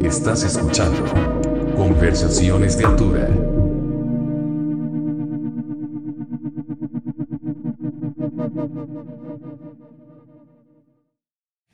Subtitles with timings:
[0.00, 1.04] Estás escuchando
[1.74, 3.28] Conversaciones de Altura.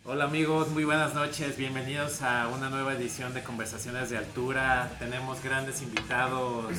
[0.05, 4.91] Hola amigos, muy buenas noches, bienvenidos a una nueva edición de Conversaciones de Altura.
[4.99, 6.73] Tenemos grandes invitados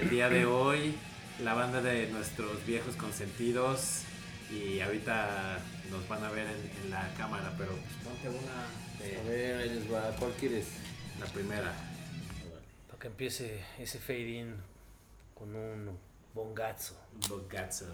[0.00, 0.94] el día de hoy,
[1.42, 4.04] la banda de nuestros viejos consentidos
[4.52, 5.58] y ahorita
[5.90, 9.56] nos van a ver en, en la cámara, pero pues ponte una de A ver,
[9.56, 10.14] ahí les va.
[10.18, 10.66] ¿Cuál quieres?
[11.22, 11.72] la primera.
[12.88, 14.56] Para que empiece ese fade in
[15.34, 15.98] con un
[16.34, 16.96] bongazo.
[17.28, 17.86] Bogazzo.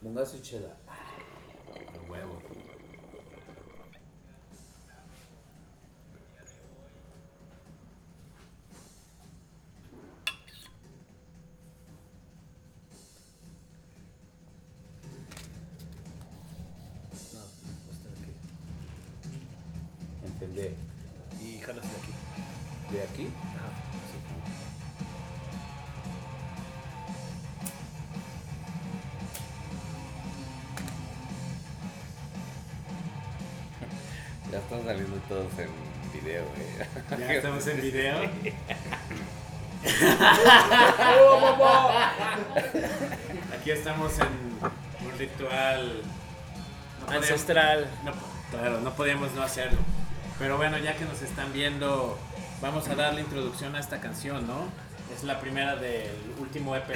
[0.00, 0.76] Bungazo y chela.
[0.88, 2.42] A huevo.
[35.42, 35.70] Todos en
[36.12, 37.20] video, güey.
[37.20, 38.20] Ya estamos en video.
[43.58, 44.26] Aquí estamos en
[45.06, 46.02] un ritual
[47.00, 47.90] no podíamos- Ancestral.
[48.04, 48.12] No,
[48.50, 49.78] claro, no podíamos no hacerlo.
[50.38, 52.18] Pero bueno, ya que nos están viendo,
[52.60, 54.66] vamos a darle introducción a esta canción, ¿no?
[55.14, 56.90] Es la primera del último EP.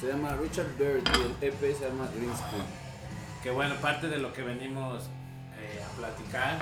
[0.00, 2.62] Se llama Richard Bird y el EP se llama Green School.
[3.42, 5.04] Que bueno, parte de lo que venimos
[5.58, 6.58] eh, a platicar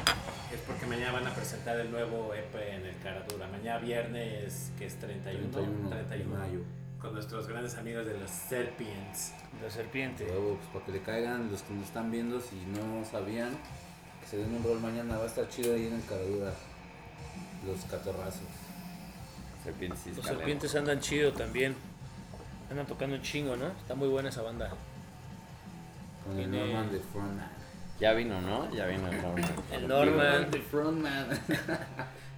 [0.52, 3.46] es porque mañana van a presentar el nuevo EP en el Caradura.
[3.48, 6.60] Mañana viernes, que es 31, 31 31, de mayo.
[7.00, 9.34] Con nuestros grandes amigos de los Serpients.
[9.62, 10.24] La serpiente.
[10.24, 13.56] Huevo, pues para que le caigan los que nos están viendo, si no sabían,
[14.20, 15.18] que se den un rol mañana.
[15.18, 16.52] Va a estar chido ahí en el Caradura.
[17.66, 18.48] Los catorrazos.
[19.62, 21.76] Serpientes y Los serpientes andan chido también.
[22.70, 23.68] Andan tocando un chingo, ¿no?
[23.68, 24.70] Está muy buena esa banda.
[26.24, 27.57] Con el Norman de Frontman.
[28.00, 28.70] Ya vino, ¿no?
[28.72, 29.44] Ya vino el Norman.
[29.72, 30.50] El Norman.
[30.50, 31.26] De Frontman.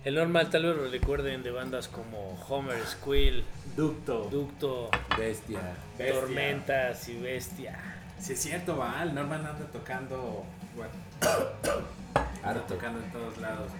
[0.03, 3.44] El normal tal vez lo recuerden de bandas como Homer, Squill,
[3.76, 4.31] Ducto.
[4.31, 4.88] Ducto,
[5.19, 5.60] Bestia.
[5.99, 6.20] Bestia.
[6.20, 7.78] Tormentas y Bestia.
[8.19, 9.03] Sí, es cierto, va.
[9.03, 10.47] El Norman anda tocando.
[10.75, 10.93] Bueno,
[12.43, 13.72] anda tocando en todos lados.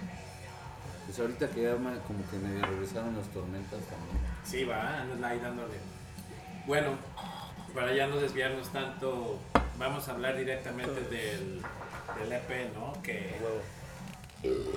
[1.07, 4.19] Pues ahorita que ya como que medio regresaron las tormentas también.
[4.43, 5.73] Sí, va, anda ahí dándole.
[6.67, 6.91] Bueno,
[7.73, 9.39] para ya no desviarnos tanto,
[9.81, 11.61] vamos a hablar directamente del,
[12.19, 13.01] del EP, ¿no?
[13.01, 13.35] Que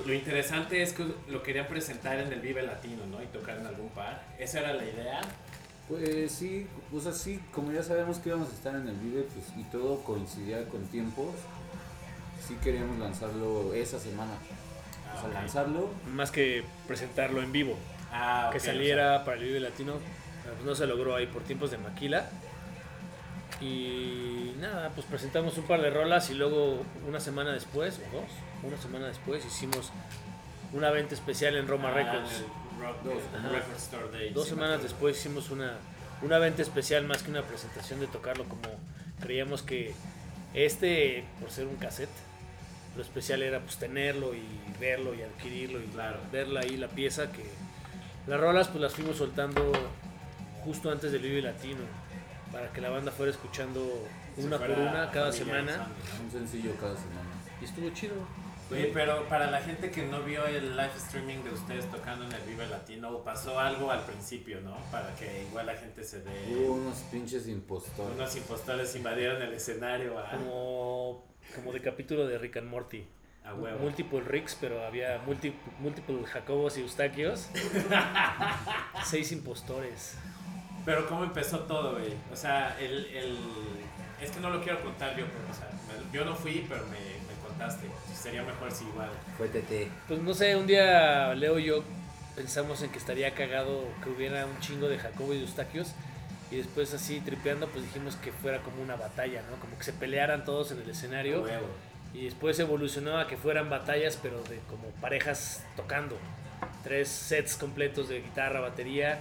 [0.05, 3.21] lo interesante es que lo querían presentar en el Vive Latino, ¿no?
[3.21, 4.25] Y tocar en algún par.
[4.37, 5.21] Esa era la idea.
[5.87, 9.23] Pues sí, o sea, sí, como ya sabemos que íbamos a estar en el Vive
[9.23, 11.35] pues, y todo coincidía con tiempos,
[12.47, 14.33] sí queríamos lanzarlo esa semana.
[15.15, 15.33] O sea, ok.
[15.33, 17.77] lanzarlo, Más que presentarlo en vivo.
[18.11, 19.93] Ah, que saliera para el Vive Latino.
[20.43, 22.29] pues no se logró ahí por tiempos de maquila.
[23.61, 28.25] Y nada, pues presentamos un par de rolas y luego una semana después, o dos,
[28.63, 29.91] una semana después hicimos
[30.73, 32.29] una venta especial en Roma Records.
[32.31, 32.37] ah,
[32.77, 33.51] el rock- Dos.
[33.51, 35.77] Record Store Day, Dos sí, semanas después hicimos una,
[36.21, 38.63] una venta especial más que una presentación de tocarlo como
[39.21, 39.93] creíamos que
[40.53, 42.09] este, por ser un cassette,
[42.97, 44.43] lo especial era pues tenerlo y
[44.79, 46.19] verlo y adquirirlo y Claro.
[46.31, 47.43] verla ahí la pieza que
[48.27, 49.71] las rolas pues las fuimos soltando
[50.65, 51.81] justo antes del Vive Latino
[52.55, 54.07] para que la banda fuera escuchando
[54.37, 55.87] una por una cada semana
[56.23, 57.29] un sencillo cada semana.
[57.61, 58.15] y estuvo chido.
[58.71, 62.31] Oye, pero para la gente que no vio el live streaming de ustedes tocando en
[62.31, 64.77] el Vive Latino, pasó algo al principio, ¿no?
[64.89, 66.55] Para que igual la gente se dé...
[66.55, 68.15] Hubo unos pinches impostores.
[68.15, 73.05] Unos impostores invadieron el escenario a, Como, como de capítulo de Rick and Morty.
[73.43, 73.79] a huevo.
[73.79, 77.49] Multiple Ricks, pero había multi, múltiples Jacobos y Eustaquios.
[79.05, 80.17] Seis impostores.
[80.85, 82.13] Pero ¿cómo empezó todo, güey?
[82.31, 83.37] O sea, el, el...
[84.21, 86.83] Es que no lo quiero contar yo, pero, o sea, me- yo no fui, pero
[86.85, 87.87] me, me contaste.
[88.13, 89.09] Sería mejor si igual.
[89.37, 89.89] Fue TT.
[90.07, 91.83] Pues no sé, un día Leo y yo
[92.35, 95.93] pensamos en que estaría cagado que hubiera un chingo de Jacobo y de Eustaquios.
[96.51, 99.57] Y después así tripeando, pues dijimos que fuera como una batalla, ¿no?
[99.59, 101.41] Como que se pelearan todos en el escenario.
[101.41, 101.67] huevo.
[102.13, 106.17] Y después evolucionó a que fueran batallas, pero de como parejas tocando.
[106.83, 109.19] Tres sets completos de guitarra, batería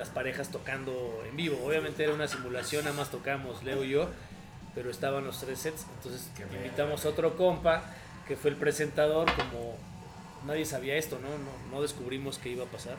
[0.00, 1.56] las parejas tocando en vivo.
[1.64, 4.08] Obviamente era una simulación, nada más tocamos Leo y yo,
[4.74, 5.86] pero estaban los tres sets.
[5.98, 7.82] Entonces Qué invitamos a otro compa
[8.26, 9.76] que fue el presentador, como
[10.46, 11.28] nadie sabía esto, ¿no?
[11.28, 12.96] No, no descubrimos qué iba a pasar.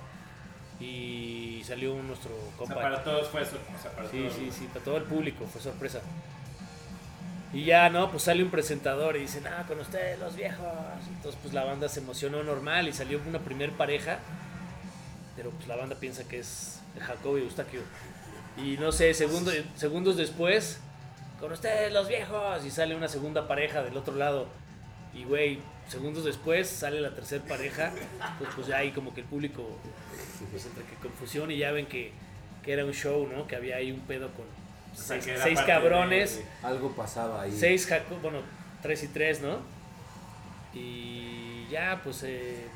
[0.80, 2.76] Y salió nuestro O sea, compa.
[2.76, 3.92] para todos fue sorpresa.
[3.96, 4.34] Para Sí, todos.
[4.34, 6.02] sí, sí, para todo el público, fue sorpresa.
[7.54, 8.10] Y ya, ¿no?
[8.12, 10.68] Pues sale un presentador y dicen, ah, con ustedes los viejos.
[11.16, 14.20] Entonces, pues la banda se emocionó normal y salió una primer pareja.
[15.42, 17.82] Pero pues la banda piensa que es Jacobo y Eustaquio.
[18.64, 20.80] Y no sé, segundo, segundos después,
[21.40, 22.64] con ustedes los viejos.
[22.64, 24.46] Y sale una segunda pareja del otro lado.
[25.16, 25.58] Y güey,
[25.90, 27.92] segundos después sale la tercera pareja.
[28.38, 29.66] Pues, pues ya ahí como que el público,
[30.52, 32.12] pues entre que confusión y ya ven que,
[32.64, 33.48] que era un show, ¿no?
[33.48, 36.38] Que había ahí un pedo con O sea, seis, cabrones.
[36.38, 37.52] de- Algo pasaba ahí.
[37.52, 38.42] Seis Jaco, bueno,
[38.84, 39.58] tres y tres, ¿no?
[40.76, 42.68] Y ya, pues eh,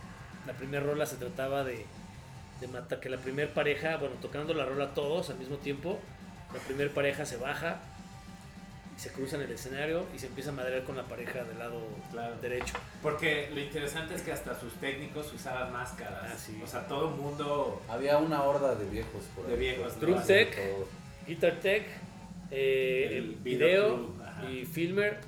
[0.48, 1.86] la primera rola se trataba de,
[2.62, 6.00] de matar, que la primera pareja, bueno, tocando la rola todos al mismo tiempo,
[6.54, 7.80] la primera pareja se baja
[8.96, 11.60] y se cruza en el escenario y se empieza a madrear con la pareja del
[11.60, 11.82] lado
[12.12, 12.36] Claro.
[12.42, 12.74] derecho.
[13.02, 16.32] Porque lo interesante es que hasta sus técnicos usaban máscaras.
[16.32, 16.60] Ah, sí.
[16.64, 19.60] O sea, todo el mundo Había una horda de viejos por De ahí.
[19.60, 20.00] viejos, ¿no?
[20.00, 20.88] Drum Tech, Todo.
[21.28, 21.88] Guitar Tech,
[22.52, 25.20] eh, El el video video y filmer.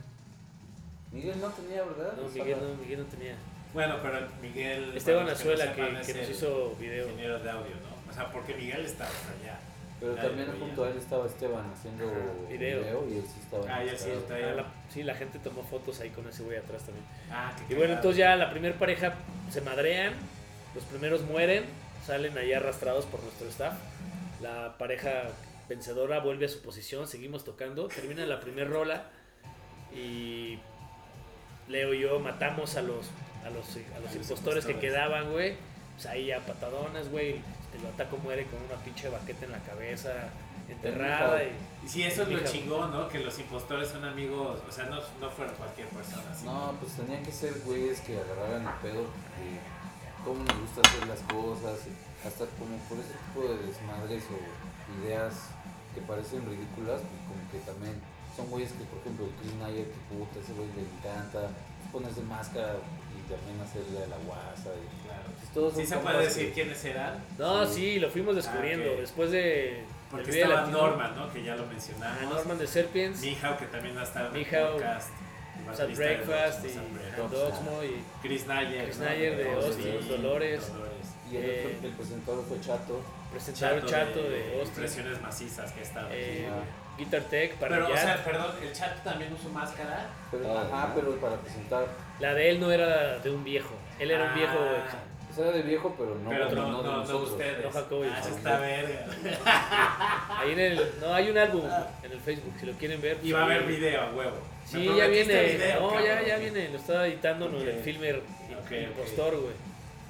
[1.12, 2.14] Miguel no tenía, ¿verdad?
[2.22, 3.36] No, Miguel no, Miguel no tenía.
[3.78, 4.92] Bueno, pero Miguel.
[4.98, 7.06] Esteban Azuela que, nos hizo video.
[7.10, 8.10] Ingeniero de audio, ¿no?
[8.12, 9.60] O sea, porque Miguel estaba allá.
[10.00, 12.06] Pero Nadie también junto a él estaba Esteban haciendo
[12.50, 12.80] video.
[12.80, 13.08] video.
[13.08, 13.64] y él sí estaba.
[13.70, 14.58] Ah, ya sí, está Ah, bien.
[14.58, 17.06] la- sí, la gente tomó fotos ahí con ese güey atrás también.
[17.32, 19.14] Ah, qué Y bueno, entonces ya la primera pareja
[19.52, 20.14] se madrean,
[20.74, 21.64] los primeros mueren,
[22.04, 23.76] salen ahí arrastrados por nuestro staff.
[24.42, 25.26] La pareja
[25.70, 29.04] vencedora vuelve a su posición, seguimos tocando, termina la primera rola
[29.96, 30.58] y
[31.68, 33.12] Leo y yo matamos a los
[33.46, 35.56] a los, a los impostores que quedaban, güey.
[35.96, 37.42] Pues ahí a patadones, güey.
[37.74, 40.30] El ataco muere con una pinche baqueta en la cabeza,
[40.70, 41.44] enterrada.
[41.44, 43.08] Y, Y sí, eso es lo chingón, ¿no?
[43.08, 46.24] Que los impostores son amigos, o sea, no, no fueron cualquier persona.
[46.44, 49.60] No, pues tenían que ser güeyes que agarraran el pedo de
[50.24, 51.80] cómo nos gusta hacer las cosas,
[52.26, 55.34] hasta como por ese tipo de desmadres o ideas
[55.94, 57.96] que parecen ridículas, pues como que también
[58.36, 61.50] son güeyes que, por ejemplo, Chris Nayer, que puta, ese güey le encanta
[61.92, 62.76] ponerse máscara
[63.28, 64.70] también hacerle a la guasa.
[64.76, 65.24] Y, Claro.
[65.54, 67.24] pues, ¿Sí se puede decir que- quiénes eran?
[67.38, 67.74] No, Sí.
[67.74, 68.92] sí, lo fuimos descubriendo.
[68.98, 69.02] Ah.
[69.02, 69.84] Después de.
[70.12, 71.34] Porque estaba Latino, Norman, ¿no?
[71.34, 72.34] Que ya lo ah, mencionamos.
[72.34, 75.10] Norman de Serpients, Mijao, que también va a estar en el podcast.
[75.60, 77.36] el Sad baterista de Breakfast y.
[77.36, 78.86] Doxmo y Chris Nayer.
[78.86, 79.06] Chris ¿no?
[79.06, 80.72] Nayer de Austin, Dolores.
[81.30, 83.02] Y el, Eh, otro, el presentador fue Chato.
[83.32, 86.08] presentaron Chato de, Austin, Impresiones macizas que estaba.
[86.14, 86.64] eh, Ah.
[86.98, 90.08] Guitar Tech para Pero, o sea, perdón, el Chato también usó máscara.
[90.32, 90.96] Pero, Ah, ajá, no.
[90.96, 91.86] pero para presentar.
[92.20, 93.76] La de él no era de un viejo.
[94.00, 94.54] Él era un viejo.
[94.58, 94.98] Ah,
[95.28, 97.32] Pues era de viejo, pero no, pero no, no, no, de no, nosotros.
[97.32, 97.64] ustedes.
[97.66, 99.06] No Jacobo y ah, eso está verga.
[100.40, 100.92] Ahí en el.
[101.02, 101.64] No, hay un álbum
[102.04, 102.54] en el Facebook.
[102.60, 103.18] Si lo quieren ver.
[103.24, 104.38] Y va a pues, haber video huevo.
[104.66, 105.44] Sí, Me ya viene.
[105.44, 106.26] video, no, ya, cabrón.
[106.28, 106.70] ya viene.
[106.70, 107.58] Lo estaba editando ¿no?
[107.58, 107.64] Ok.
[107.68, 108.72] el filmer Ok, ok.
[108.90, 109.54] impostor, güey.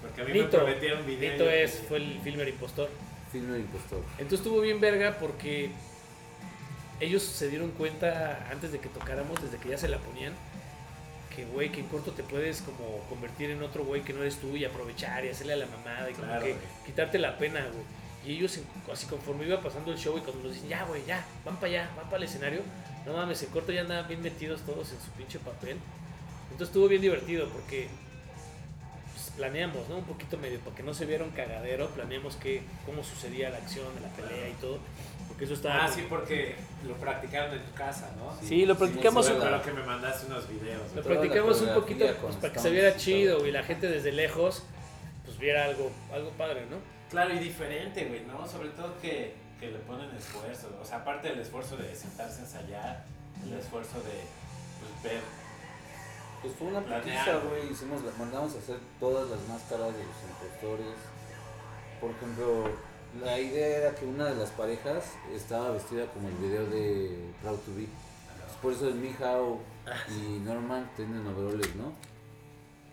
[0.01, 0.57] Porque a mí me Nito.
[0.57, 1.31] prometieron video.
[1.33, 1.87] Nito es, quería.
[1.89, 2.89] fue el filmer impostor.
[3.31, 3.99] Filmer impostor.
[4.17, 5.71] Entonces estuvo bien verga porque
[6.99, 10.33] ellos se dieron cuenta antes de que tocáramos, desde que ya se la ponían,
[11.35, 14.37] que güey, que en corto te puedes como convertir en otro güey que no eres
[14.37, 16.55] tú y aprovechar y hacerle a la mamada y como que
[16.85, 17.85] quitarte la pena, güey.
[18.25, 18.59] Y ellos,
[18.91, 21.67] así conforme iba pasando el show y cuando nos dicen, ya, güey, ya, van para
[21.67, 22.61] allá, van para el escenario,
[23.05, 25.77] no mames, en corto ya andaban bien metidos todos en su pinche papel.
[26.51, 27.87] Entonces estuvo bien divertido porque
[29.13, 29.97] pues, planeamos, ¿no?
[29.97, 33.57] Un poquito medio, para que no se viera un cagadero, planeamos que, cómo sucedía la
[33.57, 34.79] acción la pelea y todo.
[35.27, 35.85] Porque eso estaba...
[35.85, 36.55] Ah, sí, porque
[36.87, 38.35] lo practicaron en tu casa, ¿no?
[38.41, 40.95] Sí, lo practicamos sí, Recuerdo que me mandaste unos videos.
[40.95, 44.63] Lo practicamos un poquito pues, para que se viera chido y la gente desde lejos
[45.25, 46.77] pues viera algo, algo padre, ¿no?
[47.09, 48.47] Claro, y diferente, güey, ¿no?
[48.47, 50.69] Sobre todo que, que le ponen esfuerzo.
[50.81, 53.05] O sea, aparte del esfuerzo de sentarse a ensayar,
[53.45, 54.23] el esfuerzo de
[54.79, 55.21] pues, ver.
[56.41, 57.71] Pues fue una putiza, güey.
[57.71, 60.95] Hicimos, la- mandamos a hacer todas las máscaras de los impostores.
[61.99, 62.69] Por ejemplo,
[63.23, 67.59] la idea era que una de las parejas estaba vestida como el video de Proud
[67.59, 67.85] to Be.
[67.85, 69.59] Pues por eso el Mijao
[70.09, 71.93] y Norman tienen overoles, ¿no?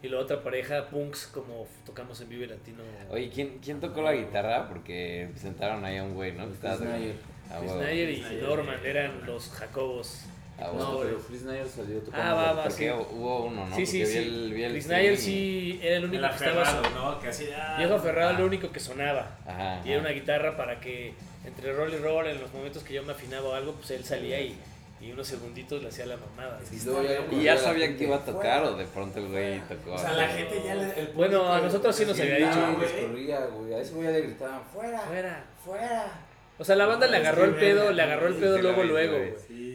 [0.03, 2.83] Y la otra pareja, punks, como tocamos en Vive Latino.
[3.11, 4.69] Oye, ¿quién, ¿quién tocó la guitarra?
[4.69, 6.45] Porque presentaron ahí a un güey, ¿no?
[6.45, 7.17] Estaba- Nayer.
[7.51, 7.61] Ah.
[7.81, 8.41] Nayer y.
[8.43, 10.27] Norman eran los Jacobos.
[10.59, 12.25] Ah, No, pero Chris Nayer salió tocando.
[12.27, 12.63] Ah, va, va.
[12.65, 13.75] Porque hubo uno, ¿no?
[13.77, 14.19] sí, sí, sí.
[14.19, 16.63] vi el- el Chris Nayer sí era el único El que estaba...
[16.63, 17.21] aferrado, son- ¿no?
[17.21, 17.49] Que así.
[17.57, 18.41] ah, Viejo aferrado era Ah.
[18.41, 19.37] lo único que sonaba.
[19.47, 19.81] Ajá.
[19.85, 21.13] Y era una guitarra para que
[21.45, 24.05] entre roll y roll, en los momentos que yo me afinaba o algo, pues él
[24.05, 24.57] salía y,
[25.01, 26.59] y unos segunditos le hacía la mamada.
[26.73, 28.77] Y luego ya Y cuando ya la sabía gente que iba a fuera, tocar o
[28.77, 29.95] de pronto el güey tocó.
[29.95, 30.85] O sea, la gente ya le.
[31.01, 33.75] el Bueno, a nosotros sí nos había dicho, Ah, corría, güey.
[33.75, 35.45] A ese güey ya le gritaban, fuera, Fuera.
[35.65, 36.21] fuera.
[36.57, 38.85] O sea, la banda le agarró el pedo, le agarró el sí, pedo sí luego,
[38.85, 39.35] luego, güey.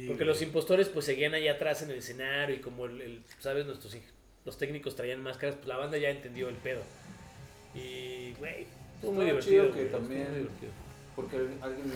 [0.09, 3.65] Porque los impostores pues seguían allá atrás en el escenario y como el, el- sabes,
[3.65, 3.95] nuestros
[4.45, 6.81] los técnicos traían máscaras, pues la banda ya entendió el pedo.
[7.75, 9.63] Y, güey, Estuvo muy divertido.
[9.65, 10.71] chido que güey, también- muy divertido.
[11.15, 11.91] Porque alguien,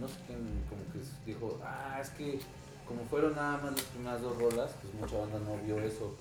[0.00, 0.38] no sé quién,
[0.68, 0.98] como que
[1.30, 2.38] dijo, ah, es que
[2.86, 6.16] como fueron nada más las primeras dos rolas, pues mucha banda no vio eso.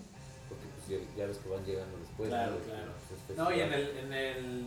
[0.50, 2.28] Porque pues ya, ya ves que van llegando después.
[2.30, 2.66] Claro, ¿no?
[2.66, 2.92] claro.
[3.08, 4.62] Pues, es No, y en el, en el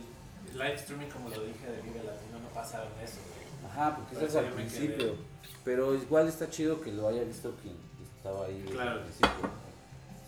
[0.53, 3.44] live streaming, como lo dije de Vive Latino, no pasaron eso, güey.
[3.75, 4.97] Ajá, porque Por eso es al principio.
[4.97, 5.15] quedé.
[5.63, 7.75] Pero igual está chido que lo haya visto quien
[8.17, 8.91] estaba ahí Claro.
[8.91, 9.49] al principio.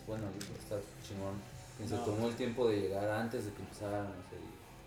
[0.08, 0.24] Bueno,
[0.60, 0.76] está
[1.08, 1.36] chingón.
[1.78, 2.02] Quien se No.
[2.02, 4.04] tomó el tiempo de llegar antes de que empezaran.
[4.06, 4.38] No sé,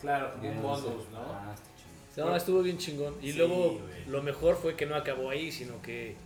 [0.01, 1.19] Claro, como un bonus, ¿no?
[1.21, 1.67] Ah, está
[2.15, 2.31] chingón.
[2.31, 3.15] No, estuvo bien chingón.
[3.23, 6.17] Y Sí, luego lo mejor fue que no acabó ahí, sino que,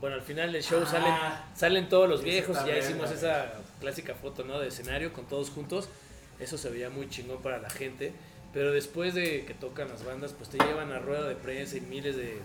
[0.00, 1.14] bueno, al final del show Ah, salen,
[1.54, 4.58] salen todos los viejos y ya verga, hicimos esa clásica foto, ¿no?
[4.58, 5.88] De escenario con todos juntos.
[6.40, 8.12] Eso se veía muy chingón para la gente.
[8.52, 11.80] Pero después de que tocan las bandas, pues te llevan a rueda de prensa y
[11.80, 12.38] miles de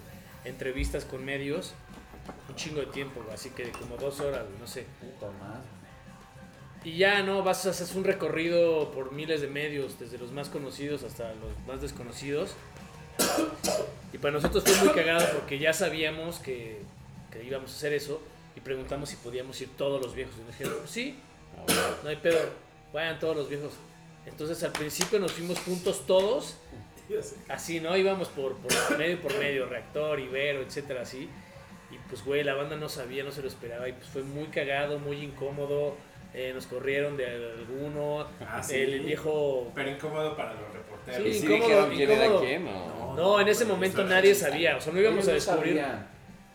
[0.45, 1.73] entrevistas con medios.
[2.49, 4.85] Un chingo de tiempo, así que como dos horas, no sé.
[6.83, 7.43] Y ya, ¿no?
[7.43, 11.57] Vas a hacer un recorrido por miles de medios, desde los más conocidos hasta los
[11.65, 12.55] más desconocidos.
[14.11, 16.81] Y para nosotros fue muy cagado porque ya sabíamos que,
[17.31, 18.21] que íbamos a hacer eso
[18.55, 20.35] y preguntamos si podíamos ir todos los viejos.
[20.37, 21.15] Y nos dijeron, sí,
[22.03, 22.39] no hay pedo,
[22.93, 23.71] vayan todos los viejos.
[24.25, 26.57] Entonces al principio nos fuimos juntos todos,
[27.49, 27.95] así, ¿no?
[27.97, 31.29] Íbamos por, por medio por medio, reactor, Ibero, etcétera, así.
[31.91, 33.87] Y pues, güey, la banda no sabía, no se lo esperaba.
[33.87, 35.95] Y pues fue muy cagado, muy incómodo.
[36.33, 38.25] eh, nos corrieron de alguno.
[38.39, 38.75] Ah, sí.
[38.75, 39.71] El viejo.
[39.75, 41.21] Pero incómodo para los reporteros.
[41.21, 43.13] Sí, ¿Y si incómodo, dijeron quién era quién o...?
[43.15, 44.77] No, en ese momento nadie sabía.
[44.77, 45.83] O sea, no íbamos a Ellos descubrir.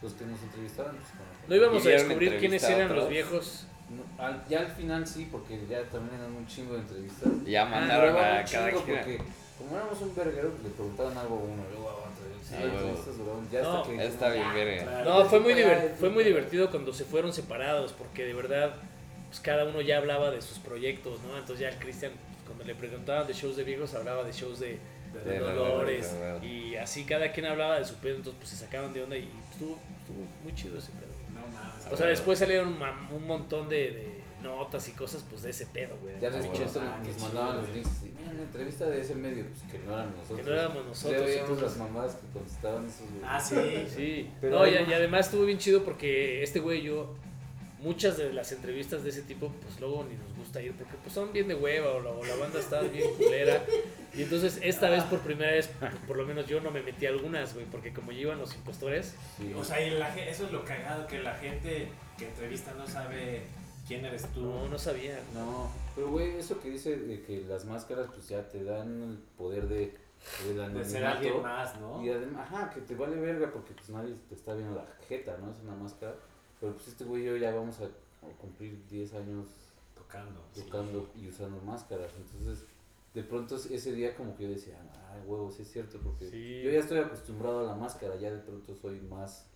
[0.03, 1.09] Los que nos entrevistaron, pues
[1.49, 3.68] No íbamos a ¿Y dieron descubrir quiénes eran los viejos.
[3.91, 7.29] No, al- ya al final sí, porque ya también eran un chingo de entrevistas.
[7.47, 8.97] Ya Ah, mandaron a un cada chingo quien.
[8.99, 9.19] porque
[9.59, 12.09] como éramos un verguero, pues le preguntaban algo a uno, luego a otro.
[12.43, 12.77] Sí, Ah, huevo.
[12.79, 14.83] entrevistas duraban- ya No, hasta que Está bien, dijimos, verga.
[14.85, 15.11] Claro.
[15.23, 15.55] No, fue muy,
[15.99, 18.75] fue muy divertido cuando se fueron separados, porque de verdad,
[19.29, 21.37] pues cada uno ya hablaba de sus proyectos, ¿no?
[21.39, 24.79] Entonces ya Cristian, pues, cuando le preguntaban de shows de viejos, hablaba de shows de,
[25.15, 28.93] de De Dolores, y así cada quien hablaba de su pedo, entonces pues se sacaban
[28.93, 31.08] de onda y estuvo, estuvo muy chido ese pedo.
[31.91, 32.77] O sea, después salieron
[33.13, 36.15] un montón de, de notas y cosas, pues de ese pedo, güey.
[36.21, 36.59] Ya que- Ah, qué
[37.09, 39.95] nos chido, mandaban los links y miren la entrevista de ese medio, pues que no
[39.95, 40.39] eran nosotros.
[40.39, 43.25] Que no éramos nosotros, Ya veíamos entonces- las mamadas que contestaban esos güeyes.
[43.25, 43.57] Ah, sí.
[43.97, 47.15] Sí, Pero no, y, además- y además estuvo bien chido porque este güey y yo,
[47.81, 51.15] muchas de las entrevistas de ese tipo, pues luego ni nos gusta ir porque pues
[51.15, 53.65] son bien de hueva o la, o la banda está bien culera.
[54.15, 55.71] Y entonces esta vez por primera vez,
[56.07, 59.15] por lo menos yo no me metí a algunas, güey, porque como llevan los impostores,
[59.37, 59.53] Sí.
[59.55, 63.43] O sea, y la, eso es lo cagado, que la gente que entrevista no sabe
[63.87, 64.41] quién eres tú.
[64.43, 65.19] no, no sabía.
[65.35, 69.19] No, pero güey, eso que dice de que las máscaras pues ya te dan el
[69.37, 69.97] poder de,
[70.75, 72.03] de ser alguien más, ¿no?
[72.05, 75.37] Y además, ajá, que te vale verga porque pues nadie te está viendo la jeta,
[75.39, 75.51] ¿no?
[75.51, 76.15] Es una máscara.
[76.61, 77.89] Pero pues este güey y yo ya vamos a,
[78.41, 79.47] cumplir 10 años
[79.95, 80.43] Tocando.
[80.53, 80.63] sí.
[80.63, 82.11] tocando y usando máscaras.
[82.17, 82.67] Entonces,
[83.15, 84.79] de pronto ese día como que yo decía,
[85.13, 86.63] ay, huevo, sí es cierto, porque Sí.
[86.63, 89.47] yo ya estoy acostumbrado a la máscara, ya de pronto soy más,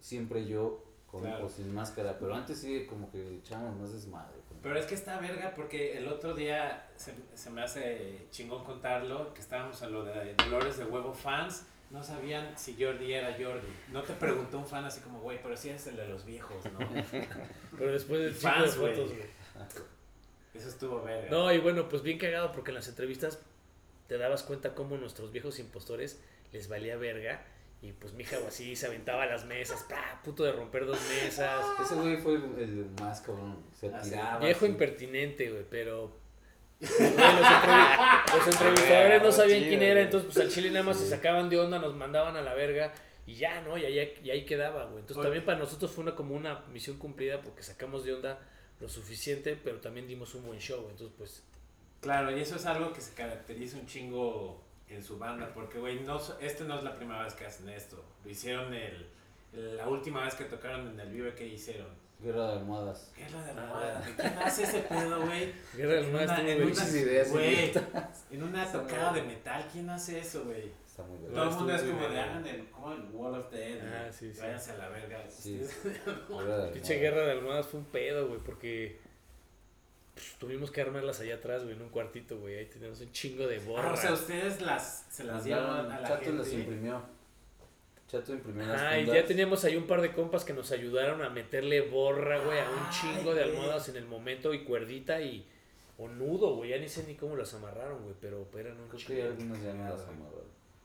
[0.00, 1.46] siempre yo con Claro.
[1.46, 4.36] o sin máscara, pero antes sí como que echamos más desmadre.
[4.62, 9.32] Pero es que está verga porque el otro día se, se me hace chingón contarlo,
[9.32, 13.68] que estábamos en lo de Dolores de Huevo fans, no sabían si Jordi era Jordi.
[13.92, 16.62] No te preguntó un fan así como, güey, pero si eres el de los viejos,
[16.72, 16.78] ¿no?
[17.78, 18.94] Pero después de Fans, güey.
[20.58, 21.30] Eso estuvo verga.
[21.30, 23.40] No, y bueno, pues bien cagado porque en las entrevistas
[24.08, 26.20] te dabas cuenta cómo nuestros viejos impostores
[26.52, 27.44] les valía verga.
[27.80, 30.20] Y pues mi hija así se aventaba a las mesas, ¡pra!
[30.24, 31.64] puto de romper dos mesas.
[31.84, 34.38] Ese güey fue el, el más cabrón, se Ah, tiraba.
[34.40, 34.72] Viejo así.
[34.72, 36.18] impertinente, güey, pero.
[36.80, 40.98] güey, los, entrevi- los entrevistadores no sabían quién era, entonces pues al chile nada más
[40.98, 42.92] se sacaban de onda, nos mandaban a la verga
[43.26, 43.76] y ya, ¿no?
[43.78, 44.98] Y ahí, y ahí quedaba, güey.
[45.00, 45.24] Entonces Oye.
[45.26, 48.40] también para nosotros fue una, como una misión cumplida porque sacamos de onda
[48.80, 50.86] lo suficiente, pero también dimos un buen show.
[50.90, 51.42] Entonces, pues,
[52.00, 55.98] Claro, y eso es algo que se caracteriza un chingo en su banda, porque, güey,
[56.00, 58.02] no, este no es la primera vez que hacen esto.
[58.24, 59.06] Lo hicieron el,
[59.52, 61.88] el- la última vez que tocaron en el Vive que hicieron.
[62.20, 63.10] Guerra de almohadas.
[63.16, 64.02] ¿Qué es lo de moda?
[64.16, 65.52] ¿Quién hace ese pedo, güey?
[65.76, 66.12] Guerra en
[66.44, 67.72] bien una- Muchas ideas Güey,
[68.30, 70.70] en una tocada de metal, ¿quién hace eso, güey?
[70.98, 73.78] Está muy Todo el mundo es como de, hagan el, como el Wall of Dead.
[73.86, 74.40] Ah, sí, sí.
[74.40, 75.24] Váyanse a la verga.
[75.30, 75.60] Sí.
[75.62, 75.84] Ustedes-
[76.28, 77.00] Guerra de pinche almohadas.
[77.00, 78.98] guerra de almohadas fue un pedo, güey, porque
[80.14, 82.56] pues, tuvimos que armarlas allá atrás, güey, en un cuartito, güey.
[82.56, 83.92] Ahí teníamos un chingo de Ah, borra.
[83.92, 86.62] o sea, ustedes las, se las dieron a la Chato las gente.
[86.64, 87.00] imprimió.
[88.08, 89.22] Chato imprimió las Ah, y fundas.
[89.22, 92.68] ya teníamos ahí un par de compas que nos ayudaron a meterle borra, güey, a
[92.70, 93.54] un Ay, chingo de güey.
[93.56, 95.46] almohadas en el momento y cuerdita y
[95.98, 98.98] o nudo, güey, ya ni sé ni cómo las amarraron, güey, pero eran un Creo
[98.98, 99.12] que chingo.
[99.22, 100.06] hay algunas ya no las.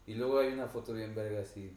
[0.07, 1.72] Y luego hay una foto bien verga así.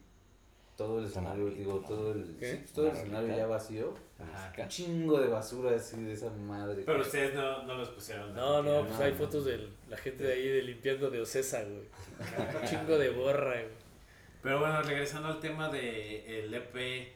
[0.75, 2.35] todo el escenario, digo, todo el,
[2.73, 3.93] todo el escenario ya vacío.
[4.19, 4.53] Ajá.
[4.61, 6.83] Un chingo de basura así de esa madre.
[6.85, 8.33] Pero ustedes no, no los pusieron.
[8.35, 9.17] No, no, pues no, hay no.
[9.17, 11.87] fotos de la gente de ahí de limpiando de Ocesa, güey.
[12.61, 13.65] Un chingo de borra, güey.
[14.43, 17.07] Pero bueno, regresando al tema de el EP,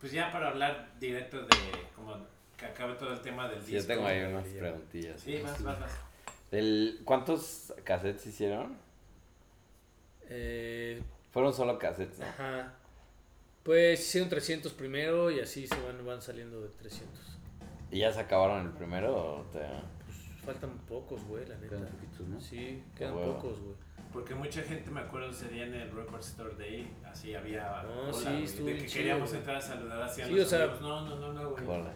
[0.00, 1.48] pues ya para hablar directo de
[1.94, 2.16] como
[2.56, 3.92] que acabe todo el tema del Sí, yo disco.
[3.94, 5.20] tengo ahí unas preguntillas.
[5.20, 5.78] Sí, vas, vas.
[6.50, 8.76] Del- ¿Cuántos cassettes hicieron?
[10.30, 11.02] Eh,
[11.32, 12.26] Fueron solo cassettes, ¿no?
[12.26, 12.74] ajá.
[13.62, 17.08] Pues hicieron 300 primero y así se van, van saliendo de 300.
[17.90, 19.60] ¿Y ya se acabaron el primero o te...
[20.04, 21.76] Pues faltan pocos, güey, la neta.
[21.76, 22.40] Quedan poquitos, ¿no?
[22.40, 23.34] Sí, quedan huevo.
[23.36, 23.74] pocos, güey.
[24.12, 27.82] Porque mucha gente, me acuerdo, ese día en el Record Store Day, así había.
[27.82, 29.38] No, sí, güey, estuvo De que chido, queríamos güey.
[29.40, 30.80] entrar a saludar así a Sí, los o sea- amigos.
[30.82, 31.64] No, no, no, no, güey.
[31.64, 31.92] Bola.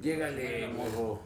[0.00, 1.22] Llégale, morro.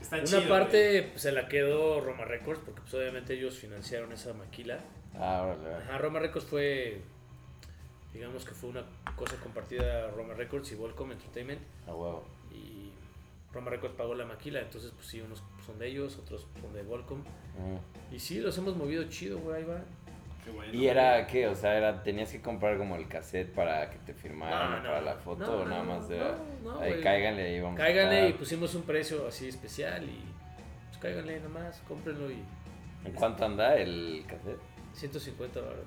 [0.00, 4.12] Está Una chido, parte pues, se la quedó Roma Records porque pues, obviamente ellos financiaron
[4.12, 4.78] esa maquila.
[5.18, 5.74] Ah, órale.
[5.84, 7.00] Ajá, Roma Records fue,
[8.12, 8.84] digamos que fue una
[9.16, 11.60] cosa compartida Roma Records y Volcom Entertainment.
[11.86, 12.24] A huevo.
[12.52, 12.90] Y
[13.52, 16.82] Roma Records pagó la maquila, entonces pues sí, unos son de ellos, otros son de
[16.82, 17.18] Volcom.
[17.20, 18.14] Mm.
[18.14, 19.80] Y sí, los hemos movido chido, güey, ahí va.
[20.44, 21.46] Qué bueno, ¿Y era qué?
[21.48, 24.82] O sea, era, ¿tenías que comprar como el cassette para que te firmaran No, no,
[24.84, 27.02] para la foto no, o nada más no, ahí güey.
[27.02, 28.38] cáiganle y vamos a Cáiganle y estar.
[28.38, 30.18] pusimos un precio así especial y
[30.88, 32.42] pues cáiganle nomás, cómprenlo y
[33.04, 34.58] ¿En cuánto anda el cassette?
[35.00, 35.86] 150 dólares.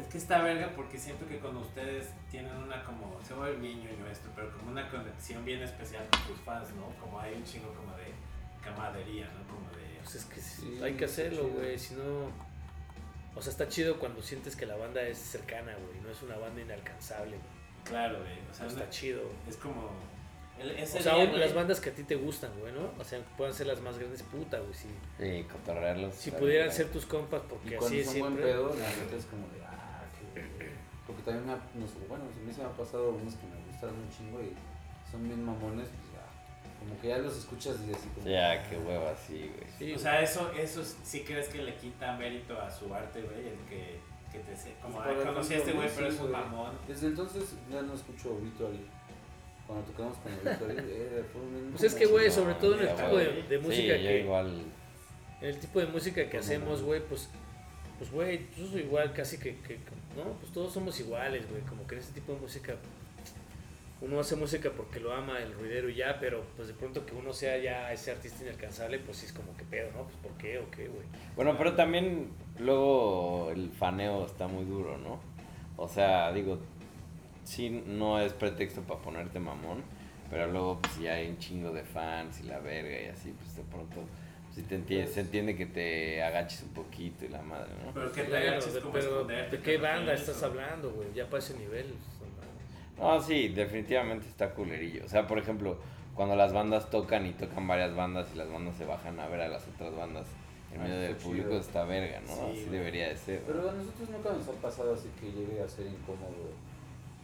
[0.00, 3.80] Es que está verga porque siento que con ustedes tienen una como, se vuelve bien
[3.80, 6.88] ñoño esto, pero como una conexión bien especial con tus fans, ¿no?
[6.98, 8.12] Como hay un chingo como de
[8.64, 9.54] camaradería, ¿no?
[9.54, 10.00] Como de...
[10.02, 12.30] Pues es que sí, hay que hacerlo, güey, si no...
[13.34, 16.36] O sea, está chido cuando sientes que la banda es cercana, güey, no es una
[16.36, 17.56] banda inalcanzable, güey.
[17.84, 18.38] Claro, güey.
[18.50, 19.20] O sea, Está chido.
[19.48, 19.90] es como...
[20.60, 22.72] el- ese O sea, día, un- güey, las bandas que a ti te gustan, güey,
[22.72, 22.90] ¿no?
[22.98, 24.88] O sea, puedan ser las más grandes, puta, güey, si,
[25.24, 26.14] Y cotorrearlos.
[26.14, 28.52] si pudieran ser tus compas, porque así es son buen siempre...
[28.52, 30.02] pedo, la neta es como de, ah,
[30.34, 30.70] qué
[31.06, 33.46] Porque también me ha, no sé, bueno, a mí se me ha pasado unos que
[33.46, 34.52] me gustan un chingo y
[35.10, 38.26] son bien mamones, pues ya, como que ya los escuchas y así como...
[38.26, 39.70] Ya, qué hueva, sí, güey.
[39.78, 43.48] Sí, O sea, eso, eso sí crees que le quita mérito a su arte, güey,
[43.48, 44.00] el que,
[44.32, 46.30] que te sé, como, Pues, "Ay, por conocí a este güey, pero sí, es un
[46.32, 46.72] mamón.
[46.88, 48.84] Desde entonces ya no escucho Obituary.
[49.66, 51.70] Cuando tocamos con Obituary, eh, fue un...
[51.72, 53.48] Pues es que, güey, sobre todo en el tipo de, güey.
[53.48, 54.20] de música sí, yo que...
[54.20, 54.64] igual...
[55.40, 57.28] En el tipo de música que hacemos, güey, pues...
[57.98, 59.78] Pues, güey, yo soy igual casi que, que...
[60.16, 61.62] No, pues todos somos iguales, güey.
[61.62, 62.76] Como que en ese tipo de música...
[64.02, 67.14] Uno hace música porque lo ama el ruidero y ya, pero pues de pronto que
[67.14, 70.02] uno sea ya ese artista inalcanzable, pues sí es como que pedo, ¿no?
[70.04, 71.06] Pues ¿por qué o qué, güey?
[71.34, 75.18] Bueno, pero también luego el faneo está muy duro, ¿no?
[75.78, 76.58] O sea, digo,
[77.46, 79.82] sí, no es pretexto para ponerte mamón,
[80.28, 83.56] pero luego pues ya hay un chingo de fans y la verga y así, pues
[83.56, 83.96] de pronto
[84.54, 87.92] sí te entiende, se entiende que te agaches un poquito y la madre, ¿no?
[87.94, 91.08] Pero que te Claro, agaches de- pero ¿de qué banda estás o- hablando, güey?
[91.14, 91.86] Ya para ese nivel.
[92.18, 92.30] pues,
[92.98, 95.04] no sí, definitivamente está culerillo.
[95.04, 95.78] O sea, por ejemplo,
[96.14, 99.42] cuando las bandas tocan y tocan varias bandas y las bandas se bajan a ver
[99.42, 100.26] a las otras bandas
[100.72, 101.60] en Ah, medio del público chido.
[101.60, 102.26] está verga, ¿no?
[102.28, 102.70] Sí, así güey.
[102.78, 103.42] debería de ser.
[103.46, 106.50] Pero a nosotros nunca nos ha pasado así que llegue a ser incómodo,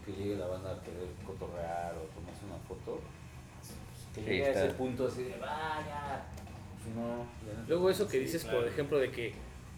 [0.04, 3.00] que llegue la banda a querer cotorrear o tomarse una foto.
[3.58, 3.74] Pues,
[4.14, 6.24] que Sí, llegue a ese punto así de, vaya.
[6.82, 7.26] Pues no,
[7.68, 8.60] Luego eso que Sí, dices, claro.
[8.60, 9.34] por ejemplo, de que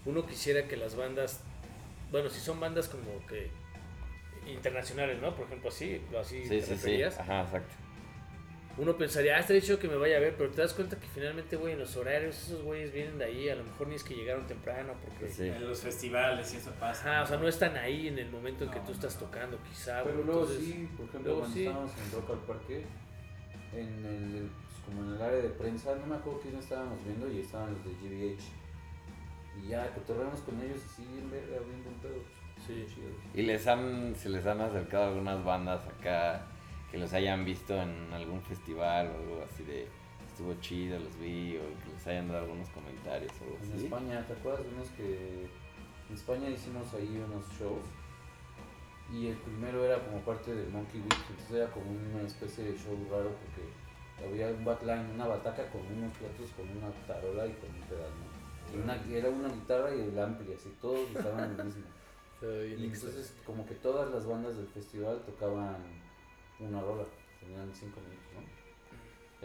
[0.07, 1.41] uno quisiera que las bandas,
[2.11, 3.51] bueno, si son bandas como que
[4.47, 5.35] internacionales, ¿no?
[5.35, 6.71] Por ejemplo, así, así Sí, te sí, sí.
[6.73, 7.19] referías.
[7.19, 7.75] Ajá, exacto.
[8.77, 11.07] Uno pensaría, ah, está dicho que me vaya a ver, pero te das cuenta que
[11.07, 14.03] finalmente, güey, en los horarios esos güeyes vienen de ahí, a lo mejor ni es
[14.03, 15.33] que llegaron temprano, porque...
[15.33, 15.47] Sí.
[15.47, 17.09] En los festivales y eso pasa.
[17.09, 19.21] Ajá, o sea, no están ahí en el momento en que No, tú estás no,
[19.21, 19.27] no.
[19.27, 21.67] tocando, quizá, Pero luego entonces- sí, por ejemplo, cuando sí.
[21.67, 22.85] estábamos en Rock al Parque,
[23.75, 27.31] en el, pues, como en el área de prensa, no me acuerdo quién estábamos viendo
[27.31, 28.43] y estaban los de GBH.
[29.63, 32.19] Y ya cotorreamos con ellos así, en verga, abriendo un pedo.
[32.67, 32.85] Sí.
[32.93, 33.09] chido.
[33.35, 36.47] ¿Y les han, se les han acercado algunas bandas acá
[36.95, 39.89] que los hayan visto en algún festival o algo así de
[40.31, 43.85] estuvo chido, los vi, o que les hayan dado algunos comentarios o algo En así?
[43.87, 45.49] España, ¿te acuerdas de unos que
[46.09, 47.83] en España hicimos ahí unos shows?
[49.13, 52.79] Y el primero era como parte del Monkey Week, entonces era como una especie de
[52.79, 57.55] show raro porque había un backline, una bataca con unos platos, con una tarola y
[57.59, 58.31] con un pedal, ¿no?
[58.71, 61.83] Y una, era una guitarra y el ampli, así todos usaban lo mismo.
[62.43, 66.04] Y entonces como que todas las bandas del festival tocaban
[66.61, 67.05] una rola,
[67.41, 68.55] tenían cinco minutos, ¿no?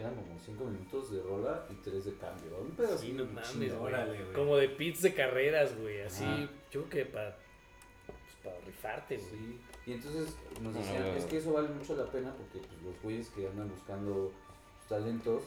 [0.02, 2.56] Eran como cinco minutos de rola y tres de cambio.
[2.58, 3.70] Un Sí, no mames, güey.
[3.70, 4.32] Órale, güey.
[4.32, 6.48] Como de pits de carreras, güey, así, Ajá.
[6.70, 7.36] yo creo que para,
[8.06, 9.28] pues, para rifarte, güey.
[9.30, 11.14] Sí, y entonces nos No, decían, no, no.
[11.18, 14.32] es que eso vale mucho la pena porque pues, los güeyes que andan buscando
[14.78, 15.42] sus talentos,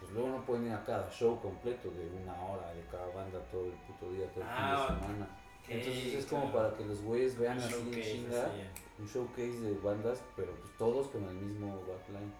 [0.00, 3.40] pues luego no pueden ir a cada show completo de una hora de cada banda
[3.50, 5.38] todo el puto día, todo el Ah, fin de semana.
[5.68, 8.60] Entonces es como para que los güeyes vean así en chinga así.
[8.98, 12.32] un showcase de bandas, pero pues todos con el mismo backline.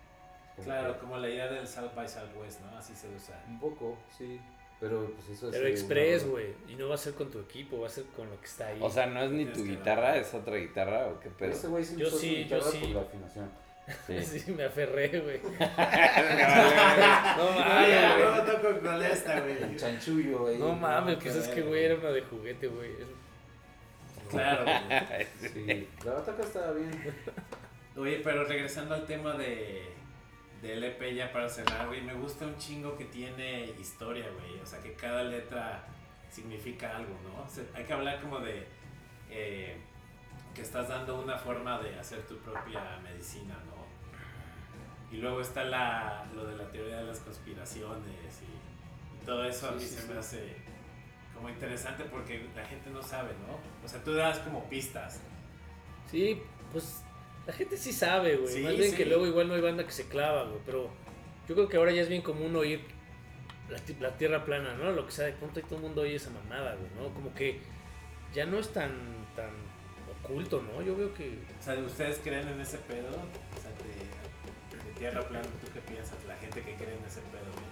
[0.57, 2.77] Como Claro, que- como la idea del South by Southwest, ¿no?
[2.79, 3.43] Así se usa.
[3.49, 4.41] Un poco, sí.
[4.81, 5.55] Pero pues eso es.
[5.57, 6.47] Pero Express, una- güey.
[6.69, 8.67] Y no va a ser con tu equipo, va a ser con lo que está
[8.69, 8.79] ahí.
[8.83, 11.51] O sea, ¿no es ni tu guitarra, es otra guitarra o qué pedo?
[11.51, 12.79] Ese güey sí Yo sí, yo guitarra sí.
[12.79, 13.51] por la afinación.
[14.07, 14.25] Sí.
[14.41, 15.41] sí, me aferré, güey.
[15.51, 15.51] no
[17.59, 18.25] mames, güey.
[18.25, 19.63] no toco con esta, güey.
[19.63, 20.59] El chanchullo, güey.
[20.59, 22.93] No mames, no, pues es que, güey, era una de juguete, güey.
[24.31, 25.27] Claro, güey.
[25.53, 27.15] Sí, la bataca estaba bien.
[27.97, 29.93] Oye, pero regresando al tema de
[30.63, 34.59] del EP ya para cerrar, güey, me gusta un chingo que tiene historia, güey.
[34.61, 35.85] O sea, que cada letra
[36.31, 37.43] significa algo, ¿no?
[37.45, 38.67] O sea, hay que hablar como de
[39.29, 39.77] eh,
[40.55, 43.74] que estás dando una forma de hacer tu propia medicina, ¿no?
[45.15, 49.69] Y luego está la, lo de la teoría de las conspiraciones y, y todo eso
[49.69, 50.09] a mí sí, se sí.
[50.13, 50.57] me hace
[51.33, 53.55] como interesante porque la gente no sabe, ¿no?
[53.85, 55.21] O sea, tú das como pistas.
[56.11, 57.03] Sí, pues
[57.47, 58.63] la gente sí sabe, güey.
[58.63, 60.61] Más bien que luego igual no hay banda que se clava, güey.
[60.67, 60.91] Pero
[61.49, 62.81] yo creo que ahora ya es bien común oír
[63.71, 64.91] la, la tierra plana, ¿no?
[64.91, 67.15] Lo que sea, de pronto ahí todo el mundo oye esa mamada, güey, ¿no?
[67.15, 67.61] Como que
[68.35, 68.91] ya no es tan,
[69.37, 69.51] tan
[70.25, 70.83] oculto, ¿no?
[70.83, 71.39] Yo veo que...
[71.61, 73.11] O sea, ¿ustedes creen en ese pedo?
[74.99, 76.25] Tierra plana, ¿tú qué piensas?
[76.27, 77.71] La gente que cree en ese pedo, güey.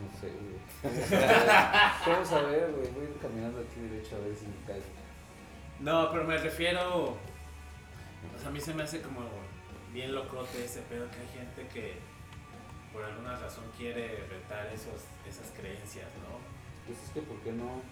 [0.00, 0.56] No sé, güey.
[2.06, 2.90] Vamos a ver, güey.
[2.92, 4.84] Voy a ir caminando aquí derecho a ver si me caigo.
[5.80, 7.16] No, pero me refiero.
[8.34, 9.20] O sea, a mí se me hace como
[9.92, 11.94] bien locote ese pedo que hay gente que
[12.92, 16.38] por alguna razón quiere retar esos, esas creencias, ¿no?
[16.86, 17.82] Pues es que, ¿por qué no?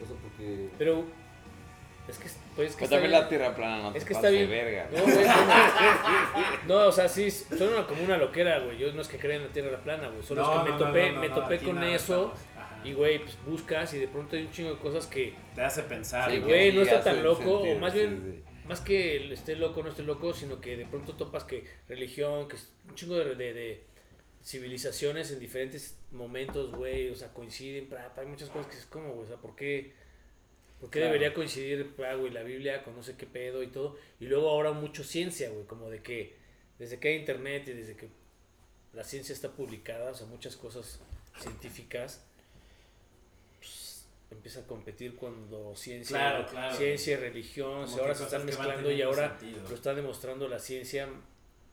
[0.00, 0.70] O sea, porque.
[0.78, 1.04] Pero
[2.08, 4.06] es que, pues, es que Pero está también bien- la tierra plana no Es te
[4.08, 4.50] que está de bien.
[4.50, 4.88] verga.
[4.92, 5.24] No, güey,
[6.66, 8.78] no, no, o sea, sí, suena como una loquera, güey.
[8.78, 10.22] Yo no es que crea en la tierra plana, güey.
[10.22, 12.34] Solo No, es que me topé, no, no, me no, topé con eso.
[12.82, 15.82] Y, güey, pues buscas y de pronto hay un chingo de cosas que, Te hace
[15.82, 16.46] pensar, Sí, ¿no?
[16.46, 18.66] güey, no está tan loco, o más sí, bien- sí.
[18.66, 22.48] más que esté loco o no esté loco, sino que de pronto topas que religión,
[22.48, 23.84] que es un chingo de, de- de
[24.42, 28.86] civilizaciones en diferentes momentos, güey, o sea, coinciden, pra, pra, hay muchas cosas que es
[28.86, 29.92] como, güey, o sea, ¿por qué,
[30.80, 31.12] por qué Claro.
[31.12, 33.96] debería coincidir, pra, güey, la Biblia con no sé qué pedo y todo?
[34.18, 36.34] Y luego ahora mucho ciencia, güey, como de que
[36.78, 38.08] desde que hay internet y desde que
[38.94, 41.00] la ciencia está publicada, o sea, muchas cosas
[41.38, 42.24] científicas,
[43.58, 46.76] pues, empieza a competir cuando ciencia, Claro, claro.
[46.76, 49.68] ciencia y religión, Como ahora se están mezclando y ahora sentido.
[49.68, 51.08] lo está demostrando la ciencia,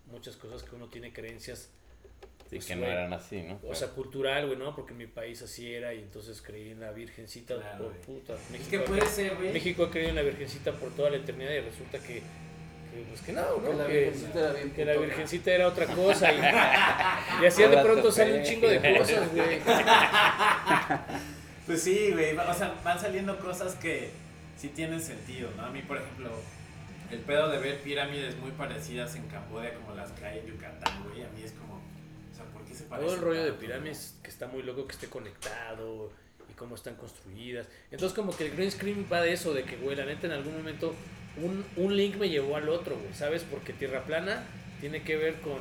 [0.07, 1.69] muchas cosas que uno tiene creencias,
[2.49, 3.59] Sí, pues, que no eran así, ¿no?
[3.69, 4.73] o sea, cultural, güey, ¿no?
[4.75, 8.01] Porque en mi país así era y entonces creí en la Virgencita, Claro, por güey.
[8.01, 8.33] puta.
[8.35, 9.51] Es México, que puede ser, güey.
[9.53, 13.21] México ha creído en la Virgencita por toda la eternidad y resulta que, que, pues
[13.21, 16.37] que no, Que la Que- virgencita era bien que la virgencita era otra cosa y,
[17.43, 19.59] y así de pronto sale un chingo de cosas, güey.
[21.65, 22.37] Pues sí, güey.
[22.37, 24.11] O sea, van saliendo cosas que
[24.57, 25.63] sí tienen sentido, ¿no?
[25.65, 26.29] A mí, por ejemplo,
[27.11, 31.03] el pedo de ver pirámides muy parecidas en Camboya como las que hay en Yucatán,
[31.03, 31.23] güey.
[31.23, 31.76] A mí es como,
[32.77, 36.11] se Todo el rollo de pirámides que está muy loco que esté conectado
[36.49, 37.67] y cómo están construidas.
[37.91, 40.33] Entonces como que el green screen va de eso, de que, güey, la neta en
[40.33, 40.95] algún momento
[41.41, 43.43] un, un link me llevó al otro, güey, ¿sabes?
[43.43, 44.43] Porque tierra plana
[44.79, 45.59] tiene que ver con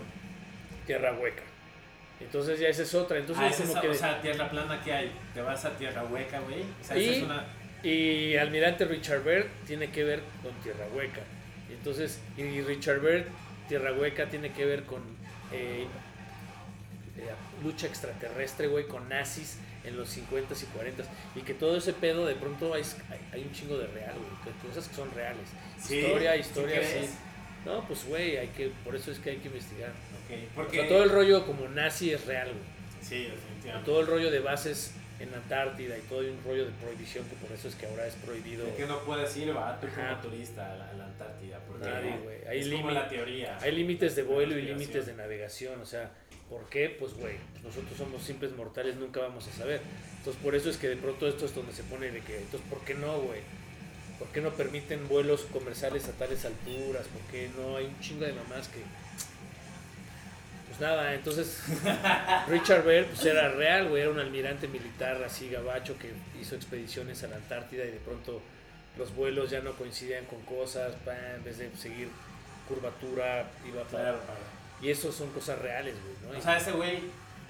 [0.87, 1.43] tierra hueca.
[2.21, 3.19] Entonces ya esa es otra.
[3.19, 3.89] Entonces Ah, es como esa- que...
[3.89, 5.13] o sea, tierra plana que hay.
[5.35, 6.63] Te vas a tierra hueca, güey.
[6.63, 7.45] O sea, Y- es una.
[7.83, 11.21] Y Almirante Richard Byrd tiene que ver con Tierra Hueca.
[11.71, 13.27] Entonces, y Richard Byrd,
[13.69, 15.03] Tierra Hueca, tiene que ver con
[15.53, 15.87] eh,
[17.19, 17.31] eh,
[17.63, 21.07] lucha extraterrestre, güey, con nazis en los 50s y 40s.
[21.35, 24.57] Y que todo ese pedo, de pronto hay, hay, hay un chingo de real, güey.
[24.69, 25.49] Cosas que son reales.
[25.81, 27.09] Sí, historia, ¿sí historia, sí.
[27.65, 29.91] No, pues, güey, hay que, por eso es que hay que investigar.
[29.91, 30.79] O porque.
[30.79, 32.77] sea, todo el rollo como nazi es real, güey.
[33.01, 33.91] Sí, definitivamente.
[33.91, 37.51] Todo el rollo de bases en Antártida y todo un rollo de prohibición, que por
[37.53, 38.67] eso es que ahora es prohibido.
[38.67, 41.59] De que no puedes ir, va, tú como turista a la, a la Antártida.
[41.67, 42.47] Porque Nadie, güey.
[42.47, 43.63] Hay es.
[43.63, 46.11] Hay límites de vuelo y límites de navegación, o sea,
[46.49, 46.95] ¿por qué?
[46.99, 49.81] Pues, güey, nosotros somos simples mortales, nunca vamos a saber.
[50.19, 52.69] Entonces, por eso es que de pronto esto es donde se pone de que, entonces,
[52.69, 53.41] ¿por qué no, güey?
[54.19, 57.07] ¿Por qué no permiten vuelos comerciales a tales alturas?
[57.09, 57.77] ¿Por qué no?
[57.77, 58.81] Hay un chingo de mamás que...
[60.69, 61.63] Pues nada, entonces
[62.49, 67.23] Richard Bell pues era real, güey, era un almirante militar así gabacho que hizo expediciones
[67.23, 68.43] a la Antártida y de pronto
[68.99, 70.95] los vuelos ya no coincidían con cosas,
[71.37, 72.09] en vez de seguir
[72.69, 74.03] curvatura, iba para...
[74.03, 74.56] Claro, claro.
[74.83, 76.39] Y eso son cosas reales, güey, ¿no?
[76.39, 76.99] O sea, ese güey,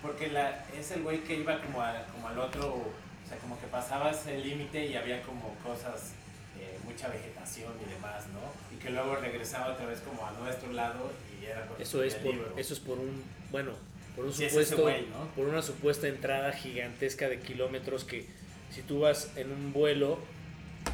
[0.03, 3.59] porque la, es el güey que iba como, a- como al otro, o sea, como
[3.61, 6.13] que pasabas el límite y había como cosas,
[6.61, 8.41] eh, mucha vegetación y demás, ¿no?
[8.77, 11.11] Y que luego regresaba otra vez como a nuestro lado
[11.41, 12.55] y era con eso es por, libro.
[12.57, 13.73] eso es por un, bueno,
[14.15, 15.27] por un es supuesto, güey, ¿no?
[15.35, 18.27] por una supuesta entrada gigantesca de kilómetros que
[18.71, 20.19] si tú vas en un vuelo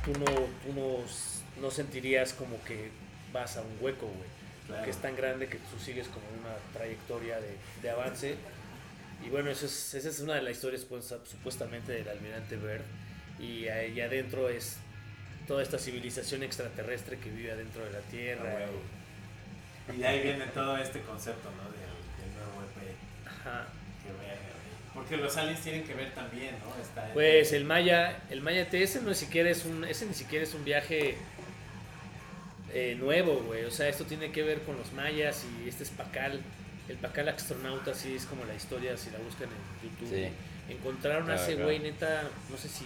[0.04, 0.96] tú no, tú no,
[1.60, 2.90] no sentirías como que
[3.32, 4.28] vas a un hueco, güey.
[4.66, 4.84] Claro.
[4.84, 8.36] Que es tan grande que tú sigues como una trayectoria de, de avance.
[9.24, 12.82] Y bueno, eso es, esa es una de las historias pues, supuestamente del almirante Byrd.
[13.40, 14.76] Y ahí adentro es
[15.48, 18.44] toda esta civilización extraterrestre que vive adentro de la Ah, Tierra.
[18.54, 18.80] huevo.
[19.94, 21.64] Y de ahí viene todo este concepto, ¿no?
[21.64, 21.80] Del,
[22.22, 23.26] del nuevo EP.
[23.26, 23.66] Ajá.
[24.04, 24.94] Verga, güey.
[24.94, 26.80] Porque los aliens tienen que ver también, ¿no?
[26.82, 30.44] Está Pues el Maya, el Maya T, ese no siquiera es un, ese ni siquiera
[30.44, 31.16] es un viaje
[32.72, 33.64] eh, nuevo, güey.
[33.64, 36.40] O sea, esto tiene que ver con los mayas y este es Pacal.
[36.88, 40.08] El Pacal astronauta, sí es como la historia, si la buscan en YouTube.
[40.14, 40.28] Sí.
[40.72, 41.64] Encontraron a ese claro.
[41.64, 42.84] güey, neta, no sé si.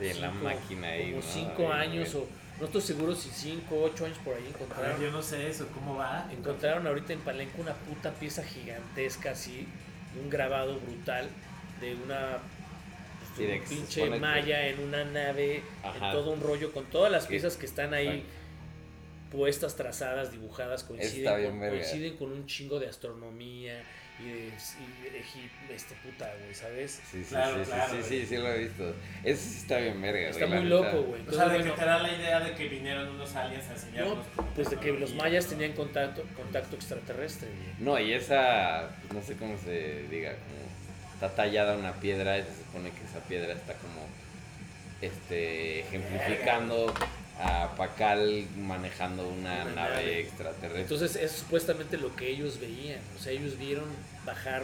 [0.00, 1.32] en la máquina ahí, Como ¿no?
[1.32, 2.26] cinco Ahí, años o.
[2.60, 5.00] No estoy seguro si cinco, ocho años por ahí encontraron.
[5.00, 6.28] yo no sé eso, ¿cómo va?
[6.32, 9.66] Encontraron ahorita en Palenque una puta pieza gigantesca así,
[10.20, 11.28] un grabado brutal
[11.80, 12.38] de una
[13.20, 15.94] pues, de de un pinche maya en una nave, Ajá.
[16.06, 18.37] en todo un rollo con todas las Que- piezas que están ahí Exacto.
[19.30, 23.82] Puestas, trazadas, dibujadas, coinciden, con, coinciden con un chingo de astronomía
[24.20, 27.00] y de, y de Egip- este puta, güey, ¿sabes?
[27.10, 28.08] Sí, sí, Claro, sí, sí, claro, sí, güey.
[28.08, 28.94] sí, sí, lo he visto.
[29.22, 31.22] Ese sí está bien verga, Está muy loco, güey.
[31.28, 34.16] O sea, de que te da la idea de que vinieron unos aliens a enseñarnos.
[34.36, 35.50] no, pues de que los mayas ¿no?
[35.50, 37.68] tenían contacto, contacto extraterrestre, güey.
[37.78, 42.42] No, y esa, pues, no sé cómo se diga, como está tallada una piedra y
[42.42, 44.04] se supone que esa piedra está como,
[45.00, 46.92] este, ejemplificando
[47.40, 50.20] a Pacal manejando una, Una nave, nave.
[50.20, 50.80] extraterrestre.
[50.82, 53.00] Entonces es supuestamente lo que ellos veían.
[53.16, 53.84] O sea, ellos vieron
[54.24, 54.62] bajar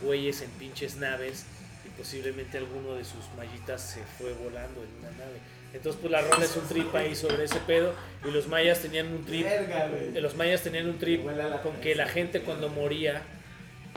[0.00, 1.46] güeyes en pinches naves
[1.86, 5.38] y posiblemente alguno de sus mallitas se fue volando en una nave.
[5.72, 7.94] Entonces pues la rola es un trip ahí sobre ese pedo
[8.26, 9.44] y los mayas tenían un trip.
[9.44, 9.88] Verga.
[10.20, 11.22] Los mayas tenían un trip
[11.62, 13.22] con que la gente cuando moría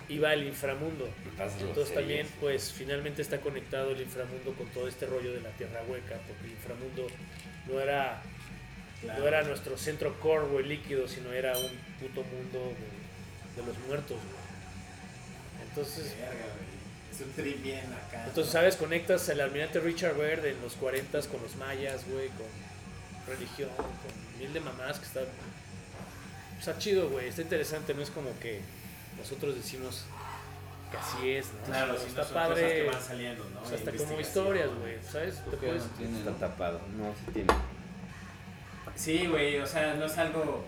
[0.07, 1.09] iba al inframundo.
[1.59, 5.81] Entonces también pues finalmente está conectado el inframundo con todo este rollo de la tierra
[5.89, 7.07] hueca porque el inframundo
[7.67, 8.21] no era
[9.01, 9.19] Claro.
[9.19, 13.77] no era nuestro centro core, güey, líquido, sino era un puto mundo de, de los
[13.87, 15.67] muertos, güey.
[15.69, 16.45] Entonces, Verga.
[17.11, 18.25] Es un trip bien acá.
[18.27, 18.51] entonces.
[18.51, 18.75] ¿sabes?
[18.77, 22.47] Conectas al almirante Richard Baird en los 40 con los mayas, güey, con
[23.27, 25.21] religión, con mil de mamás que está...
[26.59, 28.61] Está chido, güey, está interesante, no es como que
[29.17, 30.05] nosotros decimos
[30.91, 31.63] que así es, ¿no?
[31.65, 32.73] Claro, si está no son cosas padre.
[32.83, 33.61] que van saliendo, ¿no?
[33.61, 35.43] o sea, hasta como historias, güey, ¿sabes?
[35.49, 36.37] Te puedes- no tiene, Está ¿no?
[36.37, 36.81] tapado.
[36.97, 37.53] No, sí tiene.
[38.95, 40.65] Sí, güey, o sea, no es algo.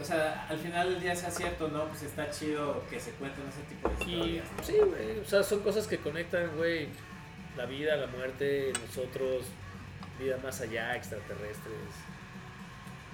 [0.00, 1.84] O sea, al final del día sea cierto, ¿no?
[1.88, 4.46] Pues está chido que se cuenten ese tipo de Y historias.
[4.56, 4.62] ¿no?
[4.64, 6.88] sí, güey, o sea, son cosas que conectan, güey,
[7.56, 9.44] la vida, la muerte, nosotros,
[10.18, 11.74] vida más allá, extraterrestres.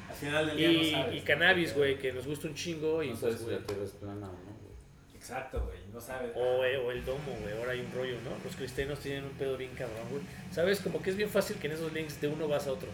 [0.09, 1.15] Al final del día no Y, sabes.
[1.15, 1.25] y ¿no?
[1.25, 3.85] cannabis, güey, que nos gusta un chingo y No pues, sabes si güey, la Tierra
[3.85, 4.56] es plana o no, güey.
[5.29, 6.31] Exacto, güey, no sabes.
[6.37, 8.31] o, eh, o el domo, güey, ahora hay un rollo, ¿no?
[8.45, 10.23] Los cristianos tienen un pedo bien cabrón, güey.
[10.53, 10.79] ¿Sabes?
[10.79, 12.89] Como que es bien fácil que en esos links de uno vas a otro.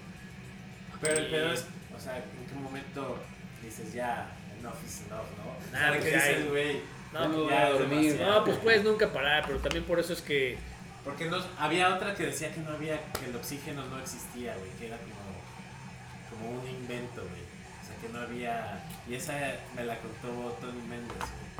[1.03, 3.19] Pero el pedo es, o sea, ¿en qué momento
[3.63, 5.79] dices ya, enough is enough, ¿no?
[5.79, 6.81] Nah, ¿de pues ya, dices, güey?
[7.13, 8.21] No, pues, voy ya dormir.
[8.21, 10.57] no, pues puedes nunca parar, pero también por eso es que
[11.05, 14.71] Porque no, había otra que decía que no había, que el oxígeno no existía, güey,
[14.79, 17.43] que era como, como un invento, güey.
[17.43, 19.35] O sea, que no había, y esa
[19.77, 21.52] me la contó Tony Méndez, güey,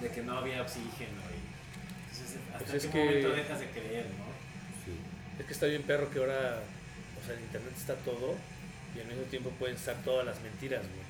[0.00, 1.40] de que no había oxígeno, güey.
[2.12, 4.24] Entonces, ¿hasta Pues es qué que- momento dejas de creer, no?
[4.84, 4.92] Sí.
[5.40, 6.60] es que está bien perro que ahora,
[7.20, 8.34] o sea, en internet está todo
[8.96, 11.06] y al mismo tiempo pueden estar todas las mentiras, güey.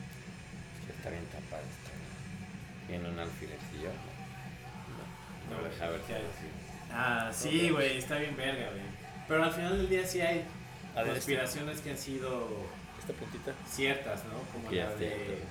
[0.87, 1.91] Sí, Está bien tapado esto.
[2.89, 3.91] Tiene un alfilercillo.
[5.49, 6.01] No, no No, deja ver.
[6.91, 8.83] Ah, sí, güey, está bien verga, güey.
[9.29, 10.45] Pero al final del día sí hay
[10.95, 12.49] ver, conspiraciones que han sido
[12.99, 13.53] Esta puntita.
[13.71, 14.39] ciertas, ¿no?
[14.53, 15.43] Como la está, de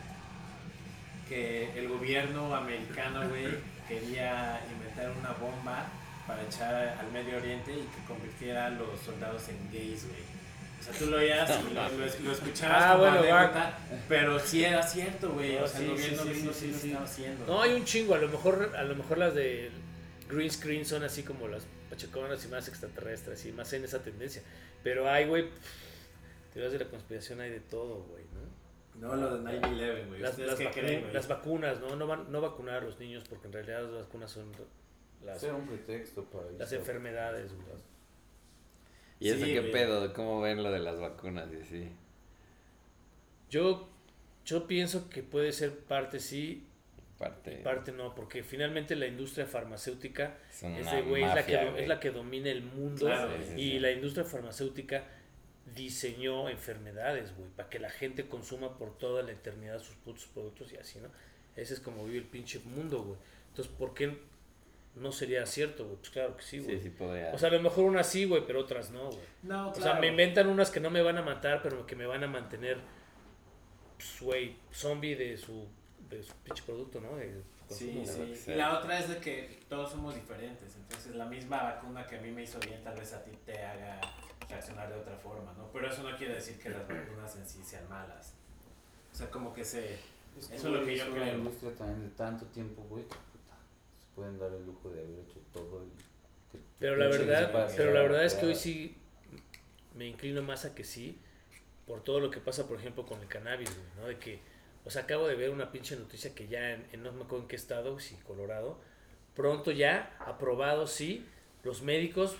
[1.29, 3.45] que el gobierno americano, güey,
[3.87, 5.85] quería inventar una bomba
[6.25, 10.21] para echar al Medio Oriente y que convirtiera a los soldados en gays, güey.
[10.79, 14.39] O sea, tú lo oías y lo, lo- lo escuchabas Ah, como bueno, anécdota, pero
[14.39, 15.55] sí era cierto, güey.
[15.57, 17.45] No, o sea, el gobierno sí, gringo sí, sí, lo estaba haciendo.
[17.45, 19.71] No, hay un chingo, a lo mejor, a lo mejor las de
[20.29, 24.41] green screen son así como las pachaconas y más extraterrestres y más en esa tendencia.
[24.83, 25.45] Pero hay, güey,
[26.53, 28.23] teorías de la conspiración hay de todo, güey,
[28.99, 29.15] ¿no?
[29.15, 30.19] Lo de 9-11, güey.
[30.21, 31.13] Las, ¿Ustedes las qué vacu- creen, güey?
[31.13, 31.95] las vacunas, ¿no?
[31.95, 34.51] No, van, no vacunar a los niños porque en realidad las vacunas son
[35.23, 37.67] las, un pretexto para las enfermedades, güey.
[39.19, 39.71] ¿Y eso Sí, qué güey.
[39.71, 40.13] pedo?
[40.13, 41.89] ¿Cómo ven lo de las vacunas y así?
[43.49, 43.87] Yo,
[44.45, 46.63] yo pienso que puede ser parte sí
[47.17, 47.59] Parte.
[47.61, 50.61] y parte no, porque finalmente la industria farmacéutica es
[51.07, 51.81] güey la que, güey.
[51.81, 53.79] es la que domina el mundo Claro, sí, sí, y sí.
[53.79, 55.03] la industria farmacéutica
[55.75, 60.71] diseñó enfermedades, güey, para que la gente consuma por toda la eternidad sus putos productos
[60.73, 61.09] y así, ¿no?
[61.55, 63.17] Ese es como vive el pinche mundo, güey.
[63.49, 64.17] Entonces, ¿por qué
[64.99, 65.97] no sería cierto, güey.
[65.97, 66.77] Pues claro que sí, güey.
[66.77, 67.33] Sí, sí podría.
[67.33, 69.25] O sea, a lo mejor unas sí, güey, pero otras no, güey.
[69.43, 69.91] No, O claro.
[69.91, 72.27] sea, me inventan unas que no me van a matar, pero que me van a
[72.27, 72.79] mantener,
[73.97, 75.67] pues, güey, zombie de su,
[76.09, 77.15] de su pinche producto, ¿no?
[77.15, 78.51] De Sí, sí.
[78.51, 80.73] Y la otra es de que todos somos diferentes.
[80.75, 83.61] Entonces, la misma vacuna que a mí me hizo bien, tal vez a ti te
[83.61, 83.99] haga
[84.47, 85.69] reaccionar de otra forma, ¿no?
[85.73, 88.33] Pero eso no quiere decir que las vacunas en sí sean malas.
[89.11, 89.95] O sea, como que se.
[90.37, 91.37] Es Eso es lo que yo una creo.
[91.39, 93.57] industria también de tanto tiempo, güey, que puta,
[93.99, 95.83] se pueden dar el lujo de haber hecho todo.
[95.83, 98.95] Y que- Pero la verdad, pero la verdad es que hoy sí
[99.95, 101.19] me inclino más a que sí,
[101.87, 104.05] por todo lo que pasa, por ejemplo, con el cannabis, güey, ¿no?
[104.07, 104.39] De que,
[104.87, 107.43] o sea, acabo de ver una pinche noticia que ya en, en no me acuerdo
[107.43, 108.79] en qué estado, si Colorado,
[109.35, 111.25] pronto ya, aprobado, sí,
[111.63, 112.35] los médicos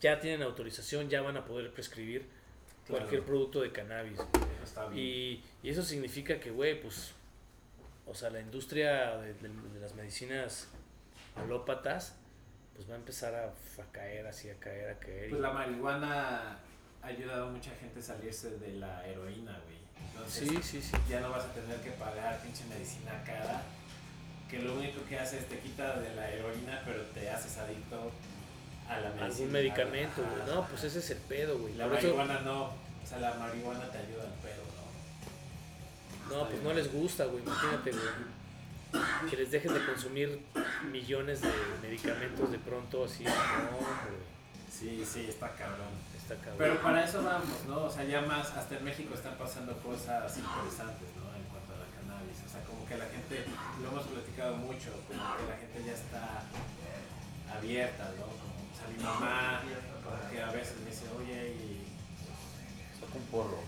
[0.00, 2.26] ya tienen autorización, ya van a poder prescribir
[2.86, 3.00] Claro.
[3.00, 4.16] cualquier producto de cannabis.
[4.62, 5.04] Está bien.
[5.04, 7.12] Y, y eso significa que, güey, pues,
[8.06, 10.68] o sea, la industria de, de- de las medicinas
[11.34, 12.16] alópatas,
[12.74, 13.46] pues va a empezar a,
[13.82, 15.30] a caer, así, a caer, a caer.
[15.30, 16.58] Pues y- la marihuana
[17.02, 19.75] ha ayudado a mucha gente a salirse de la heroína, güey.
[20.16, 20.96] Entonces, sí, sí, sí.
[21.08, 23.62] ya no vas a tener que pagar pinche medicina cara.
[24.50, 28.12] Que lo único que hace es te quita de la heroína, pero te haces adicto
[28.88, 29.26] a la medicina.
[29.26, 30.54] Algún medicamento, güey.
[30.54, 31.74] No, pues ese es el pedo, güey.
[31.74, 32.64] La Por eso- marihuana no.
[32.66, 34.62] O sea, la marihuana te ayuda al pedo,
[36.30, 36.36] ¿no?
[36.36, 37.42] No, pues no les gusta, güey.
[37.42, 38.26] Imagínate, güey.
[39.30, 40.40] Que les dejen de consumir
[40.90, 41.50] millones de
[41.82, 43.24] medicamentos de pronto así.
[43.24, 44.16] No, güey.
[44.70, 45.88] Sí, sí, está cabrón.
[46.26, 46.58] Está cabrón.
[46.58, 47.84] Pero para eso vamos, ¿no?
[47.86, 51.30] O sea, ya más, hasta en México están pasando cosas interesantes, ¿no?
[51.38, 52.42] En cuanto a la cannabis.
[52.42, 53.46] O sea, como que la gente,
[53.80, 56.42] lo hemos platicado mucho, como que la gente ya está
[57.56, 58.26] abierta, ¿no?
[58.26, 59.60] Como, o sea, mi mamá,
[60.02, 61.86] como que a veces me dice, oye, y
[62.98, 63.60] Saca un porro.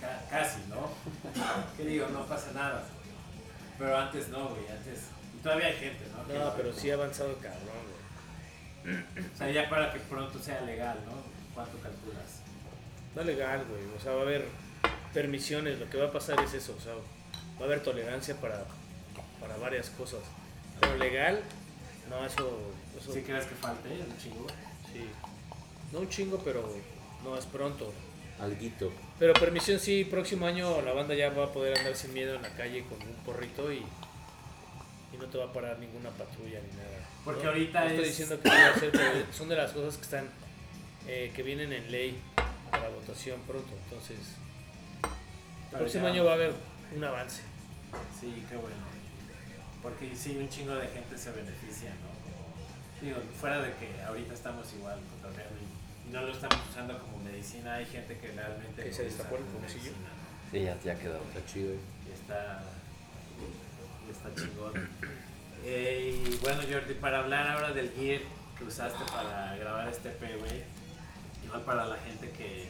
[0.00, 0.90] ca- casi, ¿no?
[1.76, 2.06] ¿Qué digo?
[2.08, 2.84] No pasa nada.
[3.78, 5.00] Pero antes no, güey, antes.
[5.34, 6.22] Y todavía hay gente, ¿no?
[6.44, 7.82] No, pero sí ha avanzado cabrón,
[8.84, 9.24] güey.
[9.34, 11.37] O sea, ya para que pronto sea legal, ¿no?
[11.58, 12.42] ¿Cuánto calculas?
[13.16, 13.82] No legal, güey.
[13.96, 14.44] O sea, va a haber
[15.12, 15.80] permisiones.
[15.80, 16.74] Lo que va a pasar es eso.
[16.78, 18.64] O sea, va a haber tolerancia para,
[19.40, 20.20] para varias cosas.
[20.80, 21.40] Pero legal,
[22.08, 22.60] no, eso.
[22.96, 24.46] eso ¿Sí crees que falte un chingo?
[24.92, 25.04] sí.
[25.92, 26.72] No un chingo, pero
[27.24, 27.92] no es pronto.
[28.40, 28.92] Alguito.
[29.18, 32.42] Pero permisión sí, próximo año la banda ya va a poder andar sin miedo en
[32.42, 36.76] la calle con un porrito y, y no te va a parar ninguna patrulla ni
[36.76, 37.04] nada.
[37.24, 37.48] Porque ¿no?
[37.48, 40.02] ahorita No estoy es- diciendo que vaya a ser, pero son de las cosas que
[40.04, 40.28] están
[41.08, 42.20] eh, que vienen en ley
[42.70, 43.70] para votación pronto.
[43.84, 44.18] Entonces,
[45.02, 45.10] el
[45.70, 46.52] Pero próximo ya- año va a haber
[46.94, 47.42] un avance.
[48.20, 48.76] Sí, qué bueno.
[49.82, 53.06] Porque sí, un chingo de gente se beneficia, ¿no?
[53.06, 57.86] Digo, fuera de que ahorita estamos igual y no lo estamos usando como medicina, hay
[57.86, 59.94] gente que realmente Que se destapó el medicina,
[60.50, 61.18] Sí, ya, ya quedó.
[61.28, 61.72] Está chido.
[61.74, 61.78] eh.
[62.08, 62.62] Y está,
[64.10, 64.88] está chingón.
[65.64, 68.20] Eh, y bueno, Jordi, para hablar ahora del gear
[68.56, 70.64] que usaste para grabar este EP, güey,
[71.48, 72.68] igual para la gente que,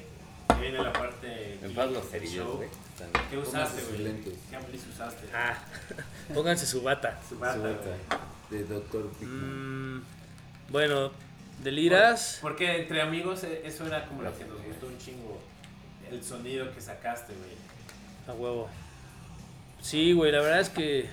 [0.49, 2.69] que viene la parte En geek paz los del cerillos, show, güey.
[3.31, 4.15] ¿Qué usaste, güey?
[4.51, 5.29] ¿Qué amplis usaste?
[5.35, 5.57] Ah,
[6.35, 7.19] pónganse su bata.
[7.29, 7.73] Su bata, Su güey.
[7.75, 7.91] bata
[8.51, 8.65] de.
[9.19, 9.97] Pickman.
[9.99, 10.05] Mm,
[10.71, 11.11] bueno,
[11.63, 12.39] deliras.
[12.41, 15.39] Porque entre amigos eh, eso era como lo que nos gustó un chingo.
[16.11, 17.51] El sonido que sacaste, güey.
[18.27, 18.69] A huevo.
[19.81, 21.09] Sí, güey, la verdad es que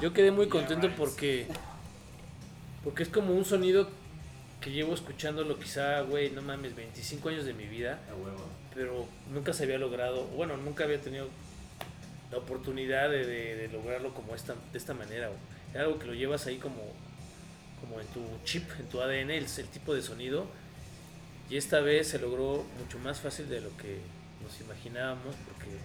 [0.00, 1.46] yo quedé muy contento porque
[2.84, 3.88] porque es como un sonido
[4.62, 8.46] que llevo escuchándolo quizá, güey, no mames, 25 años de mi vida, A huevo.
[8.74, 11.28] pero nunca se había logrado, bueno, nunca había tenido
[12.30, 15.38] la oportunidad de, de- de lograrlo como esta, de esta manera, güey.
[15.74, 16.80] Era algo que lo llevas ahí como,
[17.80, 20.46] como en tu chip, en tu ADN, el, el tipo de sonido.
[21.50, 23.98] Y esta vez se logró mucho más fácil de lo que
[24.42, 25.76] nos imaginábamos, porque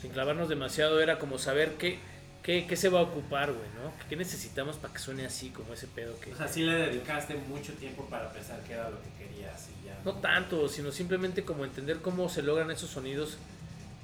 [0.00, 1.98] sin clavarnos demasiado era como saber qué,
[2.42, 3.92] qué, qué se va a ocupar, güey, ¿no?
[4.08, 6.32] ¿Qué necesitamos para que suene así, como ese pedo que...
[6.32, 9.86] O sea, sí le dedicaste mucho tiempo para pensar qué era lo que querías y
[9.86, 9.98] ya.
[10.04, 13.38] No tanto, sino simplemente como entender cómo se logran esos sonidos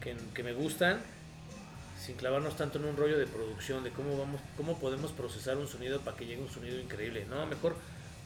[0.00, 1.00] que, que me gustan,
[2.04, 5.68] sin clavarnos tanto en un rollo de producción, de cómo vamos, cómo podemos procesar un
[5.68, 7.76] sonido para que llegue un sonido increíble, no, mejor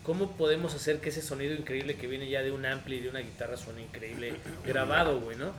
[0.03, 3.11] cómo podemos hacer que ese sonido increíble que viene ya de un ampli y de
[3.11, 5.53] una guitarra suene increíble grabado, güey, ¿no?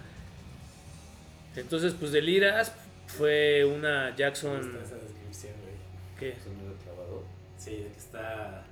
[1.55, 2.73] Entonces, pues de liras
[3.17, 5.75] fue una Jackson gusta esa descripción, güey.
[6.17, 6.39] ¿qué?
[6.39, 7.23] Sonido clavado.
[7.57, 8.63] Sí, de que está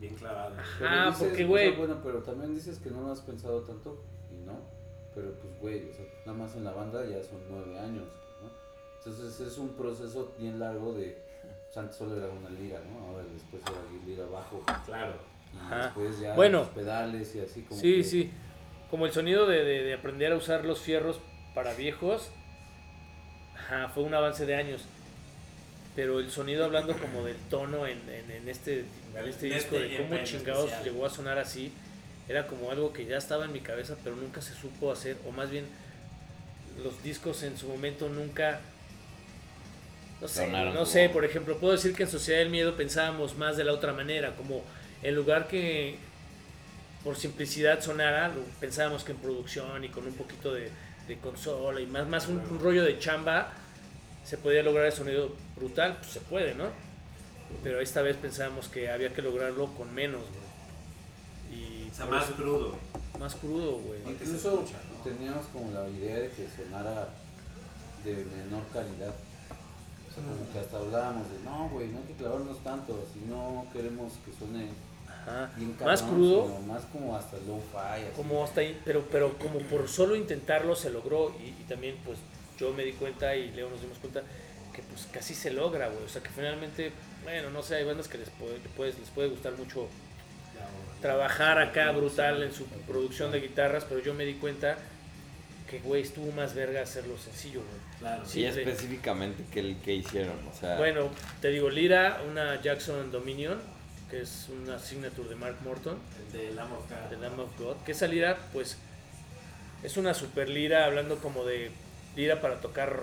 [0.00, 0.56] bien clavado.
[0.84, 1.68] Ah, dices, porque, o güey.
[1.70, 4.60] sea, Bueno, pero también dices que no lo has pensado tanto y no.
[5.14, 8.06] Pero pues, güey, o sea, nada más en la banda ya son nueve años,
[8.42, 8.50] ¿no?
[8.98, 11.26] Entonces es un proceso bien largo de.
[11.66, 13.06] Pues antes solo era una lira, ¿no?
[13.08, 14.62] Ahora después era lira bajo.
[14.86, 15.14] Claro.
[15.54, 15.84] Y Ajá.
[15.84, 16.58] después ya Bueno.
[16.60, 17.80] los pedales y así como.
[17.80, 18.30] Sí, que- sí.
[18.90, 21.20] Como el sonido de, de- de aprender a usar los fierros
[21.54, 22.30] para viejos.
[23.68, 24.82] Ajá, fue un avance de años.
[25.94, 29.88] pero el sonido hablando como del tono en, en, en este, en este disco, este
[29.88, 30.84] de cómo chingados especial.
[30.84, 31.72] llegó a sonar así,
[32.28, 35.32] era como algo que ya estaba en mi cabeza, pero nunca se supo hacer, o
[35.32, 35.66] más bien
[36.82, 38.60] los discos en su momento nunca...
[40.20, 43.36] No sé, Sonaron no sé, por ejemplo, puedo decir que en Sociedad del Miedo pensábamos
[43.36, 44.62] más de la otra manera, como
[45.02, 45.96] en lugar que
[47.04, 50.70] por simplicidad sonara, pensábamos que en producción y con un poquito de,
[51.08, 53.50] de consola y más, más un, un rollo de chamba
[54.24, 56.66] se podía lograr el sonido brutal, pues se puede, ¿no?
[57.62, 61.58] Pero esta vez pensábamos que había que lograrlo con menos, güey.
[61.60, 62.76] Y O sea, más eso- crudo.
[63.18, 64.00] más crudo, güey.
[64.06, 65.02] Incluso escucha, ¿no?
[65.10, 67.08] teníamos como la idea de que sonara
[68.04, 69.14] de menor calidad.
[70.10, 73.20] O sea, como que hasta hablábamos de, no, güey, no hay que clavarnos tanto, si
[73.20, 74.68] no queremos que suene
[75.28, 75.50] Ajá.
[75.56, 77.76] bien Más cabrón, crudo, más como hasta low-fi.
[78.06, 78.16] así.
[78.16, 82.18] como hasta ahí, pero, pero como por solo intentarlo se logró y, y también pues
[82.58, 84.22] yo me di cuenta y Leo nos dimos cuenta
[84.72, 86.04] que pues casi se logra, güey.
[86.04, 86.92] O sea que finalmente,
[87.24, 89.88] bueno, no sé, hay bandas que les puede, les puede, les puede gustar mucho
[91.00, 94.76] trabajar acá brutal en su producción de guitarras, pero yo me di cuenta
[95.70, 97.98] que, güey, estuvo más verga hacerlo sencillo, güey.
[98.00, 98.26] Claro.
[98.26, 101.10] Sí, Y específicamente que, que hicieron, o sea, Bueno,
[101.40, 103.60] te digo, Lira, una Jackson Dominion,
[104.10, 107.10] que es una signature de Mark Morton, El de Lamb of God.
[107.10, 108.76] de Lamb of God, que esa lira, pues,
[109.82, 111.70] es una super lira, hablando como de
[112.16, 113.02] lira para tocar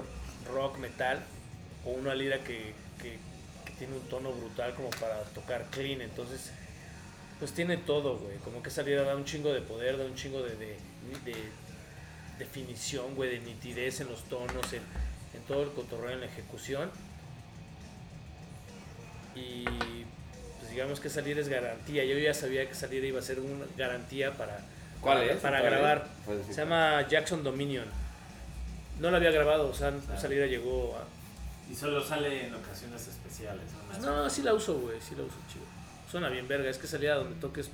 [0.51, 1.20] rock, metal,
[1.86, 3.18] o una lira que, que-
[3.66, 6.51] que tiene un tono brutal como para tocar clean, entonces,
[7.39, 10.16] pues tiene todo, güey, como que esa lira da un chingo de poder, da un
[10.16, 10.78] chingo de, de-
[11.24, 11.36] de
[12.39, 14.82] definición, güey, de nitidez en los tonos, en,
[15.34, 16.89] en todo el cotorreo, en la ejecución.
[19.36, 19.66] Y
[20.76, 22.03] digamos que salir es garantía.
[22.03, 24.59] Yo ya sabía que salir iba a ser una garantía para,
[24.99, 25.39] ¿cuál para, es?
[25.39, 26.07] para grabar.
[26.47, 27.86] Se llama Jackson Dominion.
[28.99, 31.71] No la había grabado, o sea, Salida llegó a...
[31.71, 33.63] Y solo sale en ocasiones especiales.
[34.01, 34.23] ¿no?
[34.23, 35.65] No, sí la uso, güey, sí la uso chido.
[36.11, 37.71] Suena bien verga, es que salida donde toques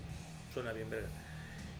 [0.54, 1.10] suena bien verga.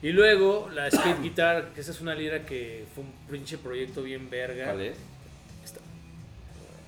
[0.02, 4.02] Y luego la skate guitar, que esa es una lira que fue un pinche proyecto
[4.02, 4.66] bien verga.
[4.66, 4.98] ¿Cuál es?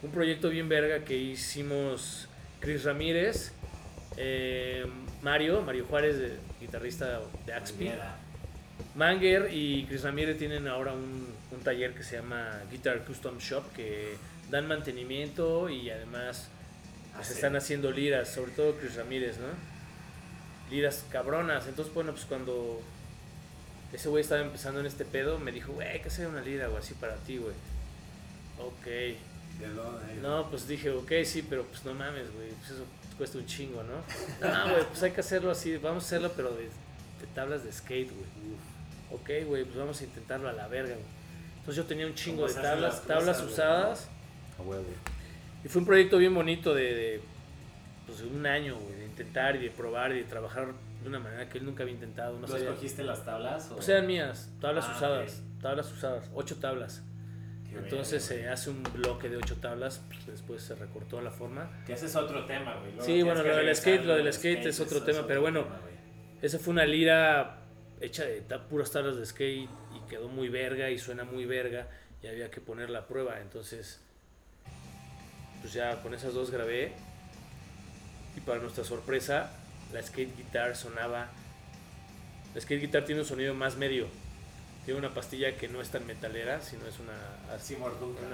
[0.01, 2.27] Un proyecto bien verga que hicimos
[2.59, 3.53] Chris Ramírez,
[4.17, 4.85] eh,
[5.21, 7.91] Mario, Mario Juárez, de- guitarrista de Axpi.
[8.95, 13.63] Manger y Chris Ramírez tienen ahora un, un taller que se llama Guitar Custom Shop
[13.73, 14.15] que
[14.51, 16.47] dan mantenimiento y además
[17.15, 17.33] pues, Ah, sí.
[17.35, 19.47] están haciendo liras, sobre todo Chris Ramírez, ¿no?
[20.73, 21.67] Liras cabronas.
[21.67, 22.81] Entonces, bueno, pues cuando
[23.91, 26.69] ese güey estaba empezando en este pedo, me dijo, güey, hay que hacer una lira
[26.69, 27.53] o así para ti, güey.
[28.59, 28.87] Ok.
[30.21, 32.85] No, pues dije, ok, sí, pero pues no mames, güey, pues eso
[33.15, 34.47] cuesta un chingo, ¿no?
[34.47, 37.71] No, güey, pues hay que hacerlo así, vamos a hacerlo, pero de, de tablas de
[37.71, 38.25] skate, güey.
[39.11, 41.05] Ok, güey, pues vamos a intentarlo a la verga, güey.
[41.59, 44.07] Entonces yo tenía un chingo de tablas, las tablas usadas,
[44.59, 44.83] A huevo.
[45.63, 47.21] y fue un proyecto bien bonito de, de,
[48.05, 51.47] pues, un año, güey, de intentar y de probar y de trabajar de una manera
[51.49, 53.69] que él nunca había intentado, no ¿Tú escogiste las tablas?
[53.71, 57.01] O Pues eran mías, tablas Ah, usadas, tablas usadas, ocho tablas.
[57.79, 61.69] Entonces se hace un bloque de ocho tablas, pues, después se recortó la forma.
[61.85, 62.91] Que ese es otro tema, güey.
[62.91, 65.65] Luego Sí, bueno, lo del skate- lo del skate es otro tema, pero bueno.
[66.41, 67.59] Esa fue una lira
[68.01, 71.87] hecha de puras tablas de skate y quedó muy verga y suena muy verga
[72.21, 73.39] y había que ponerla a prueba.
[73.39, 74.01] Entonces,
[75.61, 76.91] pues ya con esas dos grabé
[78.35, 79.51] y para nuestra sorpresa,
[79.93, 81.29] la skate guitar sonaba.
[82.53, 84.07] La skate guitar tiene un sonido más medio.
[84.85, 87.13] Tiene una pastilla que no es tan metalera, sino es una.
[87.57, 88.25] Seymour Duncan.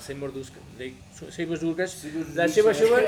[0.00, 1.86] Seymour Duncan.
[2.34, 2.48] La.
[2.48, 3.04] Seymour Duncan.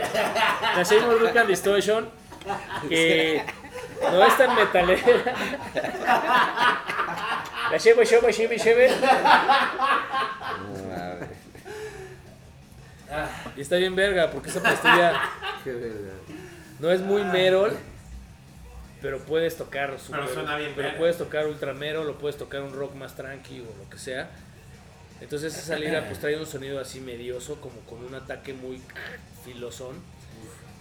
[0.76, 2.08] La Seymour Duncan Distortion.
[2.88, 3.44] Que
[4.02, 5.02] no es tan metalera.
[7.70, 8.90] La Seymour Seymour Seymour Seymour.
[10.60, 11.28] No, mames.
[13.56, 15.22] Y está bien verga, porque esa pastilla
[15.62, 16.14] Qué verga.
[16.80, 17.78] no es muy merol.
[19.04, 22.62] Pero puedes tocar super- Pero suena bien pero puedes tocar ultra merol o puedes tocar
[22.62, 24.30] un rock más tranqui o lo que sea.
[25.20, 28.80] Entonces esa lira pues trae un sonido así medioso, como con un ataque muy
[29.44, 29.96] filosón.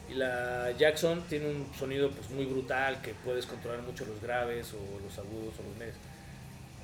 [0.09, 4.73] Y la Jackson tiene un sonido pues muy brutal que puedes controlar mucho los graves
[4.73, 5.95] o los agudos o los medios.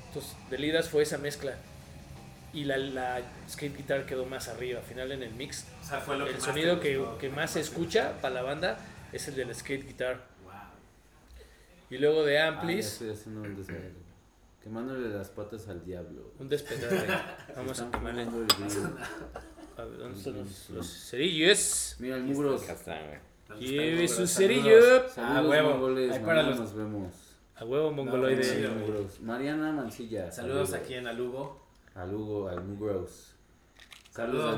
[0.08, 1.54] Entonces de liras fue esa mezcla.
[2.52, 4.80] Y la, la skate guitar quedó más arriba.
[4.80, 7.04] Al final en el mix, O sea, fue lo que el más sonido te que,
[7.18, 8.76] que lo más se escucha para la banda
[9.12, 10.28] es el del skate guitar.
[11.90, 13.92] Y luego de Ah, Amplis, estoy haciendo un desmadre.
[14.62, 16.32] Quemándole las patas al diablo.
[16.38, 17.08] un despedrade.
[17.56, 18.22] Vamos a quemarle.
[18.22, 21.96] A ver, ¿dónde están los, los cerillos?
[21.98, 22.62] Mira el mugros.
[22.64, 23.18] Acá está, güey.
[23.48, 25.08] ¿Dónde Lleve su cerillo.
[25.08, 25.70] Saludos, Ah, huevo.
[25.70, 26.12] mongoles.
[26.12, 27.14] Ahí para los- nos vemos.
[27.56, 28.70] A huevo mongoloide.
[29.22, 30.30] Mariana Mancilla.
[30.30, 31.66] Saludos aquí en Alugo.
[31.94, 33.34] Al Hugo, al Mugros.
[34.10, 34.54] Saludos,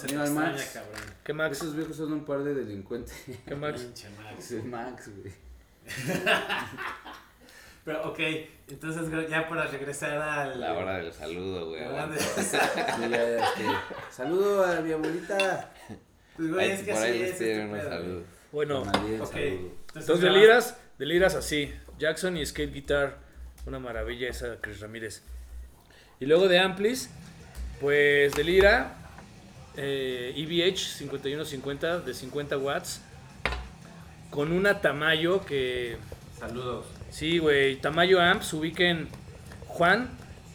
[0.00, 0.78] te Mira al Max.
[1.24, 1.58] ¿Qué Max?
[1.58, 3.14] Esos viejos son un par de delincuentes.
[3.46, 3.86] ¿Qué Max?
[4.64, 5.32] Max, güey.
[7.84, 8.18] Pero, ok,
[8.68, 10.60] entonces ya para regresar al...
[10.60, 11.80] La hora del saludo, güey.
[11.80, 12.58] de- este,
[14.10, 15.70] Saludo a mi abuelita.
[16.36, 18.24] Pues, güey, Ahí- es que por así ahí les este pidieron.
[18.52, 19.46] Bueno, También, Ok, saludo.
[19.48, 21.72] entonces, Entonces, ya- deliras, deliras así.
[21.98, 23.16] Jackson y Skate Guitar,
[23.66, 25.22] una maravilla esa Chris Ramírez.
[26.20, 27.08] Y luego de Amplis,
[27.80, 28.94] pues delira
[29.76, 33.00] eh, EVH 5150 de 50 watts
[34.30, 35.96] con una Tamayo que
[36.38, 36.86] Saludos.
[37.10, 39.08] sí, güey, Tamayo Amps, ubiquen
[39.66, 40.08] Juan,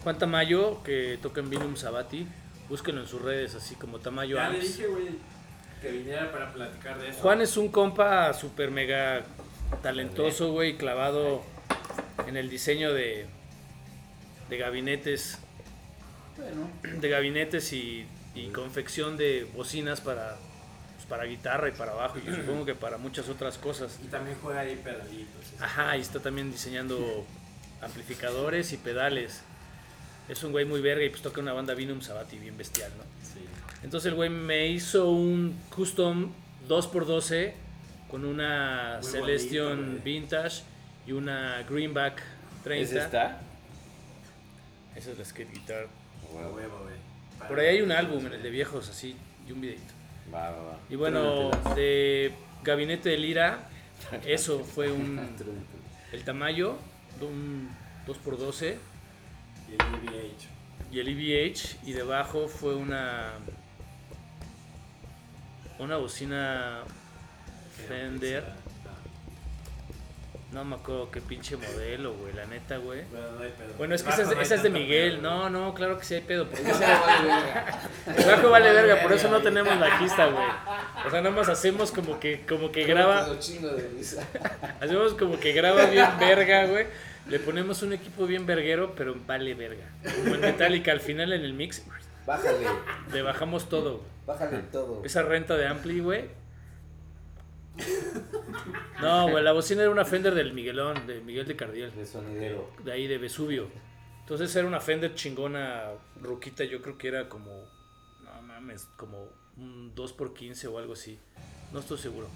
[0.03, 2.27] Juan Tamayo que toca en Vinum Sabati,
[2.69, 4.77] búsquenlo en sus redes así como Tamayo Ya le Amps.
[4.77, 5.07] dije, güey,
[5.81, 7.19] que viniera para platicar de eso.
[7.21, 9.23] Juan es un compa super mega
[9.83, 11.43] talentoso, güey, clavado
[12.27, 13.25] en el diseño de,
[14.49, 15.37] de gabinetes,
[16.37, 16.69] Bueno,
[17.01, 18.05] de gabinetes y,
[18.35, 20.37] y confección de bocinas para,
[21.05, 23.99] pues, para guitarra y para bajo y yo supongo que para muchas otras cosas.
[24.03, 25.53] Y también juega ahí pedalitos.
[25.59, 27.25] Ajá, y está también diseñando
[27.81, 29.41] amplificadores y pedales.
[30.27, 33.03] Es un güey muy verga y pues toca una banda Vinum Sabati bien bestial, ¿no?
[33.23, 33.45] Sí.
[33.83, 36.31] Entonces el güey me hizo un custom
[36.67, 37.53] 2x12
[38.09, 40.03] con una Muy Celestion bonito.
[40.03, 40.63] Vintage
[41.05, 42.21] y una Greenback
[42.63, 42.83] 30.
[42.89, 43.41] ¿Ese está?
[44.95, 45.87] Esa es la skate guitar.
[46.31, 46.55] Huevo.
[46.55, 47.47] huevo, güey.
[47.47, 49.15] Por ahí hay un álbum en el de viejos así
[49.47, 49.94] y un videito.
[50.33, 50.79] Va, va, va.
[50.89, 53.69] Y bueno, de Gabinete de Lira,
[54.25, 55.19] eso fue un
[56.11, 56.77] el tamaño
[57.19, 57.69] de un
[58.07, 58.75] 2x12
[59.69, 60.47] Y el EVH.
[60.91, 63.33] y el EVH y debajo fue una
[65.79, 66.83] una bocina
[67.87, 68.43] Fender.
[70.55, 73.01] No me acuerdo qué pinche modelo, güey, la neta, güey.
[73.11, 73.73] Bueno, no hay pedo.
[73.77, 75.17] Bueno, es que esa es, no de Miguel.
[75.17, 76.47] pedo, No, no, claro que sí hay pedo.
[76.47, 76.63] Porque
[78.17, 80.47] el bajo vale verga, por eso no tenemos bajista, güey.
[81.05, 83.27] O sea, nada más hacemos como que, como que graba,
[84.79, 86.85] hacemos como que graba bien verga, güey.
[87.27, 89.83] Le ponemos un equipo bien verguero, pero vale verga.
[90.15, 91.83] Como en Metallica, al final en el mix,
[92.25, 92.65] Bájale,
[93.11, 93.97] le bajamos todo.
[93.97, 94.09] güey.
[94.25, 95.01] bájale todo.
[95.03, 96.44] Esa renta de Ampli, güey.
[99.01, 101.93] No, güey, la bocina era una Fender del Miguelón, de Miguel de Cardiel.
[101.95, 102.71] De sonidero.
[102.83, 103.67] de ahí de Vesubio.
[104.21, 105.83] Entonces era una Fender chingona,
[106.21, 107.51] ruquita, yo creo que era como,
[108.23, 111.19] no mames, como un 2x15 o algo así.
[111.71, 112.27] No estoy seguro.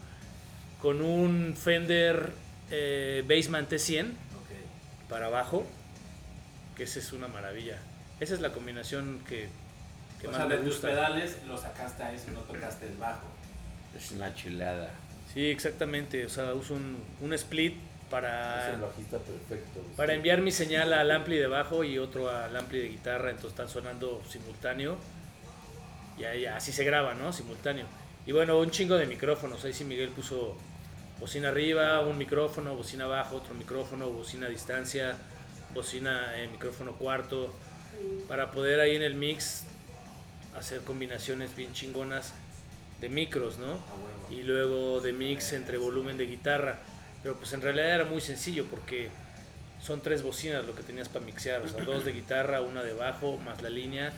[0.82, 2.32] Con un Fender
[2.70, 5.10] eh, Bassman T100 Ok.
[5.10, 5.66] para abajo,
[6.76, 7.80] que esa es una maravilla.
[8.20, 9.48] Esa es la combinación que,
[10.22, 12.98] que O más sea, me de tus pedales lo sacaste a eso, no tocaste el
[12.98, 13.28] bajo.
[13.98, 14.92] Es una chulada.
[15.34, 16.26] Sí, exactamente.
[16.26, 17.76] O sea, uso un, un split
[18.10, 18.68] para...
[18.70, 19.82] Es el bajista perfecto.
[19.82, 19.96] güey.
[19.96, 23.52] Para enviar mi señal al ampli de bajo y otro al ampli de guitarra, entonces
[23.52, 24.98] están sonando simultáneo.
[26.18, 27.32] Y ahí así se graba, ¿no?
[27.32, 27.86] Simultáneo.
[28.26, 29.64] Y bueno, un chingo de micrófonos.
[29.64, 30.58] Ahí sí Miguel puso
[31.20, 35.16] bocina arriba, un micrófono, bocina abajo, otro micrófono, bocina a distancia,
[35.74, 37.54] bocina en micrófono cuarto.
[38.28, 39.66] Para poder ahí en el mix
[40.58, 42.34] hacer combinaciones bien chingonas
[43.02, 43.66] de micros, ¿no?
[43.66, 44.28] A huevo.
[44.30, 46.80] y luego de mix entre volumen de guitarra.
[47.24, 49.10] Pero pues en realidad era muy sencillo porque
[49.82, 52.94] son tres bocinas lo que tenías para mixear, o sea, dos de guitarra, una de
[52.94, 54.14] bajo, más la línea,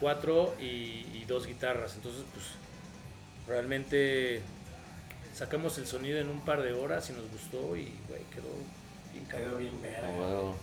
[0.00, 0.64] cuatro y,
[1.14, 1.94] y dos guitarras.
[1.96, 2.46] Entonces pues
[3.46, 4.40] realmente
[5.34, 8.52] sacamos el sonido en un par de horas y nos gustó y güey, quedó
[9.12, 10.08] bien Quedó bien verga.
[10.08, 10.56] Huevo.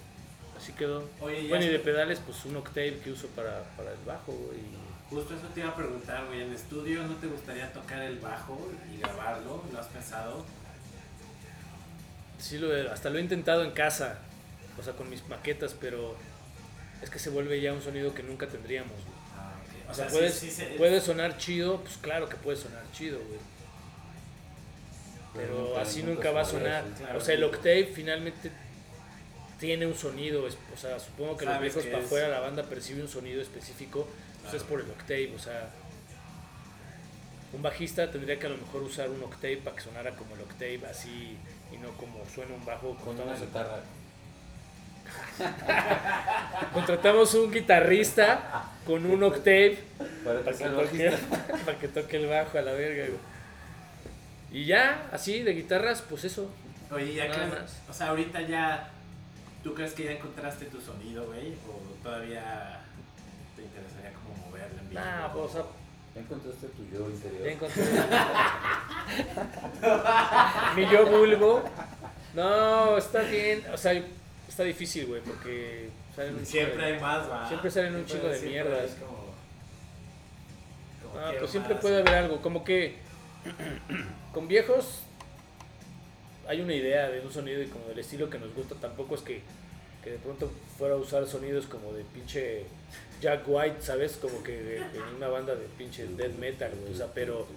[0.57, 1.07] Así quedó.
[1.21, 4.88] Oye, Bueno, y de pedales pues un octave que uso para, para el bajo y
[5.09, 6.43] Justo eso te iba a preguntar, güey.
[6.43, 9.63] ¿En estudio no te gustaría tocar el bajo y grabarlo?
[9.73, 10.45] ¿Lo has pensado?
[12.37, 14.19] Sí, lo he- hasta lo he intentado en casa,
[14.79, 16.15] o sea, con mis maquetas, pero
[17.01, 18.91] es que se vuelve ya un sonido que nunca tendríamos.
[18.93, 19.17] güey.
[19.35, 19.53] Ah,
[19.85, 19.91] ok.
[19.91, 23.17] O sea, sí- puede, sí se- puede sonar chido, pues claro que puede sonar chido,
[23.17, 23.39] güey.
[25.33, 26.83] Pero así nunca nunca va a sonar.
[26.97, 27.17] Claro.
[27.17, 28.51] O sea, el octave finalmente
[29.59, 33.07] tiene un sonido, o sea, supongo que los viejos para afuera la banda percibe un
[33.09, 34.07] sonido específico,
[34.49, 35.69] pues es por el octave, o sea,
[37.53, 40.41] un bajista tendría que a lo mejor usar un octave para que sonara como el
[40.41, 41.37] octave así
[41.71, 43.79] y no como suena un bajo Con una guitarra.
[46.73, 49.79] Contratamos un guitarrista con un octave
[50.23, 51.11] Para para que toque,
[51.65, 53.05] para que toque el bajo a la verga.
[53.07, 53.19] güey.
[54.51, 56.51] Y ya, así de guitarras, pues eso.
[56.91, 57.81] Oye, ya Nada crees, más.
[57.89, 58.89] o sea, ahorita ya,
[59.63, 61.53] ¿tú crees que ya encontraste tu sonido, güey?
[61.67, 62.78] ¿O todavía
[64.91, 65.63] Nah, pues, o sea,
[66.15, 67.43] Ya encontraste tu yo interior.
[67.45, 67.83] ya encontré.
[70.75, 71.63] Mi yo vulgo.
[72.33, 73.63] No, está bien.
[73.73, 73.93] O sea,
[74.47, 77.47] está difícil, güey, porque salen un Siempre de- hay más, va.
[77.47, 78.91] Siempre salen un chingo de siempre mierdas.
[78.91, 79.19] hay como-
[81.19, 81.81] Ah, pues siempre más.
[81.81, 82.97] puede haber algo, como que
[84.33, 85.01] con viejos
[86.47, 89.21] hay una idea de un sonido y como del estilo que nos gusta, tampoco es
[89.21, 89.41] que,
[90.03, 92.65] que de pronto fuera a usar sonidos como de pinche
[93.21, 94.17] Jack White, ¿sabes?
[94.17, 97.47] Como que en una banda de pinche death metal, güey, o sea, pero...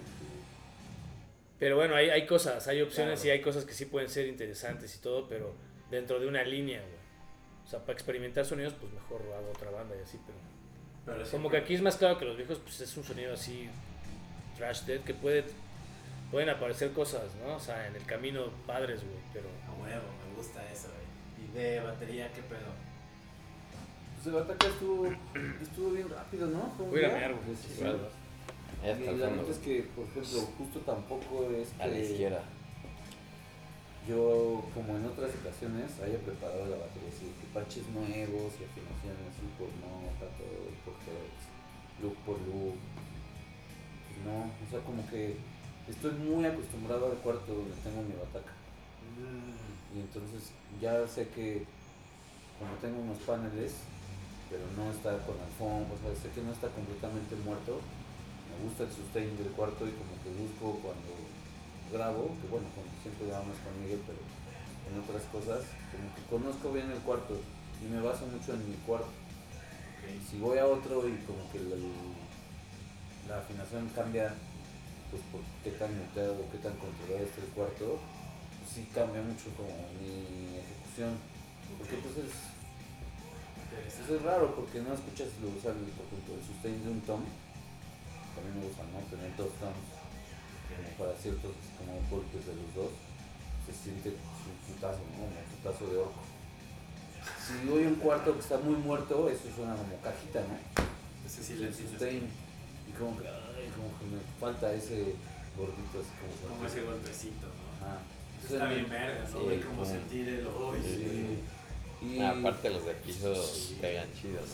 [1.59, 3.35] Pero bueno, hay, hay cosas, hay opciones Claro.
[3.35, 5.53] y hay cosas que sí pueden ser interesantes y todo, pero
[5.89, 6.93] dentro de una línea, güey.
[7.65, 10.37] O sea, para experimentar sonidos, pues mejor hago otra banda y así, pero...
[11.05, 13.69] Pero Como que aquí es más claro que los viejos, pues es un sonido así
[14.57, 15.43] trash dead que puede
[16.31, 17.55] pueden aparecer cosas, ¿no?
[17.55, 21.02] O sea, en el camino padres, güey, pero A huevo, me gusta eso, güey.
[21.53, 22.71] De batería, ¿qué pedo?
[24.15, 25.07] Pues el ataque estuvo,
[25.61, 26.71] estuvo bien rápido, ¿no?
[26.77, 27.27] Fue un Voy a día.
[27.29, 27.55] güey.
[27.55, 27.99] Sí, Igual.
[27.99, 28.87] sí.
[28.87, 32.01] Está Y la fondo, neta es que, por ejemplo, justo tampoco es a la que
[32.11, 32.43] izquierda.
[34.07, 39.23] yo, como en otras ocasiones, haya preparado la batería así, que parches nuevos y afinaciones
[39.31, 41.43] así por nota, todo por hertz,
[42.01, 42.75] loop por loop.
[42.75, 45.37] Pues no, o sea, como que
[45.87, 48.51] estoy muy acostumbrado al cuarto donde tengo mi bataca.
[49.93, 51.65] Y entonces ya sé que
[52.57, 53.85] como tengo unos paneles,
[54.49, 57.81] pero no está con alfombra, o sea, sé que no está completamente muerto.
[58.49, 61.11] Me gusta el sustain del cuarto y como que busco cuando
[61.91, 66.71] grabo, que bueno, como siempre grabamos con Miguel, pero en otras cosas, como que conozco
[66.71, 67.37] bien el cuarto
[67.81, 69.09] y me baso mucho en mi cuarto.
[70.29, 71.77] Si voy a otro y como que la,
[73.29, 74.35] la afinación cambia,
[75.09, 77.99] pues por qué tan muteado, qué tan controlado está el cuarto,
[78.73, 79.69] sí cambia mucho como
[80.01, 81.13] mi ejecución.
[81.77, 82.33] Porque pues es,
[83.69, 87.01] pues es raro, porque no escuchas lo usar el, por ejemplo, el sustain de un
[87.01, 87.21] tom.
[88.35, 88.99] También me gusta, ¿no?
[89.13, 89.87] Tener dos toms
[90.73, 92.91] como para ciertos como golpes de los dos.
[93.65, 95.29] Se siente un putazo, ¿no?
[95.29, 96.21] Un putazo de orco.
[97.39, 100.57] Si voy a un cuarto que está muy muerto, eso suena como cajita, ¿no?
[101.25, 101.87] Ese Sí, silencio.
[101.87, 102.27] sustain.
[102.89, 105.15] Y como que, ay, como que me falta ese
[105.55, 108.22] gordito así como Como ese golpecito, ¿no?
[108.51, 109.39] Está bien verga, ¿no?
[109.39, 110.79] Sí, como- sentir el hoy.
[110.83, 111.39] Sí.
[112.05, 113.33] Y Ah, aparte los de piso
[113.79, 114.47] pegan chido, ¿no?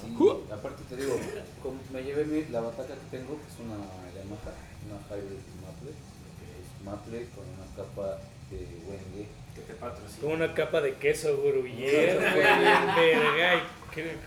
[0.46, 1.16] sí, aparte te digo,
[1.64, 3.74] como me llevé la bataca que tengo, que es una
[4.14, 4.54] Yamaha,
[4.86, 8.20] una Hybrid Maple, es Maple con una capa
[8.52, 9.28] de Wenge.
[9.56, 10.22] Que te patrocina.
[10.22, 13.64] con una capa de queso gruyere, verga,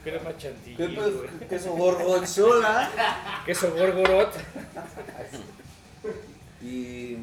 [0.03, 1.13] crema chantilly, güey.
[1.49, 2.91] queso gorgonzola?
[3.47, 4.33] queso gorgorot,
[6.63, 7.17] Y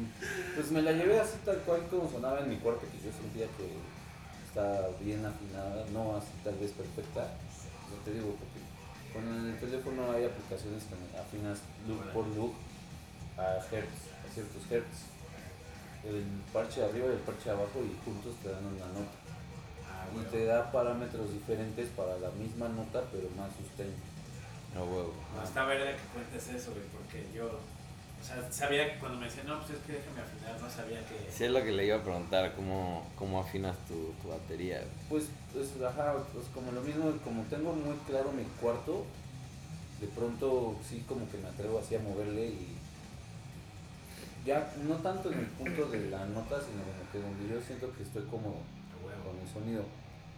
[0.54, 3.46] pues me la llevé así tal cual como sonaba en mi cuarto, que yo sentía
[3.56, 3.72] que
[4.46, 7.32] está bien afinada, no así tal vez perfecta.
[7.88, 8.60] Yo te digo, porque
[9.14, 12.52] con el teléfono hay aplicaciones que afinas loop por loop
[13.38, 15.08] a hertz, a ciertos hertz.
[16.04, 19.16] El parche de arriba y el parche de abajo y juntos te dan una nota.
[19.88, 23.92] Ah, Y te da parámetros diferentes para la misma nota, pero más sustain.
[24.74, 25.12] No huevo.
[25.36, 27.60] No, está verga que cuentes eso, güey, porque yo,
[28.20, 31.00] o sea, sabía que cuando me decían, no, pues es que déjame afinar, no sabía
[31.06, 31.30] que...
[31.32, 34.82] Sí, es lo que le iba a preguntar, ¿cómo, cómo afinas tu, tu batería?
[35.08, 39.06] Pues, pues, ajá, pues como lo mismo, como tengo muy claro mi cuarto,
[40.00, 42.76] de pronto sí como que me atrevo así a moverle y
[44.44, 47.92] ya no tanto en el punto de la nota, sino como que donde yo siento
[47.92, 48.56] que estoy cómodo
[49.24, 49.84] con el sonido.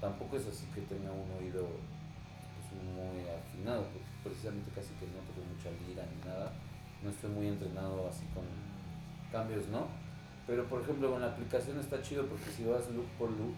[0.00, 5.22] Tampoco es así que tenga un oído pues, muy afinado, pues, precisamente casi que no
[5.22, 6.52] toco mucha lira ni nada.
[7.02, 8.44] No estoy muy entrenado así con
[9.30, 9.86] cambios, ¿no?
[10.46, 13.54] Pero por ejemplo con la aplicación está chido porque si vas loop por loop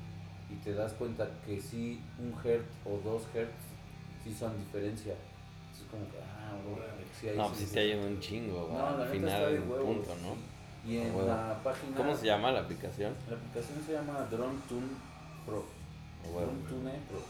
[0.50, 3.52] y te das cuenta que sí un hertz o dos hertz
[4.22, 5.14] sí son diferencia.
[5.72, 9.02] Es como que, ah, órale, sí hay No, pues sí, te ayuda un chingo, No,
[9.02, 10.90] al final huevos, punto, ¿no?
[10.90, 11.96] Y en la página...
[11.96, 13.14] ¿Cómo se llama la aplicación?
[13.28, 14.86] La aplicación se llama Drone Tune
[15.46, 15.64] Pro.
[16.24, 16.40] Huevo.
[16.40, 17.20] Drone Tune Pro.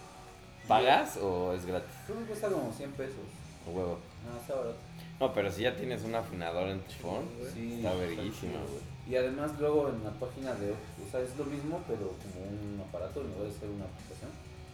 [0.66, 1.94] ¿Pagas o es gratis?
[2.06, 3.26] Creo que cuesta como 100 pesos.
[3.66, 3.98] A huevo.
[4.26, 4.76] No, está barato.
[5.20, 8.82] No, pero si ya tienes un afinador en tu phone, Sí, está verguísima, güey.
[9.08, 12.82] Y además luego en la página de, o sea, es lo mismo, pero como un
[12.88, 14.30] aparato, en lugar de ser una aplicación,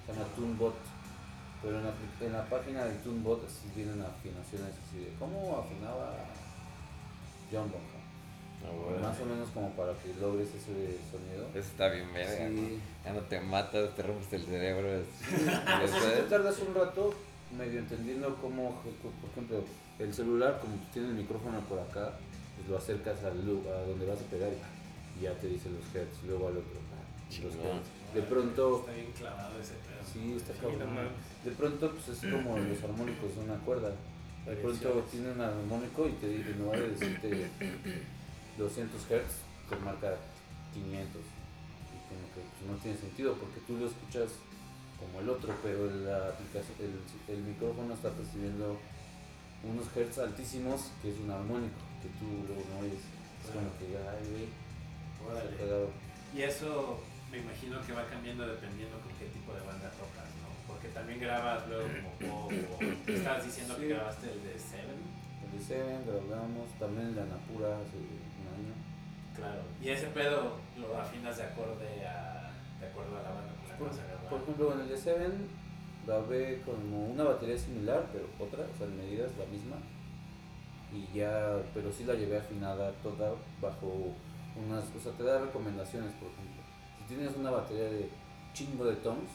[0.06, 0.74] se llama TuneBot.
[1.62, 1.92] Pero en la,
[2.24, 6.14] en la página de TuneBot sí vienen afinaciones así de cómo afinaba
[7.52, 8.00] John Bonham.
[8.64, 9.00] A huevo.
[9.02, 11.48] Más o menos como para que logres ese sonido.
[11.50, 12.54] Eso está bien verga, Sí.
[12.54, 13.04] ¿no?
[13.04, 14.88] Ya no te matas, te rompes el cerebro.
[14.88, 17.12] es- O sea, si te tardas un rato
[17.56, 19.64] medio entendiendo cómo, por ejemplo,
[20.00, 22.12] el celular, como tiene el micrófono por acá,
[22.56, 24.50] pues lo acercas al a donde vas a pegar
[25.18, 26.74] y ya te dice los hertz, luego al otro.
[26.74, 27.52] los Chingón.
[27.76, 28.14] hertz.
[28.14, 30.02] De pronto, Está bien clavado ese pedo.
[30.12, 31.12] sí, está no mames.
[31.44, 33.92] De pronto, pues es como los armónicos de una cuerda.
[34.46, 37.46] De pronto tiene un armónico y te dice, lugar de decirte
[38.58, 39.34] 200 hertz,
[39.68, 40.16] te marca
[40.74, 41.06] 500.
[41.22, 44.32] Y como que pues, no tiene sentido porque tú lo escuchas
[44.98, 48.76] como el otro, pero la aplicación, el, el micrófono está percibiendo
[49.64, 53.02] unos hertz altísimos que es un armónico que tú luego no oyes.
[53.44, 54.48] Es como que, ay, güey.
[56.34, 57.00] Y eso
[57.30, 60.48] me imagino que va cambiando dependiendo con qué tipo de banda tocas, ¿no?
[60.66, 61.88] Porque también grabas luego
[62.18, 63.82] como pop, o estabas diciendo Sí.
[63.82, 65.00] que grabaste el de Seven.
[65.44, 68.74] El de Seven grabamos, también el de Anapura hace un año.
[69.36, 69.62] Claro.
[69.82, 72.50] Y ese pedo lo afinas de acorde a,
[72.80, 74.28] de acuerdo a la banda con la que vas a grabar.
[74.30, 75.48] por ejemplo, en el de Seven
[76.10, 79.76] grabé como una batería similar, pero otra, o sea, en medidas la misma.
[80.92, 83.32] Y ya, pero sí la llevé afinada toda
[83.62, 84.10] bajo
[84.58, 86.62] unas, o sea, te da recomendaciones, por ejemplo.
[86.98, 88.08] Si tienes una batería de
[88.52, 89.30] chingo de toms,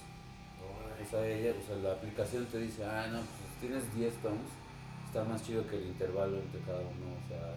[1.01, 4.51] o sea, ella, o sea, la aplicación te dice, ah, no, pues tienes 10 toms,
[5.07, 7.55] está más chido que el intervalo entre cada uno, o sea,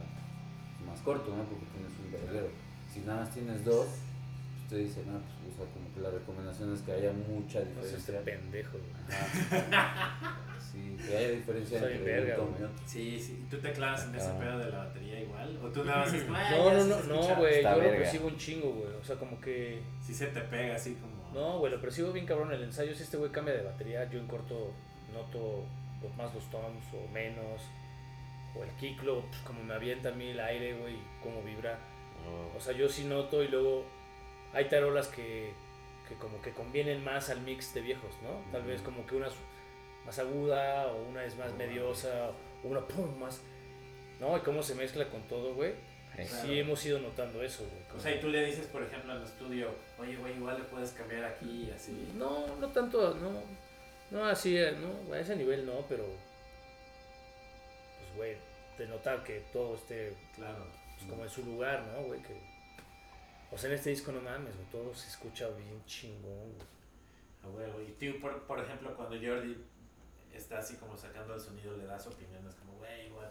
[0.79, 1.43] es más corto, ¿no?
[1.43, 2.49] Porque tienes un verguero.
[2.93, 3.89] Si nada más tienes dos,
[4.69, 7.61] pues te dice, no, pues, o sea, como que la recomendación es que haya mucha
[7.61, 8.25] No seas diferencia.
[8.25, 8.93] pendejo, güey.
[9.73, 10.37] Ajá.
[10.61, 12.71] Sí, que haya diferencia Soy entre verga, un tom y güey.
[12.71, 12.83] otro.
[12.87, 13.47] Sí, sí.
[13.51, 14.39] ¿Tú te clavas en ese Ah.
[14.39, 15.59] pedo de la batería igual?
[15.65, 17.29] ¿O tú nada más es como, "Ah, No, no, no, escucha"?
[17.31, 17.63] no, güey.
[17.63, 17.97] Yo lo verga.
[17.99, 18.93] percibo un chingo, güey.
[19.01, 19.81] O sea, como que.
[20.05, 21.19] Sí se te pega así como...
[21.33, 22.53] No, güey, lo percibo bien cabrón.
[22.53, 24.73] El ensayo, si este güey cambia de batería, yo en corto
[25.15, 25.65] noto
[26.17, 27.63] más los toms o menos.
[28.57, 31.79] O el kicklo, pues, como me avienta a mí el aire, güey, cómo vibra.
[32.27, 33.85] Oh, O sea, yo sí noto y luego
[34.53, 35.53] hay tarolas que,
[36.09, 38.51] que como que convienen más al mix de viejos, ¿no?
[38.53, 39.35] Tal vez como que una es
[40.07, 42.31] más aguda o una es más mediosa
[42.65, 43.41] o una pum más...
[44.21, 44.37] ¿No?
[44.37, 45.75] Y cómo se mezcla con todo, güey.
[46.17, 46.25] sí.
[46.43, 47.97] Sí hemos ido notando eso, güey.
[47.97, 50.65] O sea, y tú le dices, por ejemplo, en el estudio, oye, güey, igual le
[50.65, 52.11] puedes cambiar aquí y así.
[52.17, 53.41] No, no tanto, no.
[54.11, 56.05] No así, eh, no, a ese nivel no, pero.
[57.99, 58.37] Pues, güey,
[58.79, 60.67] de notar que todo esté Claro.
[60.97, 62.21] pues, como en su lugar, ¿no, güey?
[62.23, 62.35] Que,
[63.51, 66.69] o sea, en este disco no mames, güey, todo se escucha bien chingón, güey.
[67.43, 67.81] A huevo.
[67.81, 69.57] Y tú, por, por ejemplo, cuando Jordi
[70.35, 73.31] está así como sacando el sonido, le das opiniones como, güey, igual.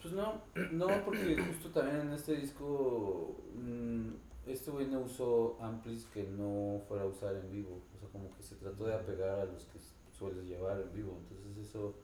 [0.00, 0.42] Pues no,
[0.72, 4.08] no, porque justo también en este disco, mm,
[4.46, 7.80] este güey no usó amplis que no fuera a usar en vivo.
[7.94, 9.78] O sea, como que se trató de apegar a los que
[10.16, 11.18] sueles llevar en vivo.
[11.30, 11.94] Entonces eso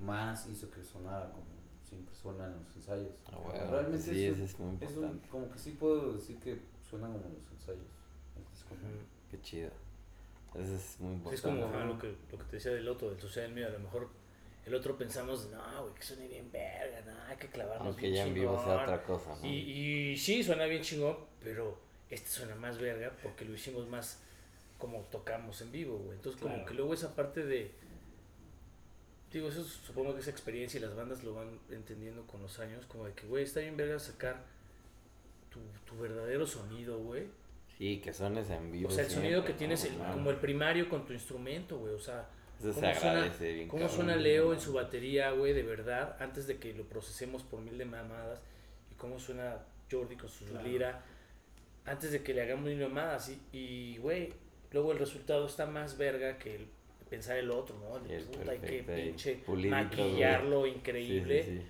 [0.00, 1.57] más hizo que sonara como
[1.88, 3.08] siempre suena en los ensayos.
[3.44, 5.28] Bueno, Realmente sí, eso es muy Es un- importante.
[5.28, 6.58] como que sí puedo decir que
[6.88, 7.80] suena como los ensayos.
[8.52, 8.74] disco.
[9.30, 9.70] Qué chido.
[10.54, 11.60] Eso es muy Sí, es importante.
[11.62, 13.78] como ajá, lo, que, lo que te decía del otro, del social media, a lo
[13.80, 14.08] mejor
[14.66, 18.14] el otro pensamos, no, güey, que suene bien verga, no, hay que clavarnos Aunque bien
[18.14, 18.82] ya en vivo sea chingón".
[18.82, 19.46] otra cosa, ¿no?
[19.46, 19.50] Y,
[20.12, 21.78] y sí, suena bien chingón, pero
[22.10, 24.20] este suena más verga porque lo hicimos más
[24.78, 26.16] como tocamos en vivo, güey.
[26.16, 26.68] Entonces, como Claro.
[26.68, 27.70] que luego esa parte de.
[29.32, 32.86] Digo, eso supongo que esa experiencia y las bandas lo van entendiendo con los años,
[32.86, 34.42] como de que, güey, está bien verga sacar
[35.50, 37.24] tu, tu verdadero sonido, güey.
[37.76, 38.88] Sí, que sones en vivo.
[38.88, 39.58] O sea, el siempre, sonido que ¿no?
[39.58, 41.94] tienes el- como el primario con tu instrumento, güey.
[41.94, 42.26] O sea,
[42.58, 43.68] Eso se cómo suena- agradece bien.
[43.68, 46.16] ¿Cómo suena Leo en su batería, güey, de verdad?
[46.20, 48.40] Antes de que lo procesemos por mil de mamadas.
[48.90, 49.58] Y cómo suena
[49.90, 50.66] Jordi con su Claro.
[50.66, 51.04] lira.
[51.84, 53.28] Antes de que le hagamos mil mamadas.
[53.28, 54.32] Y, y, güey,
[54.72, 56.66] luego el resultado está más verga que el
[57.10, 57.96] pensar el otro, ¿no?
[57.96, 59.84] El de, El puta, hay que pinche pulidito, güey.
[59.84, 61.42] maquillarlo Sí, sí, increíble.
[61.44, 61.62] sí.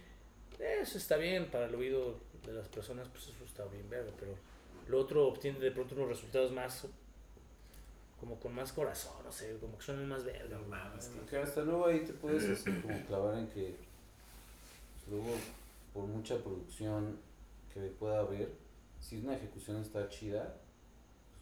[0.62, 4.11] Eso está bien para el oído de las personas, pues eso está bien verga.
[4.18, 4.34] Pero
[4.89, 6.86] lo otro obtiene de pronto unos resultados más...
[8.20, 10.57] Como con más corazón, no sé, como que suenan más verga.
[10.57, 10.70] No güey.
[10.70, 15.36] mames, que- Que hasta luego ahí te puedes así como clavar en que pues, luego
[15.95, 17.16] por mucha producción
[17.72, 18.51] que pueda haber,
[18.99, 20.57] si una ejecución está chida,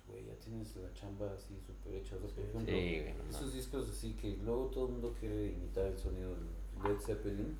[0.08, 2.16] güey, ya tienes la chamba así súper hecha.
[2.16, 2.42] O sea, por Sí.
[2.48, 5.98] ejemplo, Sí, güey, no esos discos así que luego todo el mundo quiere imitar el
[5.98, 7.56] sonido de Led Zeppelin,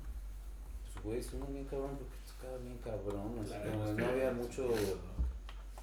[0.93, 4.69] pues güey, suenan bien cabrón porque tocaba bien cabrón, así Claro, como no había mucho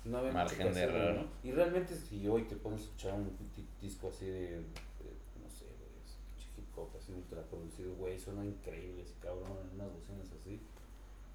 [0.04, 1.14] no había mucho Margen de error.
[1.16, 1.26] ¿no?
[1.48, 3.24] Y realmente si hoy te pones a escuchar un
[3.56, 8.44] di- disco así de, de, no sé, güey, hip hop así ultra producido, güey, suena
[8.44, 10.60] increíble ese cabrón en unas bocinas así,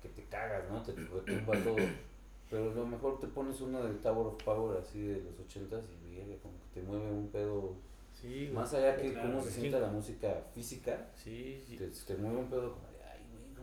[0.03, 0.82] que te cagas, ¿no?
[0.84, 1.77] Te retumba todo.
[2.50, 5.84] Pero a lo mejor te pones una del Tower of Power así de los ochentas
[6.04, 7.76] y verga, como que te mueve un pedo,
[8.14, 8.50] Sí, güey.
[8.52, 9.60] más allá que Claro, cómo se sí.
[9.62, 11.78] sienta la música física, Sí, sí.
[11.78, 13.54] te, te mueve un pedo como de, ay, güey,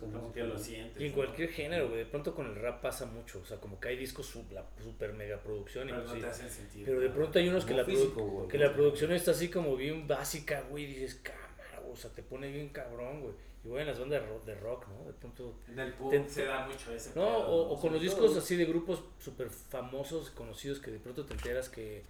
[0.00, 0.58] como que Como lo ¿no?".
[0.58, 1.02] sientes.
[1.02, 1.16] Y en ¿no?
[1.16, 1.98] cualquier género, güey.
[1.98, 3.40] De pronto con el rap pasa mucho.
[3.40, 5.88] O sea, como que hay discos sub, la super mega producción.
[5.88, 6.20] y Pero pues no sí.
[6.22, 6.86] te hacen sentido.
[6.86, 8.48] Pero de pronto hay unos que la, produ- físico, güey.
[8.48, 10.84] que la producción está así como bien básica, güey.
[10.84, 13.34] Y dices, cámara, güey, O sea, te pone bien cabrón, güey.
[13.64, 15.06] Y güey, en las bandas de rock, de rock, ¿no?
[15.06, 15.54] De pronto.
[15.68, 18.26] En el pub Te- se da mucho ese No, pedo, o, o con los discos
[18.32, 22.02] todo- así de grupos súper famosos, conocidos, que de pronto te enteras que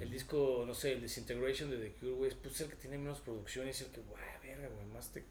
[0.00, 2.98] el disco, no sé, el Disintegration de The Cure, güey, es pues, el que tiene
[2.98, 5.24] menos producción y es el que, guay, verga, güey, más te,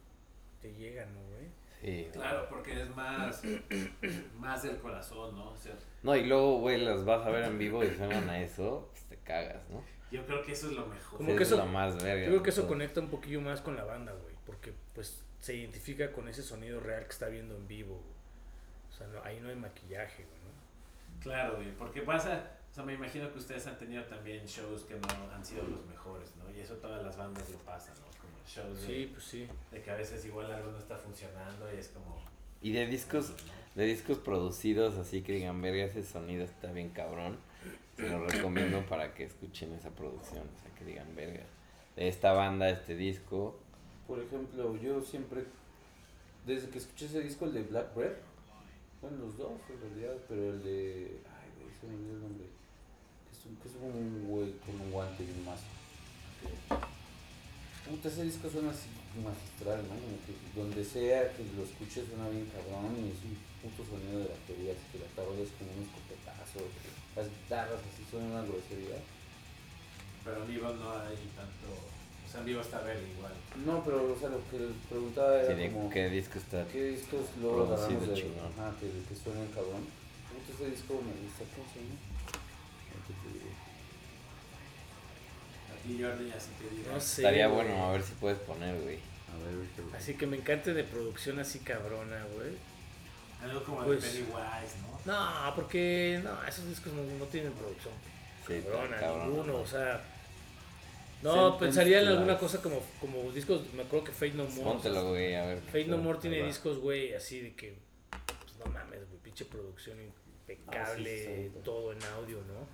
[0.62, 1.46] te llega, ¿no, güey?
[1.82, 2.10] Sí.
[2.12, 3.44] Claro, porque es más,
[4.40, 5.52] más del corazón, ¿no?
[5.52, 8.42] O sea, No, y luego, güey, las vas a ver en vivo y suenan a
[8.42, 9.84] eso, pues te cagas, ¿no?
[10.12, 11.20] yo creo que eso es lo mejor.
[11.20, 12.24] Como Sí, que es lo más verga.
[12.26, 12.70] Yo creo que eso todo.
[12.72, 16.82] conecta un poquillo más con la banda, güey, porque pues se identifica con ese sonido
[16.82, 17.96] real que está viendo en vivo.
[17.96, 18.92] güey.
[18.92, 21.22] O sea, no- ahí no hay maquillaje, güey, ¿no?
[21.24, 24.96] Claro, güey, porque pasa, o sea, me imagino que ustedes han tenido también shows que
[24.96, 26.52] no han sido los mejores, ¿no?
[26.56, 28.08] Y eso todas las bandas lo pasan, ¿no?
[28.20, 29.48] Como shows de, Sí, pues sí.
[29.72, 32.22] de que a veces igual algo no está funcionando y es como...
[32.62, 33.32] Y de discos,
[33.76, 37.38] de discos producidos así que digan, verga, ese sonido está bien cabrón.
[37.96, 40.42] Se lo recomiendo para que escuchen esa producción.
[40.44, 41.44] O sea, que digan, verga,
[41.96, 43.60] de esta banda, este disco.
[44.12, 45.46] Por ejemplo, yo siempre,
[46.46, 48.12] desde que escuché ese disco, el de Black Bread,
[49.00, 51.22] bueno, los dos en realidad, pero el de.
[51.32, 52.44] Ay, güey, se me olvidó el nombre.
[52.44, 55.64] Que es, un- que es un güey con un guante y un mazo.
[57.88, 58.92] Puta, ese disco suena así
[59.24, 59.96] magistral, ¿no?
[59.96, 64.20] Como que donde sea que lo escuches suena bien cabrón y es un puto sonido
[64.20, 66.68] de batería, así que la tarola es como un escopetazo,
[67.16, 69.00] las guitarras así suenan una grosería.
[70.28, 72.01] Pero en no hay tanto...
[72.38, 73.34] En vivo está ver igual.
[73.66, 74.58] No, pero o sea, lo que
[74.90, 75.90] preguntaba era Sí, de como...
[75.90, 76.66] qué disco está.
[76.68, 78.46] ¿Qué discos luego agarramos de chingón.
[78.58, 79.84] ajá, que, que suenan cabrón?
[80.32, 81.96] Puta, ese disco me gusta, ¿cómo se llama?
[85.76, 86.92] Aquí Jordi así te digo.
[86.94, 87.22] No sé.
[87.22, 87.68] Estaría güey.
[87.68, 88.98] bueno, a ver si puedes poner, güey.
[88.98, 92.52] A ver, Así que me encante de producción así cabrona, güey.
[93.44, 94.76] Algo como Pues- de Pennywise,
[95.06, 95.12] ¿no?
[95.14, 97.94] No, porque no, esos discos no, no tienen producción
[98.48, 99.60] Sí, cabrona, cabrón, ninguno, ¿no?
[99.60, 100.02] o sea.
[101.24, 104.46] No, Sentence pensaría en to alguna cosa como, como discos, me acuerdo que Fate No
[104.46, 104.64] More.
[104.64, 105.60] Póntelo, güey, a ver.
[105.62, 107.78] Fate No More tiene discos, güey, así de que,
[108.10, 111.60] pues no mames, güey, pinche producción impecable, Ah, sí, sí, sí.
[111.64, 112.68] todo en audio, ¿no?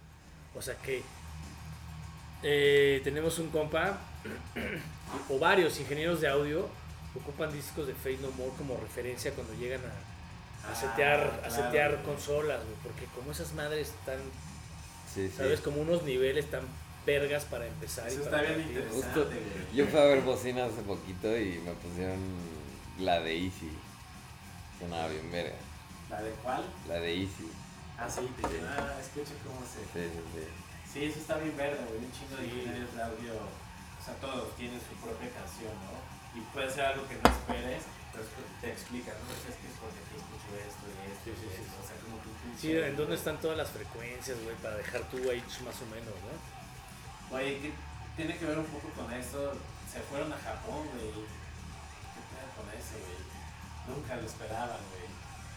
[0.58, 1.02] O sea que
[2.44, 4.00] eh, tenemos un compa,
[5.30, 6.68] o varios ingenieros de audio,
[7.16, 11.48] ocupan discos de Fate No More como referencia cuando llegan a, a Ah, setear, a
[11.48, 12.04] claro, setear güey.
[12.04, 14.20] consolas, güey, porque como esas madres están,
[15.14, 15.34] Sí, sí.
[15.38, 15.62] ¿sabes?
[15.62, 16.62] Como unos niveles tan
[17.08, 18.06] vergas para empezar.
[18.12, 18.78] y Eso para está bien partir.
[18.84, 19.74] interesante, Justo-.
[19.74, 22.20] Yo fui a ver bocina hace poquito y me pusieron
[23.00, 23.72] la de Easy.
[24.80, 25.56] Sonaba bien verga.
[26.12, 26.64] ¿La de cuál?
[26.88, 27.50] La de Easy.
[27.98, 29.82] Ah, sí, te dicen, ah, escucha cómo se...
[29.90, 30.44] Sí, sí, sí.
[30.94, 32.04] Sí, eso está bien verde, güey.
[32.06, 33.34] Un chingo de ingenieros de audio.
[33.34, 35.98] O sea, todos tienen su propia canción, ¿no?
[36.38, 37.84] Y puede ser algo que no esperes,
[38.14, 38.24] pero
[38.62, 39.34] te explican, ¿no?
[39.34, 41.74] Es que es porque aquí escucho esto y esto y esto.
[41.82, 44.56] O sea, como un Sí, ¿en dónde están todas las frecuencias, güey?
[44.62, 46.34] Para dejar tu ahí más o menos, ¿no?
[47.32, 47.72] Oye, ¿qué
[48.16, 49.54] tiene que ver un poco con eso?
[49.92, 51.12] Se fueron a Japón, güey.
[51.12, 53.20] ¿Qué pedo con eso, güey?
[53.98, 55.08] Nunca lo esperaban, güey.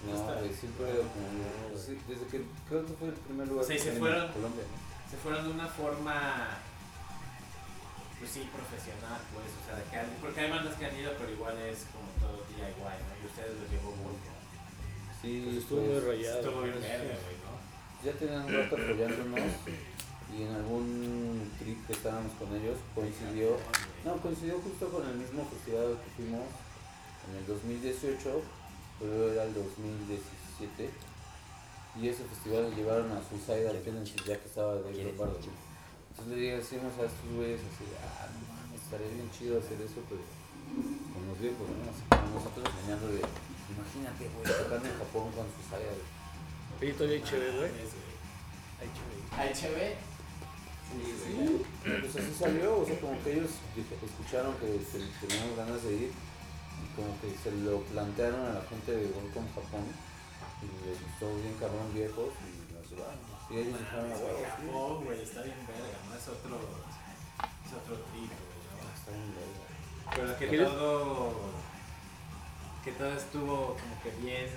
[0.00, 1.76] No, güey, siempre era como.
[1.78, 4.32] sí, desde que creo que fue el primer lugar Sí, que se en fueron.
[4.32, 4.90] Colombia, ¿no?
[5.10, 6.46] se fueron de una forma
[8.20, 11.32] pues sí profesional pues o sea de que porque hay bandas que han ido pero
[11.32, 13.12] igual es como todo DIY ¿no?
[13.18, 14.30] y ustedes los llevó Volco
[15.20, 16.38] Sí, Pues estuvo pues, muy rayado.
[16.40, 17.52] estuvo bien verga güey ¿no?
[18.06, 19.50] Ya tenían un rato apoyándonos
[20.36, 23.56] y en algún trip que estábamos con ellos coincidió.
[24.04, 26.46] No, coincidió justo con el mismo festival que fuimos
[27.28, 28.42] en el 2018,
[29.00, 30.90] pero era el 2017.
[32.00, 35.38] Y ese festival lo llevaron a Suicide Tendencies ya que estaba Dave Lombardo.
[36.10, 40.00] Entonces le decimos a estos güeyes así, ah, no mames, estaría bien chido hacer eso,
[40.08, 40.22] pero
[41.10, 41.90] con los viejos, ¿no?
[41.90, 43.22] Así como nosotros enseñando de,
[43.74, 45.98] imagínate, güey, tocando en Japón con Suicide.
[46.94, 47.70] Todavía hay chévere, güey.
[47.70, 48.10] Mames, güey.
[50.90, 53.50] Sí, Sí, pues así salió, o sea, como que ellos
[54.04, 58.62] escucharon que te- teníamos ganas de ir y como que se lo plantearon a la
[58.68, 59.86] gente de Volcom Japón
[60.62, 63.20] y les gustó bien cabrón viejos y nos llevaron.
[63.50, 64.66] Y ellos dijeron, "Ah, güey, "Huevo, sí".
[64.66, 66.14] Japón, güey, está bien verga, ¿no?
[66.16, 68.90] Es otro, es otro trip, güey, ¿no?
[68.90, 69.66] Está bien verga.
[70.16, 71.32] Pero que todo,
[72.84, 74.50] que todo estuvo como que bien,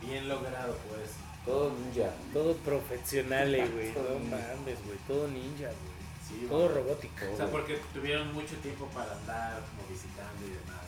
[0.00, 1.10] bien logrado, pues.
[1.44, 2.10] Todo ninja.
[2.32, 3.92] Todo profesional, eh, güey.
[3.94, 4.98] Todo No mames, güey.
[5.08, 6.00] Todo ninja, güey.
[6.28, 6.74] Sí, Todo güey.
[6.74, 7.24] robótico.
[7.32, 10.86] O sea, porque tuvieron mucho tiempo para andar como visitando y demás.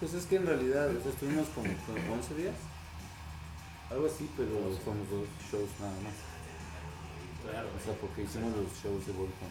[0.00, 2.56] Pues es que en realidad, o sea, estuvimos como, como 11 días.
[3.90, 4.50] Algo así, pero
[4.82, 6.16] fuimos dos shows nada más.
[7.44, 9.50] Claro, O sea, porque hicimos los shows de Volcom.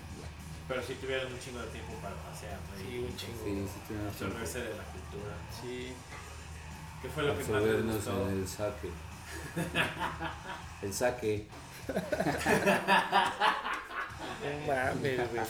[0.67, 2.71] Pero sí tuvieron un chingo de tiempo para pasear, ¿no?
[2.79, 3.39] Sí, un chingo.
[3.43, 4.07] Sí, sí, tiempo.
[4.07, 5.33] absorberse de la cultura.
[5.59, 5.91] Sí.
[7.01, 8.29] ¿Qué fue lo que más les Absorbernos gustó?
[8.29, 8.89] en el saque.
[10.81, 11.45] El saque.
[11.87, 11.93] No
[14.67, 15.45] mames, güey.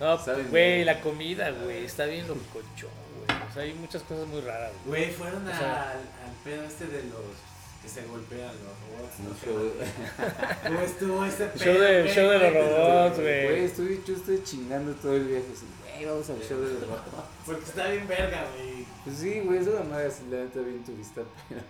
[0.00, 0.18] No,
[0.50, 1.84] güey, la comida, güey.
[1.84, 2.90] Está bien locochón,
[3.26, 3.38] güey.
[3.48, 5.04] O sea, hay muchas cosas muy raras, güey.
[5.06, 7.22] Güey, fueron O sea- al, al pedo este de los,
[7.82, 9.18] que se golpean los robots.
[9.20, 9.34] ¿no?
[9.44, 9.72] show.
[10.66, 13.64] ¿Cómo estuvo ese El show, de, el show de los robots, Güey, güey.
[13.64, 15.46] estoy, yo estoy chingando todo el viaje.
[15.52, 17.02] Así, güey, vamos al show de los robots.
[17.44, 18.86] Porque está bien verga, güey.
[19.04, 21.60] Pues sí, güey, es una madre así, la neta bien turista, pero.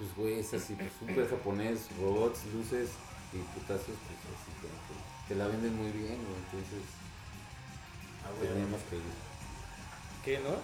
[0.00, 2.88] Pues, güey, es así, pues súper japonés, robots, luces
[3.34, 4.94] y putazos, pues así, como que
[5.28, 6.82] te la venden muy bien, güey, entonces
[8.24, 8.48] Ah, güey.
[8.48, 9.02] tenemos que ir.
[10.24, 10.50] ¿Qué, no?
[10.50, 10.56] No,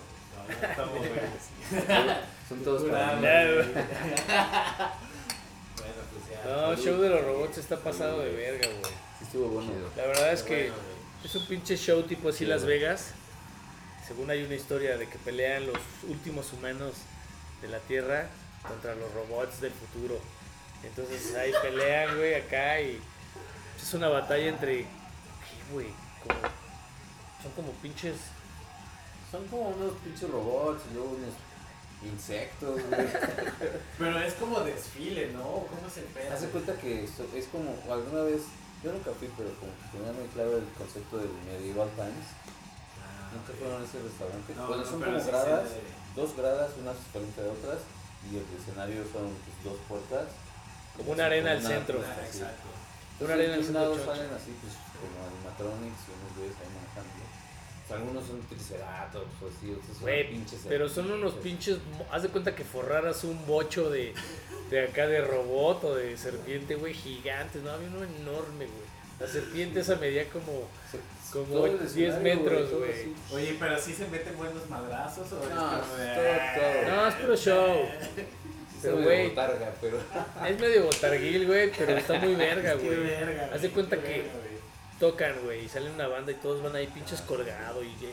[0.48, 1.10] no estamos güey.
[2.48, 3.26] Son todos para güey.
[5.76, 6.44] Bueno, pues ya.
[6.44, 8.92] No, el show de los robots está pasado de verga, güey.
[9.18, 9.70] Sí estuvo bueno.
[9.96, 10.76] La verdad es que bueno,
[11.24, 12.64] es un pinche show tipo así Sí, Las.
[12.64, 13.12] Vegas.
[14.06, 15.78] Según hay una historia de que pelean los
[16.08, 16.92] últimos humanos
[17.60, 18.28] de la Tierra
[18.62, 20.18] contra los robots del futuro.
[20.82, 23.00] Entonces ahí pelean, güey, acá y
[23.80, 24.82] es una batalla entre...
[24.82, 25.88] ¿Qué, güey?
[26.22, 26.40] Como-
[27.42, 28.16] son como pinches...
[29.30, 31.34] Son como unos pinches robots y luego unos
[32.04, 33.06] insectos, güey.
[33.98, 35.42] Pero es como desfile, ¿no?
[35.42, 36.34] ¿Cómo se pega?
[36.34, 38.42] Hace cuenta que esto es como alguna vez,
[38.84, 42.28] yo nunca fui, pero como que tenía muy claro el concepto del medieval times.
[43.02, 44.54] Ah, Nunca fueron a ese restaurante.
[44.54, 45.68] No, bueno, no, son como sí gradas,
[46.14, 47.80] dos gradas, unas frente a otras,
[48.30, 50.28] y el escenario son pues, dos puertas.
[50.96, 52.00] Como una arena al centro.
[52.04, 52.68] Ah, exacto.
[53.20, 57.26] Una arena al centro salen así, pues como animatronics y unos güeyes ahí manejando.
[57.84, 60.60] O sea, algunos son triceratops o así, otros son pinches.
[60.68, 61.78] pero son unos pinches...
[62.10, 64.12] Haz de cuenta que forraras un bocho de,
[64.70, 67.62] de acá de robot o de serpiente, güey, gigantes.
[67.62, 68.86] No, había uno enorme, güey.
[69.20, 70.68] La serpiente esa medía como...
[71.32, 73.14] como Todo el 10 escenario, metros, güey.
[73.32, 76.14] Oye, pero sí se meten buenos madrazos o es No, como de.
[76.14, 76.96] todo, todo.
[76.96, 77.76] No, es puro show.
[78.82, 79.34] Pero, güey,
[79.80, 79.98] pero.
[80.46, 83.14] es medio botarguil, güey, pero está muy verga, güey.
[83.52, 84.30] Haz de cuenta que verga,
[85.00, 88.08] tocan, güey, y sale una banda y todos van ahí pinches colgados y ya-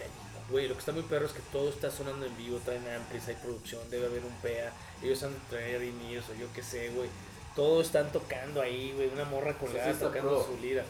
[0.49, 3.27] güey, lo que está muy perro es que todo está sonando en vivo, traen amplis,
[3.27, 5.81] hay producción, debe haber un PEA, ellos han de traer
[6.29, 7.09] o yo qué sé, güey.
[7.55, 10.45] Todos están tocando ahí, güey, una morra colgada sí tocando pro.
[10.45, 10.83] su lira.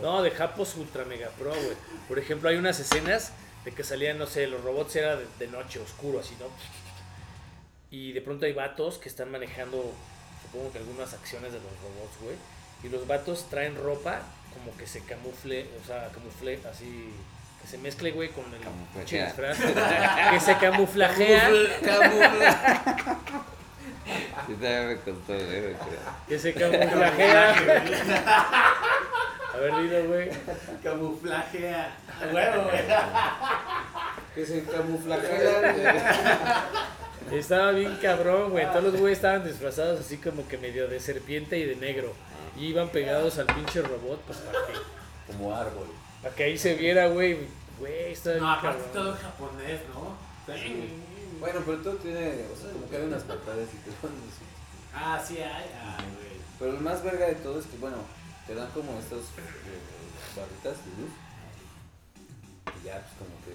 [0.00, 1.76] No, de Japos Ultra Mega Pro, güey.
[2.08, 3.32] Por ejemplo, hay unas escenas
[3.64, 6.46] de que salían, no sé, los robots era de, de noche, oscuro, así, ¿no?
[7.90, 9.92] Y de pronto hay vatos que están manejando,
[10.42, 12.36] supongo que algunas acciones de los robots, güey.
[12.82, 14.20] Y los vatos traen ropa
[14.54, 17.10] como que se camufle, o sea, camufle, así,
[17.60, 19.58] que se mezcle, güey, con el disfraz.
[20.30, 21.50] que se camuflajea.
[24.46, 26.00] Sí, también me costó ver, creo.
[26.28, 27.54] Que se camuflajea.
[29.54, 30.30] A ver, dilo, güey.
[30.82, 31.88] Camuflaje a
[32.32, 32.82] huevo, güey.
[34.34, 35.76] Que se camuflajean.
[37.32, 38.66] Estaba bien cabrón, güey.
[38.66, 42.12] Todos los güeyes estaban disfrazados así como que medio de serpiente y de negro.
[42.56, 44.72] Y iban pegados al pinche robot, pues para que,
[45.26, 45.88] Como árbol.
[46.22, 47.36] para que ahí se viera, güey.
[47.78, 48.92] Güey, está bien No, aparte cabrón.
[48.92, 50.16] todo japonés, ¿no?
[51.40, 52.44] Bueno, pero todo tiene.
[52.52, 54.44] O sea, como que hay unas patadas y te ponen así.
[54.94, 55.70] Ah, sí hay.
[55.80, 56.36] Ah, güey.
[56.58, 57.96] Pero lo más verga de todo es que, bueno,
[58.46, 59.80] te dan como estas eh,
[60.36, 61.12] barritas de luz.
[62.80, 63.52] Y ya, pues como que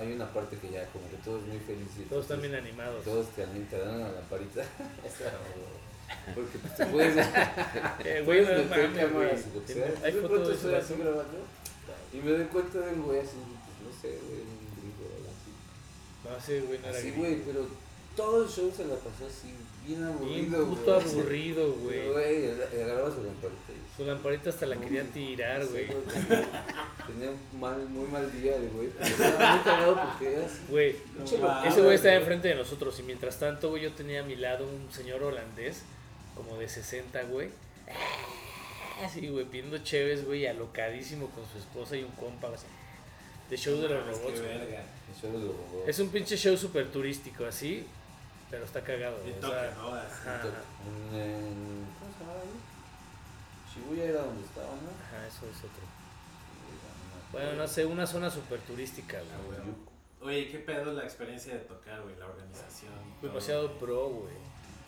[0.00, 1.88] hay una parte que ya, como que todo es muy feliz.
[1.98, 3.04] y Todos están bien animados.
[3.04, 4.62] Todos te, te dan una lamparita.
[5.06, 7.16] Esa, o- Porque pues, te puedes.
[8.04, 9.82] Eh, güey, puedes no mames, cámaras güey.
[10.02, 11.38] Hay de fotos pronto de estoy su así grabando.
[12.12, 14.42] Y me doy cuenta de un güey así, pues no sé, güey,
[16.30, 17.66] No, sí, güey, no era Así, güey, pero
[18.16, 19.52] todo el show se la pasó así,
[19.86, 21.10] bien aburrido, puto güey.
[21.10, 22.08] aburrido, Pero, güey.
[22.12, 22.50] Güey,
[22.82, 25.86] agarraba su lamparita y Su lamparita hasta la quería tirar, güey.
[25.86, 28.88] Tenía un mal, muy mal día, el güey.
[28.90, 30.58] Pero estaba muy cagado porque era así.
[30.68, 33.92] Güey, pinche No, locura, ese güey estaba enfrente de nosotros y mientras tanto, güey, yo
[33.92, 35.82] tenía a mi lado un señor holandés,
[36.36, 37.48] como de 60, güey.
[39.04, 42.66] Así, güey, pidiendo chéves, güey, alocadísimo con su esposa y un compa, así,
[43.48, 44.58] de show de los robots, güey.
[44.58, 44.84] verga.
[45.86, 47.86] Es un pinche show súper turístico, así,
[48.50, 49.32] pero está cagado, Y güey.
[49.34, 49.94] O toque, sea, ¿no?
[49.94, 50.42] Ajá,
[51.12, 53.74] En, en- ¿Cómo se llama ahí?
[53.74, 54.90] Shibuya era donde estaba, ¿no?
[55.04, 55.84] ajá, eso es otro.
[57.32, 59.60] Bueno, no sé, una zona súper turística, Ah, güey.
[59.60, 59.90] güey.
[60.42, 62.16] Oye, ¿qué pedo la experiencia de tocar, güey?
[62.16, 62.92] La organización.
[63.22, 64.34] Demasiado pro, güey.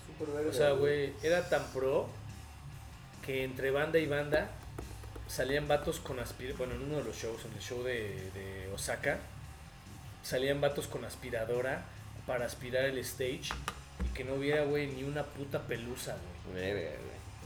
[0.07, 0.51] Súper verga.
[0.51, 2.09] O sea, güey, era tan pro
[3.25, 4.51] que entre banda y banda
[5.29, 6.59] salían vatos con aspiradora.
[6.67, 9.21] Bueno, en uno de los shows, en el show de, de Osaka,
[10.23, 11.85] salían vatos con aspiradora
[12.27, 13.51] para aspirar el stage
[14.05, 16.17] y que no hubiera, güey, ni una puta pelusa,
[16.51, 16.87] güey.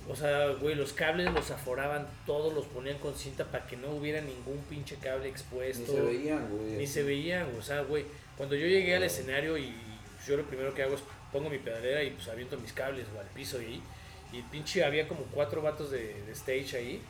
[0.09, 3.91] O sea, güey, los cables los aforaban todos, los ponían con cinta para que no
[3.91, 5.93] hubiera ningún pinche cable expuesto.
[5.93, 6.73] Ni se veían, güey.
[6.77, 8.05] Ni se veían, o sea, güey,
[8.37, 9.75] cuando yo llegué al escenario y
[10.27, 11.03] yo lo primero que hago es
[11.33, 13.83] pongo mi pedalera y pues aviento mis cables güey, al piso y,
[14.33, 17.03] y pinche había como cuatro vatos de, de stage ahí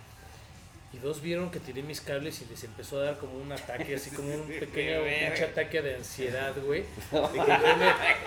[0.97, 3.97] Y dos vieron que tiré mis cables y les empezó a dar como un ataque,
[3.97, 6.85] así como un pequeño pinche ataque de ansiedad, güey.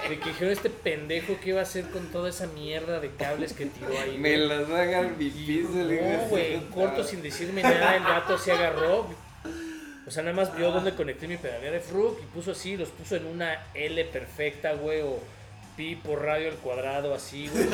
[0.08, 3.54] De que dijeron, este pendejo, ¿qué iba a hacer con toda esa mierda de cables
[3.54, 4.18] que tiró ahí?
[4.18, 8.52] Me güey?" las agarrar mi de No, güey, corto sin decirme nada, el gato se
[8.52, 9.08] agarró.
[10.06, 12.90] O sea, nada más vio dónde conecté mi pedalera de Frug y puso así, los
[12.90, 15.20] puso en una L perfecta, güey, o
[15.76, 17.68] pi por radio al cuadrado, así, güey.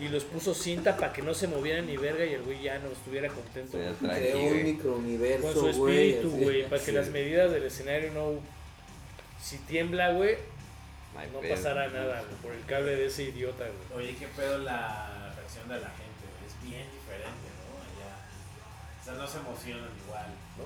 [0.00, 2.78] Y los puso cinta para que no se movieran ni verga y el güey ya
[2.78, 3.78] no estuviera contento.
[4.00, 4.64] Creó un güey.
[4.64, 6.92] microuniverso, Con su espíritu, güey, para que Sí.
[6.92, 8.32] las medidas del escenario no...
[9.42, 10.36] Si tiembla, güey,
[11.14, 11.54] No hay no pedo.
[11.54, 14.04] pasará nada, güey, por el cable de ese idiota, güey.
[14.08, 16.22] Oye, ¿qué pedo la reacción de la gente?
[16.26, 16.44] güey?
[16.46, 17.78] Es bien diferente, ¿no?
[17.80, 18.12] Allá.
[19.00, 20.26] O sea, no se emocionan igual,
[20.58, 20.64] ¿no?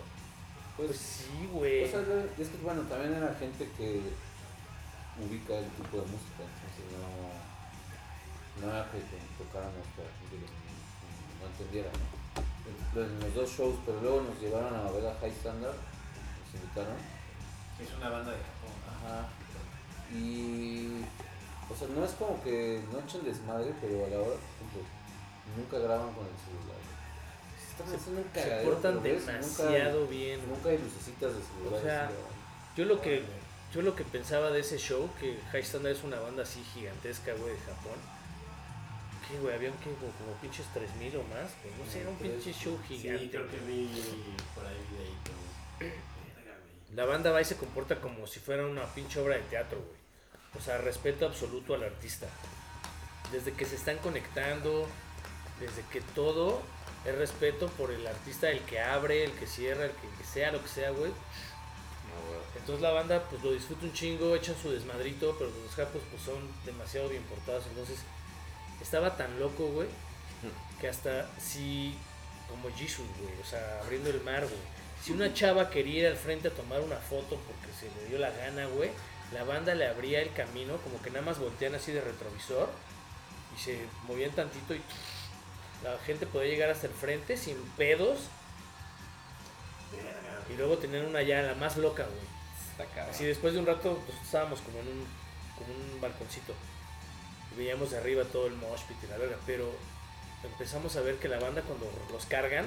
[0.77, 1.85] Pues Pues, sí, güey.
[1.85, 4.01] o sea, es que bueno, también era gente que
[5.21, 7.50] ubica el tipo de música, entonces no,
[8.59, 8.99] no era que
[9.39, 11.91] tocáramos para que no entendiera.
[12.95, 16.97] En los dos shows, pero luego nos llevaron a ver a High Standard, nos invitaron.
[17.79, 18.75] Que es una banda de Japón.
[18.91, 19.29] Ajá.
[20.13, 21.05] Y.
[21.71, 24.83] O sea, no es como que no echen desmadre, pero a la hora, por ejemplo,
[25.57, 26.81] nunca graban con el celular.
[27.71, 30.41] Están haciendo un Se portan ves, demasiado bien.
[30.41, 31.81] Nunca, nunca hay lucecitas de celular.
[31.81, 32.11] O sea.
[32.77, 33.25] Yo lo que
[33.73, 37.33] yo lo que pensaba de ese show, que High Standard es una banda así gigantesca,
[37.35, 37.99] güey, de Japón.
[39.31, 41.75] Que, güey, habían que como, como pinches 3000 o más, güey.
[41.79, 43.25] No sé, era un pinche show gigante.
[43.25, 43.87] Sí, creo que güey.
[43.87, 44.03] vi
[44.55, 45.31] por ahí videito.
[45.79, 46.97] Verga, güey.
[46.97, 50.01] La banda va y se comporta como si fuera una pinche obra de teatro, güey.
[50.59, 52.27] O sea, respeto absoluto al artista.
[53.31, 54.89] Desde que se están conectando,
[55.61, 56.61] desde que todo
[57.05, 60.51] es respeto por el artista, el que abre, el que cierra, el que, que sea,
[60.51, 61.11] lo que sea, güey.
[61.11, 62.41] No, güey.
[62.57, 66.23] Entonces la banda pues lo disfruta un chingo, echan su desmadrito, pero los japos pues
[66.23, 67.65] son demasiado bien portados.
[67.69, 67.99] Entonces
[68.81, 69.89] estaba tan loco, güey,
[70.81, 71.95] que hasta si,
[72.49, 74.81] como Jesus, güey, o sea, abriendo el mar, güey.
[75.03, 78.19] Si una chava quería ir al frente a tomar una foto porque se le dio
[78.19, 78.91] la gana, güey,
[79.33, 82.69] la banda le abría el camino, como que nada más voltean así de retrovisor
[83.57, 84.83] y se movían tantito y
[85.83, 88.19] la gente podía llegar hasta el frente sin pedos
[90.53, 92.31] y luego tenían una ya la más loca, güey.
[93.11, 95.07] Así después de un rato pues, estábamos como en un,
[95.57, 96.55] como un balconcito.
[97.57, 99.37] Veíamos de arriba todo el mosh pit y la verga.
[99.47, 99.71] Pero
[100.45, 102.67] empezamos a ver que la banda cuando los cargan,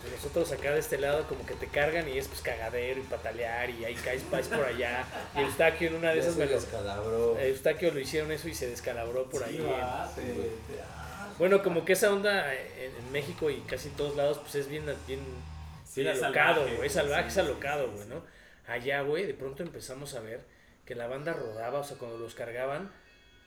[0.00, 3.02] pues, nosotros acá de este lado como que te cargan y es pues cagadero y
[3.04, 5.04] patalear y ahí caes, caes por allá.
[5.34, 7.38] Y Eustaquio en una de Ya esas se me lo, descalabró.
[7.38, 9.58] Eustaquio lo hicieron eso y se descalabró por Sí, ahí.
[9.60, 13.96] va, te- te- ah, Bueno, como que esa onda en, en México y casi en
[13.96, 15.20] todos lados pues es bien, bien,
[15.84, 18.08] sí, bien es alocado, salvaje, güey, es salvaje, sí, es sí, alocado, sí, güey, sí.
[18.10, 18.22] ¿no?
[18.72, 20.40] Allá, güey, de pronto empezamos a ver
[20.84, 22.90] que la banda rodaba, o sea, cuando los cargaban,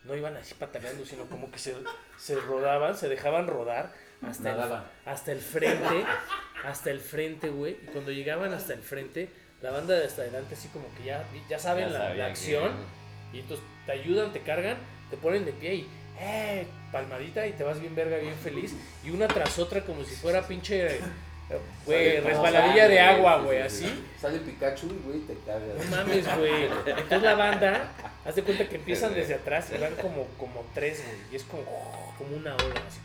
[0.03, 1.75] no iban así pataleando, sino como que se,
[2.17, 3.93] se rodaban, se dejaban rodar
[4.27, 6.05] hasta el, hasta el frente,
[6.63, 9.29] hasta el frente, güey, y cuando llegaban hasta el frente,
[9.61, 12.23] la banda de hasta adelante así como que ya, ya saben Ya la, la que-
[12.23, 12.71] acción,
[13.33, 14.77] y entonces te ayudan, te cargan,
[15.09, 15.89] te ponen de pie y,
[16.19, 16.67] ¡eh!
[16.91, 18.73] Palmadita y te vas bien verga, bien feliz.
[19.03, 20.99] Y una tras otra como si fuera pinche,
[21.85, 23.85] güey, resbaladilla de agua, güey, sí, sí.
[23.85, 24.05] así.
[24.19, 25.85] Sale Pikachu y güey te cagas.
[25.89, 26.65] No mames, güey.
[26.85, 27.91] Entonces la banda,
[28.25, 31.17] haz de cuenta que empiezan desde atrás y van como, como tres, güey.
[31.31, 31.63] Y es como,
[32.17, 32.99] como una ola, así.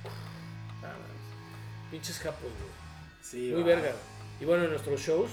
[0.83, 1.91] Ah, mames.
[1.91, 2.77] Pinches japos, güey.
[3.23, 3.69] Sí, Muy va.
[3.69, 3.93] verga.
[4.41, 5.31] Y bueno, en nuestros shows,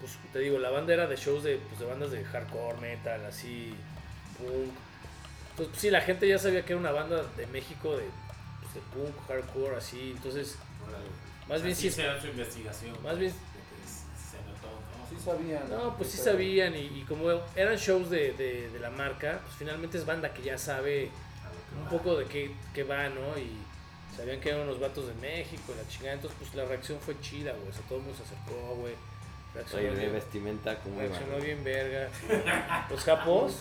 [0.00, 3.24] pues te digo, la banda era de shows de, pues, de bandas de hardcore, metal,
[3.24, 3.74] así,
[4.38, 4.50] punk.
[5.50, 8.04] Entonces, pues, sí, la gente ya sabía que era una banda de México de,
[8.60, 10.12] pues, de punk, hardcore, así.
[10.16, 10.58] Entonces.
[11.48, 12.96] Más O sea, bien sí hicieron su investigación.
[13.02, 15.06] más bien- se notó, ¿no?
[15.08, 15.70] Sí sabían.
[15.70, 16.74] no, pues sí sabían.
[16.74, 20.42] Y, y como eran shows de, de, de la marca, pues finalmente es banda que
[20.42, 21.10] ya sabe
[21.78, 21.90] un va.
[21.90, 23.38] poco de qué, qué va, ¿no?
[23.38, 23.50] Y
[24.16, 26.14] sabían que eran unos vatos de México y la chingada.
[26.14, 27.68] Entonces, pues la reacción fue chida, güey.
[27.68, 28.94] O sea, todo el mundo se acercó, güey.
[29.54, 32.08] Reaccionó Oye, de bien- vestimenta como Reaccionó bien verga.
[32.90, 33.60] Los japos,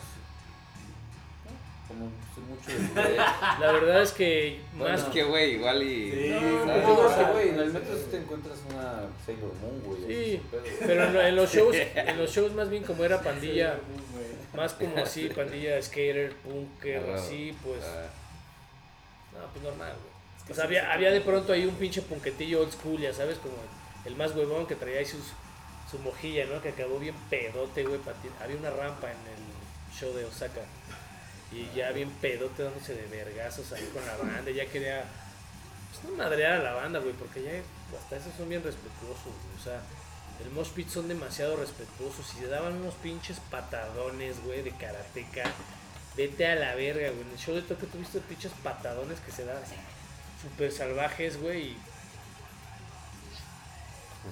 [1.87, 6.11] Como sé mucho de la verdad es que Bueno, más que, güey, igual y.
[6.11, 6.87] Sí, No, ¿sabes?
[6.87, 10.01] yo creo que, güey, en el metro sí te encuentras una Sailor Moon, güey.
[10.07, 10.41] Sí,
[10.79, 13.77] pero en, lo- en los shows, en los shows más bien como era pandilla,
[14.55, 18.07] más como así, pandilla skater, punker, Ah, así, pues, ah,
[19.33, 20.15] no, pues normal, güey.
[20.37, 22.99] Es que O sea, sí, había, había de pronto ahí un pinche punquetillo old school,
[22.99, 23.53] ya sabes, como
[24.05, 25.21] el más huevón que traía ahí sus,
[25.91, 26.61] su mojilla, ¿no?
[26.61, 27.99] Que acabó bien pedote, güey.
[28.41, 30.61] Había una rampa en el show de Osaka.
[31.51, 34.51] Y ya bien pedote dándose de vergazos ahí con la banda.
[34.51, 35.05] Ya quería,
[35.91, 37.51] pues no madrear a la banda, güey, porque ya
[37.97, 39.55] hasta esos son bien respetuosos, güey.
[39.59, 39.81] O sea,
[40.43, 45.43] el mosh pit son demasiado respetuosos y se daban unos pinches patadones, güey, de karateca.
[46.17, 47.21] Vete a la verga, güey.
[47.21, 49.75] En el show de toque tuviste pinches patadones que se dan así.
[50.41, 51.69] súper salvajes, güey.
[51.69, 51.77] y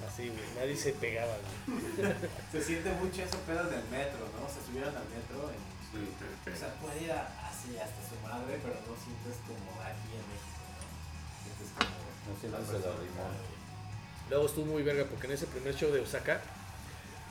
[0.06, 1.34] Así, güey, nadie se pegaba,
[1.66, 2.12] güey.
[2.52, 4.48] Se siente mucho eso pedo del metro, ¿no?
[4.48, 6.50] Se subieron al metro y, Sí.
[6.50, 10.24] o sea, puede ir a- así hasta su madre, pero no sientes como aquí en
[10.26, 10.82] México, ¿no?
[11.44, 11.94] Sientes como...
[12.24, 13.34] No sientes el arrimón.
[14.30, 16.40] Luego estuvo muy verga porque en ese primer show de Osaka,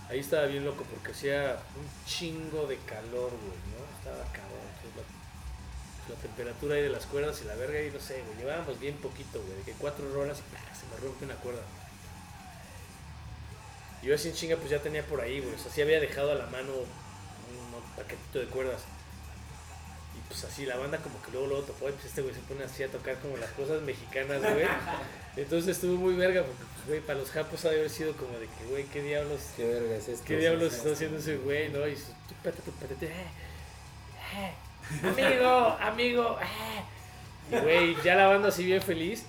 [0.09, 3.81] ahí estaba bien loco porque hacía un chingo de calor, güey, ¿no?
[3.97, 4.63] Estaba cabrón.
[4.95, 8.79] La, la temperatura ahí de las cuerdas y la verga y no sé, güey, llevábamos
[8.79, 10.75] bien poquito, güey, de que cuatro rolas y ¡pah!
[10.75, 11.61] se me rompe una cuerda.
[14.01, 15.99] Y yo así en chinga pues ya tenía por ahí, güey, o sea, sí había
[15.99, 16.73] dejado a la mano
[17.75, 18.81] un, un paquetito de cuerdas.
[20.15, 22.41] Y pues así la banda como que luego luego tocó y pues este güey se
[22.41, 24.67] pone así a tocar como las cosas mexicanas, güey.
[25.35, 28.37] Entonces estuvo muy verga porque, pues, güey, para los japos ha de haber sido como
[28.37, 30.25] de que, güey, ¿qué diablos, ¿Qué verga es esto?
[30.25, 31.87] qué diablos está haciendo ese güey, no?
[31.87, 32.11] Y su,
[32.43, 32.95] eh,
[34.33, 34.53] eh,
[35.03, 36.83] amigo, amigo, eh.
[37.51, 39.25] Y, güey, ya la banda así bien feliz.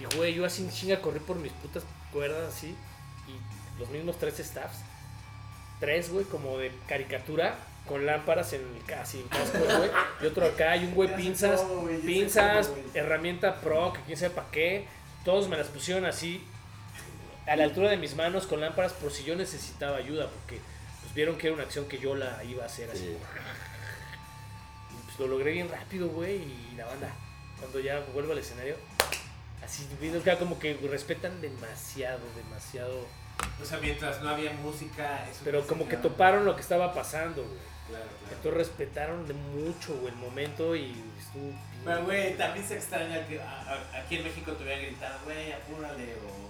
[0.00, 2.76] Y, güey, yo así en chinga corrí por mis putas cuerdas así.
[3.26, 4.78] Y los mismos tres staffs.
[5.80, 7.58] Tres, güey, como de caricatura.
[7.88, 9.90] Con lámparas en el casi en casco, güey.
[10.22, 11.64] Y otro acá, y un güey pinzas,
[12.04, 14.86] pinzas, herramienta pro, que quién sabe para qué.
[15.24, 16.44] Todos me las pusieron así
[17.48, 20.60] a la altura de mis manos con lámparas por si yo necesitaba ayuda, porque
[21.00, 23.04] pues, vieron que era una acción que yo la iba a hacer así.
[23.04, 23.16] Sí.
[24.90, 27.10] Y pues lo logré bien rápido, güey, y la banda,
[27.58, 28.76] cuando ya vuelvo al escenario,
[29.64, 33.06] así, viendo que como que respetan demasiado, demasiado.
[33.62, 35.26] O sea, mientras no había música...
[35.30, 37.68] eso Pero como que toparon lo que estaba pasando, güey.
[37.88, 38.36] Claro, claro.
[38.36, 41.44] Entonces respetaron de mucho, güey, el momento y estuvo...
[41.46, 41.58] bien.
[41.84, 45.52] Pero, güey, también se extraña que a- a- aquí en México te hubieran gritado, güey,
[45.52, 46.48] apúrale o...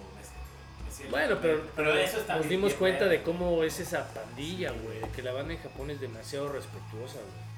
[1.11, 1.39] Bueno, mal".
[1.43, 5.23] pero, pero eso está nos dimos bien cuenta de cómo es esa pandilla, güey, que
[5.23, 7.49] la banda en Japón es demasiado respetuosa, güey.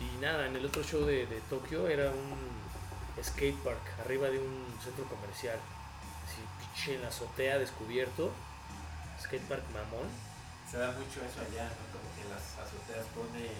[0.00, 4.28] Y, y nada, en el otro show de, de Tokio era un skate park arriba
[4.30, 5.58] de un centro comercial,
[6.24, 8.30] así pinche en la azotea descubierto,
[9.20, 10.06] skate park mamón.
[10.70, 11.82] Se da mucho eso allá, ¿no?
[11.96, 13.56] Como que las azoteas ponen...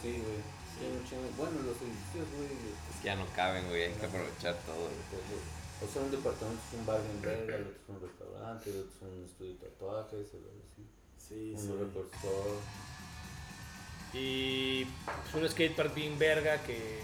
[0.00, 0.40] Sí, güey.
[0.76, 1.16] Sí.
[1.36, 2.52] Bueno, los edificios, güey.
[2.92, 4.88] Es que ya no caben, güey, hay que aprovechar todo.
[4.88, 5.56] güey.
[5.82, 8.80] O sea, un departamento es un bar en verga, el otro es un restaurante, el
[8.80, 10.84] otro es un estudio de tatuajes, el otro así.
[11.16, 11.68] Sí, sí.
[11.68, 12.60] Un store.
[14.12, 17.02] Y pues, un skatepark bien verga que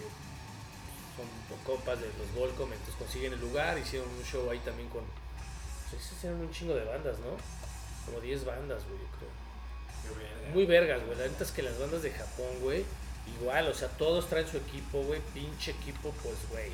[1.15, 1.27] son
[1.63, 5.03] compas de los Volcom, entonces consiguen el lugar, hicieron un show ahí también con...
[5.91, 7.37] Pues, hicieron un chingo de bandas, ¿no?
[8.05, 9.42] Como 10 bandas, güey, yo creo.
[10.53, 11.17] Muy vergas, güey.
[11.17, 12.85] La neta es que las bandas de Japón, güey,
[13.39, 16.71] igual, o sea, todos traen su equipo, güey, pinche equipo, pues, güey.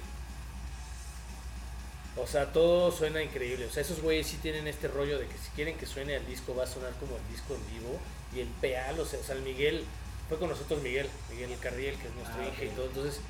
[2.18, 3.66] O sea, todo suena increíble.
[3.66, 6.26] O sea, esos güeyes sí tienen este rollo de que si quieren que suene el
[6.26, 8.00] disco, va a sonar como el disco en vivo.
[8.36, 9.86] Y el PA, o sea, o sea, el Miguel,
[10.28, 12.86] fue con nosotros Miguel, Miguel Carriel, que es nuestro Ah, y todo.
[12.86, 13.22] Entonces,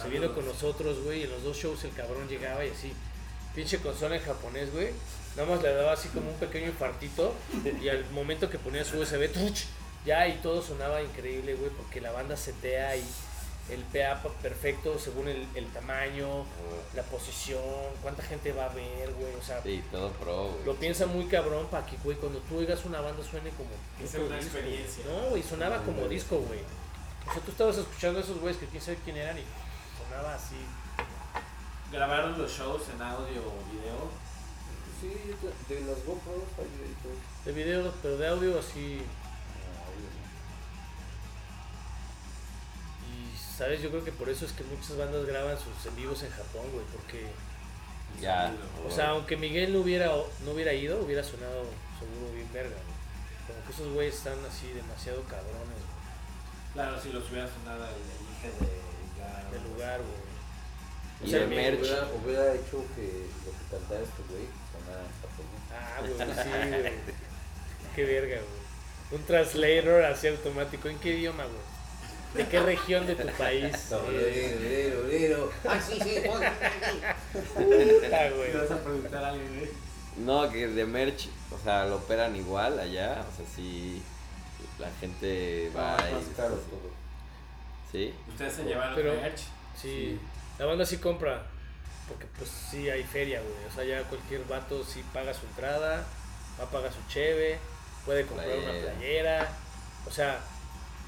[0.00, 2.92] se vino con nosotros, güey, y en los dos shows el cabrón llegaba y así,
[3.54, 4.88] pinche consola en japonés, güey.
[5.36, 7.34] Nada más le daba así como un pequeño infartito
[7.80, 9.64] y al momento que ponía su USB, ¡truch!
[10.04, 13.04] ya y todo sonaba increíble, güey, porque la banda setea y
[13.70, 16.44] el PA pa- perfecto según el, el tamaño,
[16.94, 17.60] la posición,
[18.02, 20.64] cuánta gente va a ver, güey, o sea, Sí, todo pro, güey.
[20.64, 23.68] lo piensa muy cabrón para que, güey, cuando tú oigas una banda suene como
[24.00, 25.04] puto una disco, experiencia.
[25.06, 26.60] No, güey, sonaba como disco, güey.
[27.28, 29.42] O sea, tú estabas escuchando a esos güeyes que quién sabe quién eran y
[30.02, 30.56] sonaba así.
[31.92, 34.29] ¿Grabaron los shows en audio o video?
[35.00, 35.08] Sí,
[35.74, 37.44] de las GoPros hay videitos.
[37.44, 39.00] De video, pero de audio así.
[39.00, 39.88] Ah,
[43.08, 43.80] Y, ¿sabes?
[43.82, 46.66] Yo creo que por eso es que muchas bandas graban sus en vivos en Japón,
[46.72, 47.26] güey, porque...
[48.20, 48.52] Ya.
[48.86, 50.08] O sea, aunque Miguel no hubiera,
[50.44, 51.64] no hubiera ido, hubiera sonado
[51.98, 53.00] seguro bien verga, güey.
[53.46, 57.92] Como que esos güeyes están así demasiado cabrones, güey, Claro, si los hubieran sonado el
[57.94, 58.50] elige
[59.52, 60.20] de lugar, güey.
[61.22, 61.80] O Y sea, de mi- merch.
[61.80, 64.46] Hubiera, hubiera hecho que lo que cantara este güey.
[65.72, 66.50] Ah, güey, sí,
[66.80, 66.92] güey.
[67.94, 69.20] Qué verga, güey.
[69.20, 70.88] Un translator así automático.
[70.88, 71.70] ¿En qué idioma, güey?
[72.44, 73.74] ¿De qué región de tu país?
[75.66, 76.22] Ah, sí, sí,
[77.54, 78.52] Puta, güey.
[78.52, 79.70] ¿Te vas a preguntar algo, güey?
[80.18, 83.24] No, que de merch, o sea, lo operan igual allá.
[83.32, 84.02] O sea, sí,
[84.78, 86.14] la gente va Ah, y.
[86.14, 86.90] más caro todo.
[87.92, 88.14] Sí.
[88.28, 89.40] ¿Ustedes se llevaron Pero- merch?
[89.80, 90.18] Sí,
[90.58, 91.46] la banda sí compra.
[92.10, 93.54] Porque pues sí hay feria, güey.
[93.70, 96.04] O sea, ya cualquier vato sí paga su entrada,
[96.58, 97.58] va a pagar su cheve,
[98.04, 99.48] puede comprar una Playera.
[100.06, 100.40] O sea,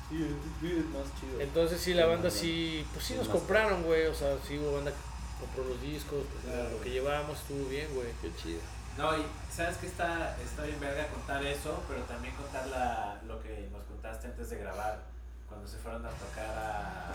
[0.08, 1.40] Sí, es, es más chido.
[1.40, 4.06] entonces sí la banda sí, pues sí nos compraron, güey.
[4.06, 7.64] O sea, sí hubo banda que compró los discos, pues, Claro, lo que llevábamos estuvo
[7.68, 8.08] bien, güey.
[8.22, 8.60] Qué chido.
[8.98, 13.42] No, y sabes que está, está bien verga contar eso, pero también contar la, lo
[13.42, 15.00] que nos contaste antes de grabar,
[15.48, 17.08] cuando se fueron a tocar a,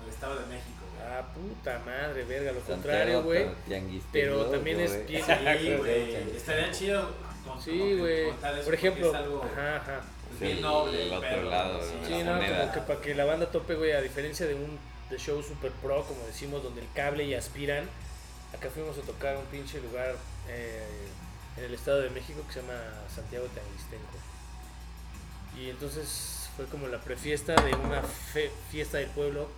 [0.00, 0.83] al Estado de México.
[1.02, 3.46] Ah, puta madre, verga, lo contrario, güey.
[4.12, 5.22] Pero también es bien.
[5.24, 6.12] Sí, güey.
[6.36, 7.10] Estaría chido.
[7.46, 8.32] con- Sí, güey.
[8.64, 10.00] Por ejemplo, es algo ajá, ajá.
[10.40, 11.06] bien Sí, noble.
[11.06, 12.06] el otro pero, lado, sí, ¿no?
[12.06, 12.60] Sí, La no, moneda.
[12.60, 14.78] como que para que la banda tope, güey, a diferencia de un
[15.10, 17.84] de show super pro, como decimos, donde el cable y aspiran,
[18.54, 20.16] acá fuimos a tocar un pinche lugar
[20.48, 20.82] eh,
[21.58, 22.80] en el Estado de México que se llama
[23.14, 24.18] Santiago Tanguistenco.
[25.60, 29.48] Y entonces fue como la prefiesta de una fe- fiesta del pueblo.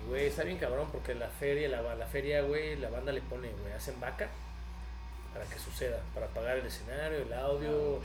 [0.00, 3.20] Y, güey, está bien cabrón porque la feria, la, la feria, güey, la banda le
[3.22, 4.28] pone, güey, hacen vaca
[5.32, 8.00] para que suceda, para pagar el escenario, el audio.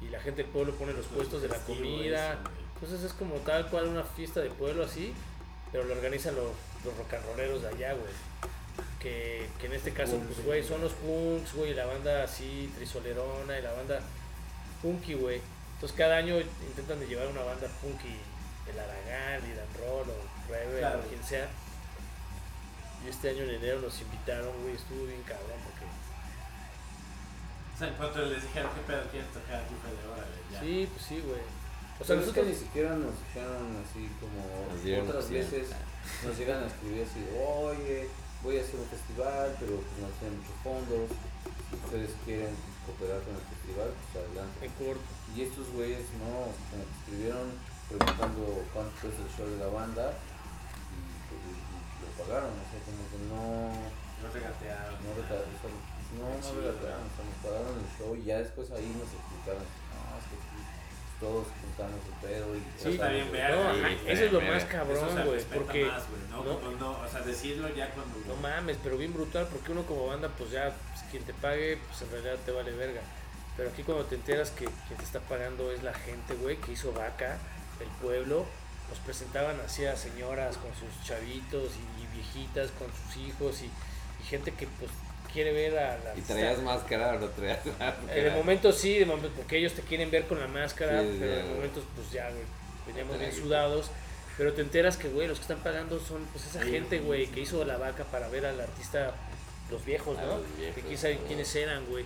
[0.00, 2.38] Y la gente del pueblo pone los puestos de la comida.
[2.74, 5.14] Entonces es como tal cual una fiesta de pueblo así,
[5.72, 6.50] pero lo organizan los,
[6.84, 8.12] los rock and rolleros de allá, güey.
[9.00, 13.58] Que, que en este caso, pues, güey, son los punks, güey, la banda así, trisolerona,
[13.58, 14.00] y la banda
[14.82, 15.40] punky, güey.
[15.74, 18.16] Entonces cada año intentan de llevar una banda punky,
[18.70, 21.00] el Aragán, y Dan Roll, o Rebel, Claro.
[21.00, 21.48] o quien sea.
[23.04, 25.84] Y este año en enero nos invitaron, güey, estuvo bien cabrón, porque...
[27.74, 30.60] O sea, en cuanto les dijeron qué pedo quieres tocar aquí, fue de órale, ya.
[30.60, 31.42] Sí, pues sí, güey.
[32.00, 32.46] O sea, nosotros...
[32.46, 34.42] ni siquiera nos dijeron así como
[34.82, 35.68] dieron otras veces
[36.24, 38.08] nos llegan a escribir así, oye,
[38.42, 41.06] voy a hacer un festival, pero pues no tienen muchos fondos.
[41.70, 42.54] Si ustedes quieren
[42.86, 44.56] cooperar con el festival, pues adelante.
[44.66, 45.06] En corto.
[45.34, 47.46] Y estos güeyes no, como escribieron
[47.88, 48.42] preguntando
[48.72, 50.14] cuánto es el show de la banda
[52.18, 53.42] pagaron, o sea, como que no,
[54.22, 54.94] No regatearon.
[55.02, 55.40] no, sea,
[56.14, 59.62] no, no regatearon, o sea, nos pagaron el show y ya después ahí nos explicaron,
[59.64, 60.60] no, es que aquí
[61.20, 63.72] todos juntamos el pedo y Sí, está bien verga.
[64.06, 65.84] Eso es lo más cabrón, güey, porque...
[65.86, 66.44] más, ¿no?
[66.72, 68.18] no- o sea, decirlo ya cuando.
[68.26, 71.78] No mames, pero bien brutal porque uno como banda, pues ya, pues, quien te pague,
[71.88, 73.00] pues en realidad te vale verga.
[73.56, 76.72] Pero aquí cuando te enteras que quien te está pagando es la gente, güey, que
[76.72, 77.38] hizo vaca,
[77.80, 78.44] el pueblo,
[78.90, 83.66] nos presentaban así a señoras con sus chavitos y, y viejitas con sus hijos y,
[83.66, 84.90] y gente que pues
[85.32, 86.16] quiere ver a la...
[86.16, 87.96] ¿Y traías máscara o no traías máscara?
[88.16, 91.16] Eh, de momento sí, de momento, porque ellos te quieren ver con la máscara, Sí,
[91.18, 91.54] pero ya, de güey.
[91.54, 92.42] momentos pues ya, güey,
[92.86, 93.90] veníamos bien sudados.
[94.36, 96.70] Pero te enteras que, güey, los que están pagando son pues esa Sí.
[96.70, 99.14] gente, güey, que hizo la vaca para ver al artista,
[99.70, 100.38] los viejos, A ¿no?
[100.38, 101.26] los viejos, que quién sabe ¿no?
[101.28, 102.04] quiénes eran, güey.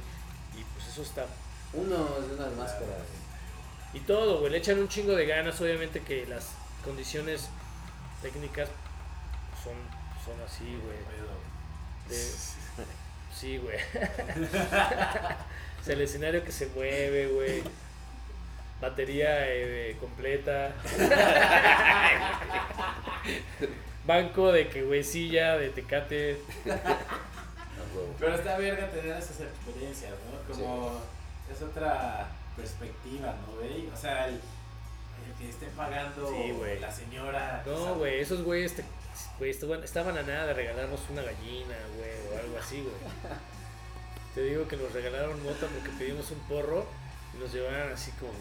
[0.55, 1.24] Y pues eso está...
[1.72, 3.06] uno de unas máscaras.
[3.94, 6.48] Y todo, güey, le echan un chingo de ganas, obviamente que las
[6.85, 7.48] condiciones
[8.20, 8.68] técnicas
[10.29, 10.99] son así, güey.
[12.09, 12.33] De-
[13.35, 13.77] Sí, güey.
[13.77, 17.63] o sea, el escenario que se mueve, güey.
[18.81, 20.73] Batería eh, completa.
[24.07, 26.41] Banco de que, güey, silla, de tecate.
[28.19, 30.55] Pero está verga tener esas experiencias, ¿no?
[30.55, 31.01] Como
[31.53, 33.87] es otra perspectiva, ¿no, güey?
[33.89, 37.63] O sea, el, el que esté pagando Sí, la señora.
[37.67, 38.85] No, güey, esos güeyes te-
[39.39, 42.94] güey, estaban, estaban a nada de regalarnos una gallina, güey, o algo así, güey.
[44.35, 46.86] Te digo que nos regalaron mota porque pedimos un porro
[47.35, 48.32] y nos llevaron así como...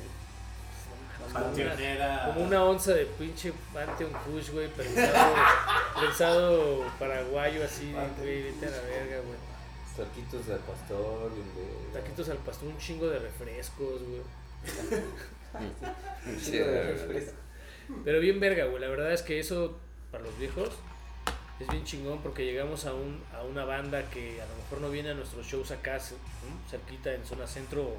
[1.34, 2.26] como una-.
[2.26, 5.36] Como una onza de pinche Pantheon Kush, güey, prensado,
[6.00, 9.38] prensado paraguayo así, güey, vete a la verga, güey.
[9.96, 12.00] Taquitos de pastor, de...
[12.00, 14.22] Taquitos al pastor, un chingo de refrescos, güey.
[16.52, 17.34] De.
[18.04, 19.80] Pero bien verga, güey, la verdad es que eso,
[20.12, 20.70] para los viejos,
[21.60, 24.90] es bien chingón porque llegamos a, un, a una banda que a lo mejor no
[24.90, 26.00] viene a nuestros shows acá,
[26.70, 27.96] cerquita en zona centro,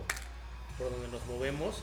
[0.78, 1.82] por donde nos movemos.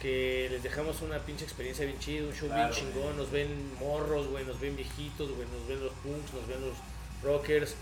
[0.00, 3.02] Que les dejamos una pinche experiencia bien chida, un show Claro, bien chingón.
[3.02, 3.16] güey.
[3.16, 6.74] Nos ven morros, güey, nos ven viejitos, güey, nos ven los punks, nos ven los
[7.22, 7.74] rockers.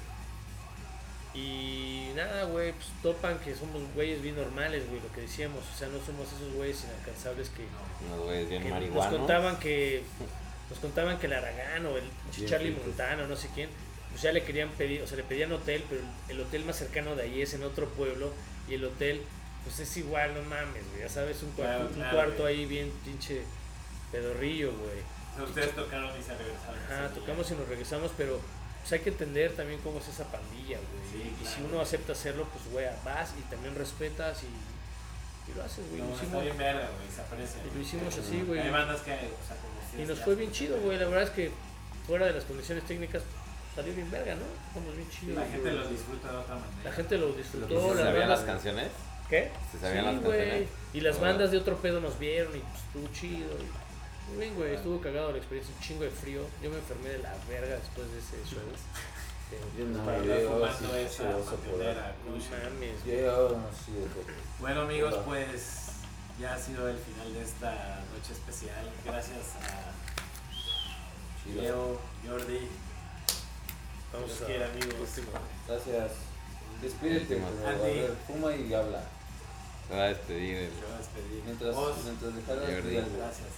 [1.34, 5.62] Y nada, güey, pues topan que somos güeyes bien normales, güey, lo que decíamos.
[5.72, 7.66] O sea, no somos esos güeyes inalcanzables que,
[8.06, 10.02] Unos güeyes bien que nos contaban que
[10.70, 12.05] nos contaban que el Aragán o el
[12.36, 12.86] Bien Charlie ricos.
[12.86, 13.68] Montana o no sé quién,
[14.10, 17.14] pues ya le querían pedir, o sea, le pedían hotel, pero el hotel más cercano
[17.16, 18.32] de ahí es en otro pueblo
[18.68, 19.22] y el hotel
[19.64, 22.55] pues es igual, no mames, güey, ya sabes, un cuarto, Claro, un claro, cuarto güey.
[22.60, 23.43] ahí bien pinche
[24.12, 25.01] pedorrillo, güey.
[25.34, 26.80] O sea, Ustedes tocaron y se regresaron.
[26.90, 28.40] Ajá, tocamos y nos regresamos, pero
[28.80, 31.02] pues hay que entender también cómo es esa pandilla, güey.
[31.22, 31.66] Sí, y si claro.
[31.72, 36.01] uno acepta hacerlo, pues güey, vas y también respetas y, y lo haces, güey.
[36.01, 37.60] No, lo está hicimos, bien verga, güey, se aprecia.
[37.70, 38.60] y lo hicimos así, güey.
[38.60, 40.98] Hay bandas que, o sea, como Y nos fue bien chido, güey.
[40.98, 41.51] La verdad es que
[42.06, 43.23] fuera de las condiciones técnicas
[43.74, 44.44] salió bien verga, ¿no?
[44.68, 45.36] Estamos bien chidos.
[45.36, 46.82] La gente lo disfruta de otra manera.
[46.85, 47.89] La gente lo ¿Y disfrutó.
[47.90, 48.89] se las sabían las canciones?
[49.28, 49.51] ¿Qué?
[49.73, 50.39] ¿Se sabían Sí, las güey.
[50.39, 50.68] canciones?
[50.94, 51.20] Y las Ah.
[51.20, 53.48] bandas de otro pedo nos vieron y pues, estuvo chido.
[53.59, 53.86] y-
[54.31, 54.74] Muy bien, güey.
[54.74, 55.73] Estuvo cagado la experiencia.
[55.74, 56.40] Un chingo de frío.
[56.62, 58.60] Yo me enfermé de la verga después de ese show.
[59.51, 59.59] De-
[64.60, 65.85] Bueno amigos, pues
[66.40, 67.70] ya ha sido el final de esta
[68.14, 68.90] noche especial.
[69.04, 69.92] Gracias a
[71.54, 72.68] Leo, Jordi.
[74.12, 75.08] Vamos Los a amigos.
[75.68, 76.12] Gracias.
[76.82, 78.06] Despídete, Andy.
[78.26, 79.02] fuma y habla.
[79.88, 81.42] Me va a despedir el- Yo voy a despedir.
[81.44, 83.16] Mientras, Vos, mientras algo.
[83.16, 83.48] gracias.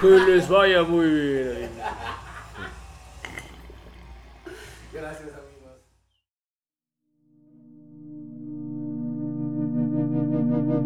[0.00, 1.70] Que les vaya muy bien.
[4.92, 5.28] Gracias,